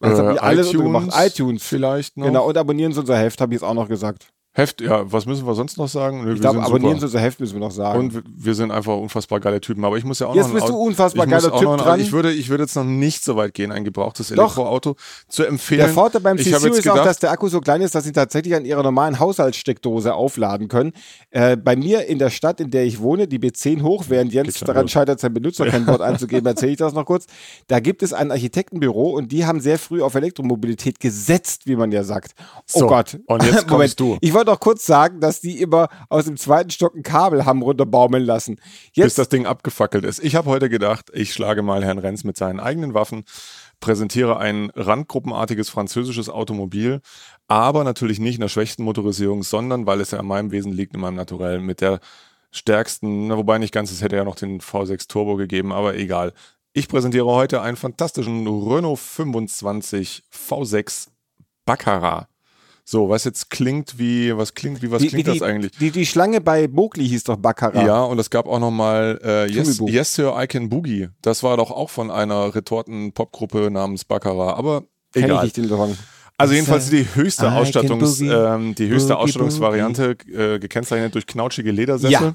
Das 0.00 0.18
Äh, 0.18 0.22
habe 0.22 0.34
ich 0.34 0.42
alles 0.42 0.68
iTunes 0.70 0.84
gemacht. 0.84 1.08
iTunes. 1.14 1.62
vielleicht 1.62 2.16
noch. 2.16 2.26
Genau, 2.26 2.48
und 2.48 2.56
abonnieren 2.58 2.92
Sie 2.92 3.00
unser 3.00 3.16
Heft, 3.18 3.40
habe 3.40 3.54
ich 3.54 3.60
jetzt 3.60 3.68
auch 3.68 3.74
noch 3.74 3.88
gesagt. 3.88 4.28
Heft, 4.56 4.80
ja, 4.80 5.10
was 5.10 5.26
müssen 5.26 5.44
wir 5.46 5.54
sonst 5.56 5.76
noch 5.78 5.88
sagen? 5.88 6.22
Nö, 6.22 6.28
Ich 6.30 6.34
wir 6.36 6.40
glaube, 6.42 6.62
abonnieren 6.62 7.00
Sie 7.00 7.06
unser 7.06 7.18
Heft, 7.18 7.40
müssen 7.40 7.54
wir 7.54 7.60
noch 7.60 7.72
sagen. 7.72 7.98
Und 7.98 8.14
wir- 8.14 8.22
wir 8.36 8.54
sind 8.54 8.70
einfach 8.70 8.96
unfassbar 8.96 9.40
geile 9.40 9.60
Typen. 9.60 9.84
Aber 9.84 9.96
ich 9.98 10.04
muss 10.04 10.20
ja 10.20 10.28
auch 10.28 10.34
Jetzt 10.36 10.44
noch 10.44 10.50
ein 10.50 10.54
bist 10.54 10.68
du 10.68 10.76
unfassbar 10.76 11.26
geiler 11.26 11.52
auch 11.52 11.58
Typ 11.58 11.68
noch 11.68 11.76
dran. 11.82 11.98
Ich 11.98 12.12
würde, 12.12 12.32
ich 12.32 12.48
würde 12.50 12.62
jetzt 12.62 12.76
noch 12.76 12.84
nicht 12.84 13.24
so 13.24 13.34
weit 13.34 13.52
gehen, 13.52 13.72
ein 13.72 13.82
gebrauchtes 13.84 14.28
Doch. 14.28 14.36
Elektroauto 14.56 14.94
zu 15.28 15.42
empfehlen. 15.44 15.80
Der 15.80 15.88
Vorteil 15.88 16.20
beim 16.20 16.38
CCU 16.38 16.50
jetzt 16.50 16.64
ist 16.78 16.88
auch, 16.88 16.92
gedacht, 16.94 17.06
dass 17.06 17.18
der 17.18 17.32
Akku 17.32 17.48
so 17.48 17.60
klein 17.60 17.80
ist, 17.82 17.96
dass 17.96 18.04
Sie 18.04 18.12
tatsächlich 18.12 18.54
an 18.54 18.64
Ihrer 18.64 18.84
normalen 18.84 19.18
Haushaltssteckdose 19.18 20.14
aufladen 20.14 20.68
können. 20.68 20.92
Äh, 21.30 21.56
bei 21.56 21.74
mir 21.74 22.06
in 22.06 22.20
der 22.20 22.30
Stadt, 22.30 22.60
in 22.60 22.70
der 22.70 22.84
ich 22.84 23.00
wohne, 23.00 23.26
die 23.26 23.40
B10 23.40 23.82
hoch, 23.82 24.04
während 24.08 24.32
Jens 24.32 24.60
daran 24.60 24.82
los. 24.82 24.92
scheitert, 24.92 25.18
sein 25.18 25.34
Benutzerkennwort 25.34 26.00
einzugeben, 26.00 26.46
erzähle 26.46 26.70
ich 26.72 26.78
das 26.78 26.92
noch 26.92 27.06
kurz. 27.06 27.26
Da 27.66 27.80
gibt 27.80 28.04
es 28.04 28.12
ein 28.12 28.30
Architektenbüro 28.30 29.10
und 29.10 29.32
die 29.32 29.46
haben 29.46 29.58
sehr 29.60 29.80
früh 29.80 30.00
auf 30.00 30.14
Elektromobilität 30.14 31.00
gesetzt, 31.00 31.62
wie 31.66 31.74
man 31.74 31.90
ja 31.90 32.04
sagt. 32.04 32.34
Oh 32.72 32.80
So, 32.80 32.86
Gott. 32.86 33.18
und 33.26 33.42
jetzt 33.42 33.66
kommst 33.66 33.98
du. 33.98 34.16
Ich 34.20 34.32
wollte 34.32 34.43
auch 34.48 34.60
kurz 34.60 34.86
sagen, 34.86 35.20
dass 35.20 35.40
die 35.40 35.60
immer 35.60 35.88
aus 36.08 36.24
dem 36.26 36.36
zweiten 36.36 36.70
Stock 36.70 36.94
ein 36.94 37.02
Kabel 37.02 37.44
haben 37.44 37.62
runterbaumeln 37.62 38.24
lassen. 38.24 38.56
bis 38.56 38.64
Jetzt 38.94 39.18
das 39.18 39.28
Ding 39.28 39.46
abgefackelt 39.46 40.04
ist. 40.04 40.22
Ich 40.22 40.36
habe 40.36 40.50
heute 40.50 40.68
gedacht, 40.68 41.10
ich 41.12 41.32
schlage 41.32 41.62
mal 41.62 41.84
Herrn 41.84 41.98
Renz 41.98 42.24
mit 42.24 42.36
seinen 42.36 42.60
eigenen 42.60 42.94
Waffen, 42.94 43.24
präsentiere 43.80 44.38
ein 44.38 44.70
randgruppenartiges 44.74 45.70
französisches 45.70 46.28
Automobil, 46.28 47.00
aber 47.48 47.84
natürlich 47.84 48.18
nicht 48.20 48.36
in 48.36 48.40
der 48.40 48.48
schwächsten 48.48 48.84
Motorisierung, 48.84 49.42
sondern 49.42 49.86
weil 49.86 50.00
es 50.00 50.10
ja 50.12 50.18
an 50.18 50.26
meinem 50.26 50.50
Wesen 50.50 50.72
liegt, 50.72 50.94
in 50.94 51.00
meinem 51.00 51.16
Naturell, 51.16 51.60
mit 51.60 51.80
der 51.80 52.00
stärksten, 52.50 53.26
na, 53.26 53.36
wobei 53.36 53.58
nicht 53.58 53.74
ganz, 53.74 53.90
es 53.90 54.00
hätte 54.00 54.16
ja 54.16 54.24
noch 54.24 54.36
den 54.36 54.60
V6 54.60 55.08
Turbo 55.08 55.36
gegeben, 55.36 55.72
aber 55.72 55.96
egal. 55.96 56.32
Ich 56.72 56.88
präsentiere 56.88 57.26
heute 57.26 57.60
einen 57.60 57.76
fantastischen 57.76 58.46
Renault 58.46 58.98
25 58.98 60.24
V6 60.32 61.08
Baccarat. 61.64 62.28
So, 62.86 63.08
was 63.08 63.24
jetzt 63.24 63.48
klingt 63.48 63.98
wie, 63.98 64.36
was 64.36 64.52
klingt 64.52 64.82
wie, 64.82 64.90
was 64.90 65.00
die, 65.00 65.08
klingt 65.08 65.26
die, 65.26 65.38
das 65.38 65.42
eigentlich? 65.42 65.72
Die, 65.78 65.90
die 65.90 66.04
Schlange 66.04 66.42
bei 66.42 66.68
Mowgli 66.68 67.08
hieß 67.08 67.24
doch 67.24 67.36
Baccarat. 67.36 67.86
Ja, 67.86 68.02
und 68.02 68.18
es 68.18 68.28
gab 68.28 68.46
auch 68.46 68.58
noch 68.58 68.70
mal 68.70 69.18
äh, 69.24 69.50
yes, 69.50 69.80
yes 69.86 70.14
Sir, 70.14 70.34
I 70.38 70.46
Can 70.46 70.68
Boogie. 70.68 71.08
Das 71.22 71.42
war 71.42 71.56
doch 71.56 71.70
auch 71.70 71.88
von 71.88 72.10
einer 72.10 72.54
Retorten-Popgruppe 72.54 73.70
namens 73.70 74.04
Baccarat. 74.04 74.58
Aber 74.58 74.82
Kenn 75.12 75.22
ich 75.22 75.24
egal. 75.24 75.44
nicht 75.44 75.56
den 75.56 75.68
Song. 75.68 75.96
Also 76.36 76.52
jedenfalls 76.52 76.90
die 76.90 77.06
höchste 77.14 77.46
I 77.46 77.50
Ausstattungs, 77.50 78.20
ähm, 78.20 78.74
die 78.74 78.88
höchste 78.88 79.16
Ausstattungsvariante 79.16 80.16
äh, 80.32 80.58
gekennzeichnet 80.58 81.14
durch 81.14 81.26
knautschige 81.26 81.70
Ledersessel. 81.70 82.12
Ja. 82.12 82.34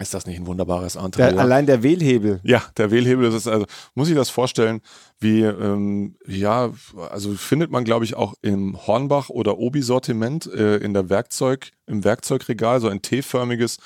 Ist 0.00 0.14
das 0.14 0.26
nicht 0.26 0.40
ein 0.40 0.46
wunderbares 0.46 0.94
Der, 0.94 1.02
Entree? 1.04 1.22
allein 1.38 1.66
der 1.66 1.82
Wählhebel. 1.82 2.40
Ja, 2.42 2.62
der 2.78 2.90
Wählhebel 2.90 3.32
ist 3.32 3.46
also, 3.46 3.66
muss 3.94 4.08
ich 4.08 4.14
das 4.14 4.30
vorstellen, 4.30 4.80
wie, 5.20 5.42
ähm, 5.42 6.16
ja, 6.26 6.70
also 7.10 7.32
findet 7.34 7.70
man, 7.70 7.84
glaube 7.84 8.06
ich, 8.06 8.14
auch 8.16 8.34
im 8.40 8.78
Hornbach 8.86 9.28
oder 9.28 9.58
Obi-Sortiment 9.58 10.46
äh, 10.52 10.78
in 10.78 10.94
der 10.94 11.10
Werkzeug, 11.10 11.70
im 11.86 12.02
Werkzeugregal, 12.02 12.80
so 12.80 12.88
ein 12.88 13.02
T-förmiges, 13.02 13.76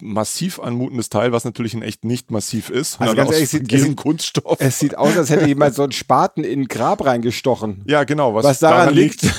massiv 0.00 0.58
anmutendes 0.58 1.08
Teil, 1.10 1.32
was 1.32 1.44
natürlich 1.44 1.72
in 1.72 1.80
echt 1.82 2.04
nicht 2.04 2.30
massiv 2.30 2.70
ist, 2.70 3.00
Also 3.00 3.14
ganz 3.14 3.30
ehrlich, 3.32 3.48
sieht- 3.48 3.72
es- 3.72 3.96
Kunststoff. 3.96 4.56
Es 4.60 4.78
sieht 4.78 4.98
aus, 4.98 5.16
als 5.16 5.30
hätte 5.30 5.46
jemand 5.46 5.74
so 5.74 5.84
einen 5.84 5.92
Spaten 5.92 6.44
in 6.44 6.62
ein 6.62 6.68
Grab 6.68 7.04
reingestochen. 7.04 7.82
ja, 7.86 8.04
genau, 8.04 8.34
was, 8.34 8.44
Was 8.44 8.58
daran 8.58 8.92
liegt. 8.94 9.22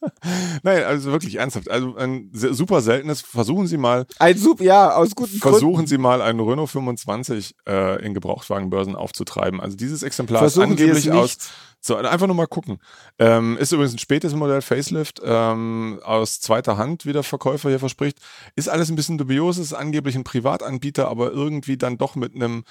Nein, 0.62 0.84
also 0.84 1.12
wirklich 1.12 1.36
ernsthaft. 1.36 1.70
Also 1.70 1.96
ein 1.96 2.30
super 2.32 2.80
seltenes. 2.80 3.20
Versuchen 3.20 3.66
Sie 3.66 3.76
mal, 3.76 4.06
Ein 4.18 4.36
Sub, 4.38 4.60
ja, 4.60 4.94
aus 4.94 5.14
guten 5.14 5.38
Gründen. 5.38 5.58
versuchen 5.58 5.86
Sie 5.86 5.98
mal 5.98 6.22
einen 6.22 6.40
Renault 6.40 6.70
25 6.70 7.54
äh, 7.68 8.04
in 8.04 8.14
Gebrauchtwagenbörsen 8.14 8.96
aufzutreiben. 8.96 9.60
Also 9.60 9.76
dieses 9.76 10.02
Exemplar 10.02 10.40
Versuchen 10.40 10.72
ist 10.72 10.80
angeblich 10.80 11.10
aus. 11.12 11.38
So, 11.80 11.94
einfach 11.96 12.26
nur 12.26 12.34
mal 12.34 12.46
gucken. 12.46 12.78
Ähm, 13.18 13.56
ist 13.58 13.70
übrigens 13.72 13.94
ein 13.94 13.98
spätes 13.98 14.34
Modell 14.34 14.60
Facelift 14.60 15.20
ähm, 15.24 16.00
aus 16.02 16.40
zweiter 16.40 16.76
Hand, 16.78 17.06
wie 17.06 17.12
der 17.12 17.22
Verkäufer 17.22 17.68
hier 17.68 17.78
verspricht. 17.78 18.18
Ist 18.56 18.68
alles 18.68 18.88
ein 18.90 18.96
bisschen 18.96 19.18
dubios, 19.18 19.56
ist 19.58 19.72
angeblich 19.72 20.16
ein 20.16 20.24
Privatanbieter, 20.24 21.06
aber 21.08 21.30
irgendwie 21.30 21.76
dann 21.76 21.96
doch 21.96 22.16
mit 22.16 22.34
einem, 22.34 22.64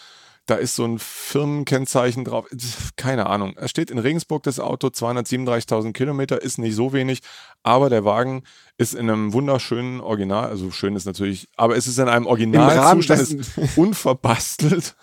da 0.45 0.55
ist 0.55 0.75
so 0.75 0.86
ein 0.86 0.99
Firmenkennzeichen 0.99 2.23
drauf. 2.23 2.45
Keine 2.95 3.27
Ahnung. 3.27 3.55
Es 3.58 3.71
steht 3.71 3.89
in 3.89 3.97
Regensburg 3.97 4.43
das 4.43 4.60
Auto, 4.60 4.88
237.000 4.88 5.93
Kilometer, 5.93 6.41
ist 6.41 6.60
nicht 6.60 6.75
so 6.75 6.93
wenig, 6.93 7.21
aber 7.63 7.89
der 7.89 8.05
Wagen 8.05 8.43
ist 8.77 8.93
in 8.93 9.10
einem 9.10 9.34
wunderschönen 9.34 10.01
Original, 10.01 10.47
also 10.47 10.69
schön 10.69 10.95
ist 10.95 11.05
natürlich, 11.05 11.47
aber 11.55 11.77
es 11.77 11.88
ist 11.88 11.97
in 11.97 12.10
einem 12.10 12.27
Originalzustand, 12.27 13.21
ist 13.21 13.58
unverbastelt. 13.77 14.95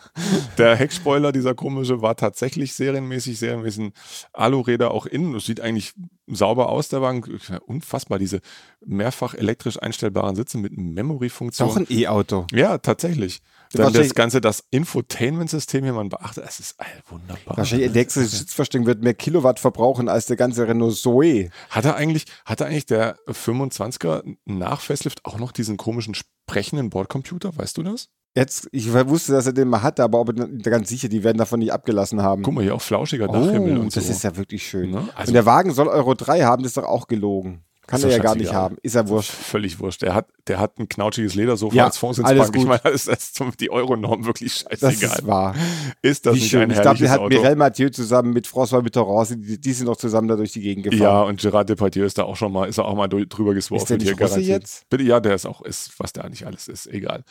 Der 0.58 0.76
Heckspoiler, 0.76 1.32
dieser 1.32 1.54
komische, 1.54 2.02
war 2.02 2.14
tatsächlich 2.14 2.74
serienmäßig, 2.74 3.38
serienmäßig 3.38 3.92
Aluräder 4.32 4.92
auch 4.92 5.06
innen. 5.06 5.34
Es 5.34 5.46
sieht 5.46 5.60
eigentlich 5.60 5.94
sauber 6.26 6.68
aus, 6.68 6.88
der 6.88 7.02
Wagen. 7.02 7.24
Unfassbar, 7.66 8.18
diese 8.18 8.40
mehrfach 8.84 9.34
elektrisch 9.34 9.82
einstellbaren 9.82 10.36
Sitze 10.36 10.58
mit 10.58 10.76
Memory-Funktion. 10.76 11.68
Doch 11.68 11.76
ein 11.76 11.86
E-Auto. 11.88 12.46
Ja, 12.52 12.78
tatsächlich. 12.78 13.40
Dann 13.72 13.92
das 13.92 14.14
Ganze, 14.14 14.40
das 14.40 14.64
Infotainment-System 14.70 15.84
hier, 15.84 15.92
man 15.92 16.08
beachtet, 16.08 16.44
es 16.46 16.60
ist 16.60 16.76
wunderbar. 17.08 17.56
Wahrscheinlich 17.56 17.92
der 17.92 18.02
nächste 18.02 18.24
Sitzverstärkung 18.24 18.86
wird 18.86 19.02
mehr 19.02 19.14
Kilowatt 19.14 19.58
verbrauchen 19.58 20.08
als 20.08 20.26
der 20.26 20.36
ganze 20.36 20.66
Renault 20.66 20.96
Zoe. 20.96 21.50
Hat 21.70 21.84
er 21.84 21.96
eigentlich, 21.96 22.26
hat 22.44 22.60
er 22.60 22.66
eigentlich 22.66 22.86
der 22.86 23.16
25er 23.26 24.22
nach 24.44 24.80
Facelift 24.80 25.24
auch 25.24 25.38
noch 25.38 25.52
diesen 25.52 25.76
komischen 25.76 26.14
sprechenden 26.14 26.90
Bordcomputer? 26.90 27.56
Weißt 27.56 27.76
du 27.76 27.82
das? 27.82 28.08
Jetzt, 28.34 28.68
ich 28.72 28.90
wusste, 28.92 29.32
dass 29.32 29.46
er 29.46 29.52
den 29.52 29.68
mal 29.68 29.82
hatte, 29.82 30.02
aber 30.02 30.20
ob 30.20 30.34
ganz 30.62 30.88
sicher, 30.88 31.08
die 31.08 31.22
werden 31.22 31.36
davon 31.36 31.58
nicht 31.58 31.72
abgelassen 31.72 32.22
haben. 32.22 32.42
Guck 32.42 32.54
mal, 32.54 32.62
hier 32.62 32.74
auch 32.74 32.80
flauschiger 32.80 33.28
Dachhimmel 33.28 33.76
oh, 33.76 33.80
und 33.82 33.94
das 33.94 34.06
so. 34.06 34.12
ist 34.12 34.24
ja 34.24 34.34
wirklich 34.36 34.66
schön. 34.66 34.90
Ne? 34.90 35.08
Also- 35.14 35.30
und 35.30 35.34
der 35.34 35.44
Wagen 35.44 35.72
soll 35.74 35.88
Euro 35.88 36.14
3 36.14 36.42
haben, 36.42 36.62
das 36.62 36.70
ist 36.70 36.76
doch 36.78 36.84
auch 36.84 37.08
gelogen. 37.08 37.62
Kann 37.92 38.02
er 38.10 38.16
ja 38.16 38.22
gar 38.22 38.34
nicht 38.34 38.52
haben. 38.54 38.76
Ist 38.82 38.94
ja 38.94 39.06
wurscht. 39.06 39.30
Völlig 39.30 39.78
wurscht. 39.78 40.00
Der 40.00 40.14
hat, 40.14 40.28
der 40.48 40.58
hat 40.58 40.78
ein 40.78 40.88
knautschiges 40.88 41.34
Ledersofa 41.34 41.76
Ja, 41.76 41.84
als 41.84 41.94
alles 41.94 41.98
Fondsitzbank. 41.98 42.48
Ich 42.56 42.60
gut. 42.62 42.68
meine, 42.68 42.80
das 42.84 43.06
ist, 43.06 43.38
das 43.38 43.56
die 43.58 43.70
Euro-Norm 43.70 44.24
wirklich 44.24 44.64
Das 44.64 44.80
scheißegal. 44.80 45.18
ist 45.18 45.26
wahr. 45.26 45.54
Ist 46.00 46.24
das 46.24 46.34
Wie 46.34 46.40
nicht 46.40 46.50
schön. 46.50 46.62
ein 46.62 46.70
Ich 46.70 46.76
glaube, 46.76 46.86
herrliches 46.98 47.10
hat 47.10 47.20
Auto? 47.20 47.28
Mireille 47.36 47.56
Mathieu 47.56 47.90
zusammen 47.90 48.32
mit 48.32 48.46
François 48.46 48.82
Mitterrand, 48.82 49.30
die, 49.30 49.60
die 49.60 49.72
sind 49.72 49.86
noch 49.86 49.96
zusammen 49.96 50.28
da 50.28 50.36
durch 50.36 50.52
die 50.52 50.62
Gegend 50.62 50.84
gefahren. 50.84 51.00
Ja, 51.02 51.22
und 51.22 51.38
Gerard 51.40 51.68
Depardieu 51.68 52.04
ist 52.06 52.16
da 52.16 52.22
auch 52.24 52.36
schon 52.36 52.50
mal, 52.50 52.66
ist 52.66 52.78
er 52.78 52.86
auch 52.86 52.94
mal 52.96 53.08
drüber 53.08 53.52
gesworfen. 53.52 53.82
Ist 53.82 53.90
der 53.90 53.98
nicht 53.98 54.20
Russe 54.20 54.40
jetzt? 54.40 54.88
Bitte, 54.88 55.04
ja, 55.04 55.20
der 55.20 55.34
ist 55.34 55.44
auch, 55.46 55.60
ist, 55.62 55.92
was 55.98 56.12
der 56.14 56.24
eigentlich 56.24 56.46
alles 56.46 56.68
ist, 56.68 56.86
egal. 56.86 57.24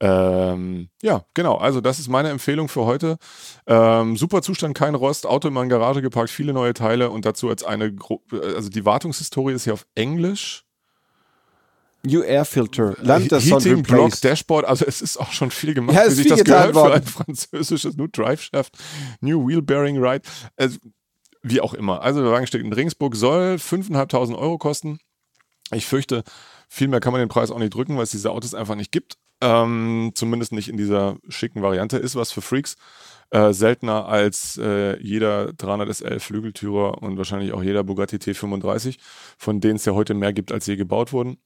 Ähm, 0.00 0.88
ja, 1.00 1.24
genau. 1.32 1.56
Also, 1.56 1.80
das 1.80 2.00
ist 2.00 2.08
meine 2.08 2.28
Empfehlung 2.30 2.68
für 2.68 2.84
heute. 2.86 3.18
Ähm, 3.68 4.16
super 4.16 4.42
Zustand, 4.42 4.76
kein 4.76 4.96
Rost, 4.96 5.26
Auto 5.26 5.46
in 5.48 5.54
meine 5.54 5.68
Garage 5.68 6.02
geparkt, 6.02 6.30
viele 6.30 6.52
neue 6.52 6.74
Teile 6.74 7.10
und 7.10 7.24
dazu 7.24 7.48
als 7.48 7.62
eine, 7.62 7.94
also 8.56 8.68
die 8.68 8.84
Wartungshistorie 8.84 9.54
ist 9.54 9.64
hier 9.64 9.74
auf 9.74 9.86
Englisch. 10.02 10.64
New 12.04 12.22
Air 12.22 12.44
Filter. 12.44 12.96
Lambda 13.00 13.40
Sound 13.40 13.64
Heating, 13.64 13.82
Block. 13.84 14.20
Dashboard, 14.20 14.64
also 14.64 14.84
es 14.84 15.00
ist 15.00 15.18
auch 15.18 15.30
schon 15.30 15.52
viel 15.52 15.72
gemacht, 15.72 15.96
Ja, 15.96 16.06
wie 16.06 16.10
sich 16.10 16.26
das 16.26 16.42
gehört 16.42 16.70
für 16.70 16.74
worden. 16.74 16.94
ein 16.94 17.02
französisches 17.04 17.96
New 17.96 18.08
Drive 18.08 18.42
Shaft, 18.42 18.76
New 19.20 19.46
Wheel 19.46 19.62
Bearing 19.62 20.02
Ride, 20.04 20.22
also, 20.56 20.78
wie 21.42 21.60
auch 21.60 21.74
immer. 21.74 22.02
Also 22.02 22.20
der 22.22 22.32
Wagen 22.32 22.46
steht 22.48 22.60
in 22.60 22.72
Regensburg, 22.72 23.14
soll 23.14 23.54
5.500 23.54 24.36
Euro 24.36 24.58
kosten. 24.58 24.98
Ich 25.72 25.86
fürchte, 25.86 26.24
viel 26.68 26.88
mehr 26.88 26.98
kann 27.00 27.12
man 27.12 27.20
den 27.20 27.28
Preis 27.28 27.52
auch 27.52 27.58
nicht 27.60 27.72
drücken, 27.74 27.96
weil 27.96 28.02
es 28.02 28.10
diese 28.10 28.30
Autos 28.32 28.52
einfach 28.54 28.74
nicht 28.74 28.90
gibt. 28.90 29.16
Ähm, 29.40 30.10
zumindest 30.14 30.52
nicht 30.52 30.68
in 30.68 30.76
dieser 30.76 31.16
schicken 31.28 31.62
Variante. 31.62 31.98
Ist 31.98 32.16
was 32.16 32.32
für 32.32 32.42
Freaks. 32.42 32.76
Äh, 33.32 33.54
seltener 33.54 34.08
als 34.08 34.58
äh, 34.58 35.00
jeder 35.00 35.54
300 35.54 35.88
SL 35.96 36.20
Flügeltürer 36.20 37.02
und 37.02 37.16
wahrscheinlich 37.16 37.54
auch 37.54 37.62
jeder 37.62 37.82
Bugatti 37.82 38.16
T35, 38.16 38.98
von 39.38 39.58
denen 39.58 39.76
es 39.76 39.86
ja 39.86 39.94
heute 39.94 40.12
mehr 40.12 40.34
gibt, 40.34 40.52
als 40.52 40.66
je 40.66 40.76
gebaut 40.76 41.14
wurden. 41.14 41.38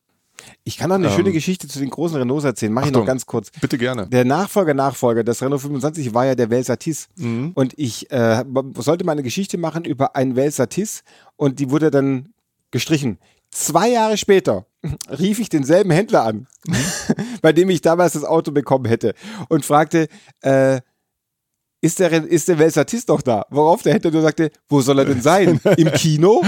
Ich 0.65 0.79
kann 0.79 0.89
noch 0.89 0.97
eine 0.97 1.07
Ähm, 1.07 1.13
schöne 1.15 1.31
Geschichte 1.31 1.69
zu 1.69 1.79
den 1.79 1.91
großen 1.91 2.17
Renaults 2.17 2.45
erzählen. 2.45 2.73
Mache 2.73 2.87
ich 2.87 2.93
noch 2.93 3.07
ganz 3.07 3.25
kurz. 3.25 3.53
Bitte 3.61 3.79
gerne. 3.79 4.09
Der 4.09 4.25
Nachfolger, 4.25 4.75
Nachfolger 4.75 5.23
des 5.23 5.41
Renault 5.41 5.61
25 5.63 6.13
war 6.13 6.27
ja 6.27 6.35
der 6.35 6.51
Velsatis. 6.51 7.07
Mhm. 7.15 7.53
Und 7.55 7.73
ich 7.77 8.11
äh, 8.11 8.45
sollte 8.79 9.05
mal 9.05 9.13
eine 9.13 9.23
Geschichte 9.23 9.57
machen 9.57 9.85
über 9.85 10.17
einen 10.17 10.35
Velsatis 10.35 11.05
und 11.37 11.61
die 11.61 11.71
wurde 11.71 11.93
dann 11.93 12.31
gestrichen. 12.73 13.19
Zwei 13.53 13.91
Jahre 13.91 14.17
später 14.17 14.67
rief 15.19 15.39
ich 15.39 15.51
denselben 15.51 15.93
Händler 15.93 16.25
an, 16.25 16.49
bei 17.43 17.53
dem 17.53 17.71
ich 17.71 17.81
damals 17.81 18.15
das 18.15 18.25
Auto 18.25 18.51
bekommen 18.51 18.87
hätte 18.87 19.15
und 19.49 19.65
fragte, 19.65 20.09
äh, 20.41 20.81
ist 21.87 22.01
der, 22.01 22.13
ist 22.13 22.49
der 22.49 22.59
Velsatis 22.59 23.07
noch 23.07 23.23
da? 23.23 23.47
Worauf 23.51 23.83
der 23.83 23.95
Händler 23.95 24.11
nur 24.11 24.23
sagte, 24.23 24.51
wo 24.69 24.81
soll 24.81 24.99
er 24.99 25.05
denn 25.05 25.23
sein? 25.23 25.61
Im 25.77 25.93
Kino? 25.93 26.43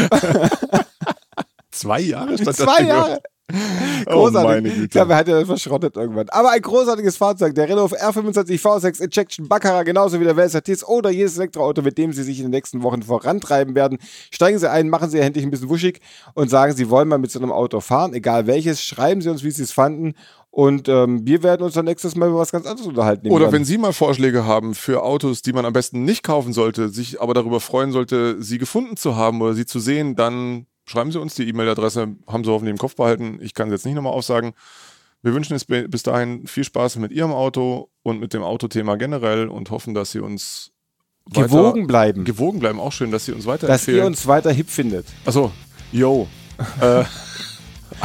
Zwei 1.70 2.00
Jahre 2.00 2.34
stand 2.34 2.48
das 2.48 2.56
Zwei 2.56 2.82
Jahre. 2.82 3.20
Oh, 4.06 4.12
Großartig. 4.12 4.64
Güte. 4.64 4.84
Ich 4.84 4.90
glaube, 4.90 5.12
er 5.12 5.18
hat 5.18 5.28
ja 5.28 5.38
das 5.38 5.46
verschrottet 5.46 5.96
irgendwann. 5.96 6.28
Aber 6.30 6.50
ein 6.50 6.60
großartiges 6.60 7.16
Fahrzeug. 7.16 7.54
Der 7.54 7.68
Renault 7.68 7.92
R25 7.92 8.60
V6 8.60 9.02
Injection 9.02 9.48
Baccarat, 9.48 9.86
genauso 9.86 10.20
wie 10.20 10.24
der 10.24 10.36
Velsatis 10.36 10.84
oder 10.84 11.08
jedes 11.10 11.38
Elektroauto, 11.38 11.80
mit 11.80 11.96
dem 11.96 12.12
Sie 12.12 12.22
sich 12.24 12.38
in 12.38 12.44
den 12.44 12.50
nächsten 12.50 12.82
Wochen 12.82 13.02
vorantreiben 13.02 13.74
werden. 13.74 13.98
Steigen 14.30 14.58
Sie 14.58 14.70
ein, 14.70 14.90
machen 14.90 15.08
Sie 15.08 15.18
endlich 15.18 15.44
ein 15.46 15.50
bisschen 15.50 15.70
wuschig 15.70 16.00
und 16.34 16.50
sagen, 16.50 16.74
Sie 16.74 16.90
wollen 16.90 17.08
mal 17.08 17.18
mit 17.18 17.30
so 17.30 17.38
einem 17.38 17.52
Auto 17.52 17.80
fahren, 17.80 18.12
egal 18.12 18.46
welches. 18.46 18.82
Schreiben 18.82 19.22
Sie 19.22 19.30
uns, 19.30 19.42
wie 19.42 19.50
Sie 19.50 19.62
es 19.62 19.72
fanden. 19.72 20.14
Und 20.50 20.88
ähm, 20.88 21.26
wir 21.26 21.42
werden 21.42 21.62
uns 21.62 21.74
dann 21.74 21.84
nächstes 21.84 22.16
Mal 22.16 22.28
über 22.30 22.38
was 22.38 22.50
ganz 22.50 22.66
anderes 22.66 22.88
unterhalten. 22.88 23.30
Oder 23.30 23.52
wenn 23.52 23.64
Sie 23.64 23.78
mal 23.78 23.92
Vorschläge 23.92 24.44
haben 24.46 24.74
für 24.74 25.02
Autos, 25.02 25.42
die 25.42 25.52
man 25.52 25.64
am 25.64 25.72
besten 25.72 26.04
nicht 26.04 26.22
kaufen 26.22 26.52
sollte, 26.52 26.88
sich 26.88 27.20
aber 27.20 27.34
darüber 27.34 27.60
freuen 27.60 27.92
sollte, 27.92 28.42
sie 28.42 28.58
gefunden 28.58 28.96
zu 28.96 29.14
haben 29.14 29.40
oder 29.42 29.54
sie 29.54 29.66
zu 29.66 29.78
sehen, 29.78 30.16
dann 30.16 30.66
schreiben 30.86 31.12
Sie 31.12 31.20
uns 31.20 31.34
die 31.34 31.46
E-Mail-Adresse, 31.48 32.08
haben 32.26 32.44
Sie 32.44 32.50
hoffentlich 32.50 32.72
im 32.72 32.78
Kopf 32.78 32.96
behalten. 32.96 33.38
Ich 33.42 33.52
kann 33.54 33.68
sie 33.68 33.74
jetzt 33.74 33.84
nicht 33.84 33.94
nochmal 33.94 34.14
aufsagen. 34.14 34.52
Wir 35.22 35.34
wünschen 35.34 35.54
es 35.54 35.64
bi- 35.66 35.86
bis 35.86 36.02
dahin 36.02 36.46
viel 36.46 36.64
Spaß 36.64 36.96
mit 36.96 37.12
Ihrem 37.12 37.32
Auto 37.32 37.90
und 38.02 38.18
mit 38.18 38.32
dem 38.32 38.42
Autothema 38.42 38.96
generell 38.96 39.48
und 39.48 39.70
hoffen, 39.70 39.92
dass 39.92 40.12
Sie 40.12 40.20
uns 40.20 40.70
weiter- 41.26 41.46
gewogen 41.48 41.86
bleiben, 41.86 42.24
gewogen 42.24 42.58
bleiben. 42.58 42.80
Auch 42.80 42.92
schön, 42.92 43.10
dass 43.10 43.26
Sie 43.26 43.32
uns 43.32 43.44
dass 43.44 43.52
weiterempfehlen. 43.52 43.98
ihr 44.00 44.06
uns 44.06 44.26
weiter 44.26 44.50
hip 44.50 44.70
findet. 44.70 45.06
Achso, 45.26 45.52
yo. 45.92 46.26
äh, 46.80 47.04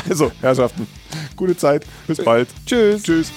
also, 0.10 0.32
Herrschaften, 0.42 0.88
gute 1.36 1.56
Zeit. 1.56 1.86
Bis 2.08 2.24
bald. 2.24 2.50
Tschüss. 2.66 3.04
Tschüss. 3.04 3.32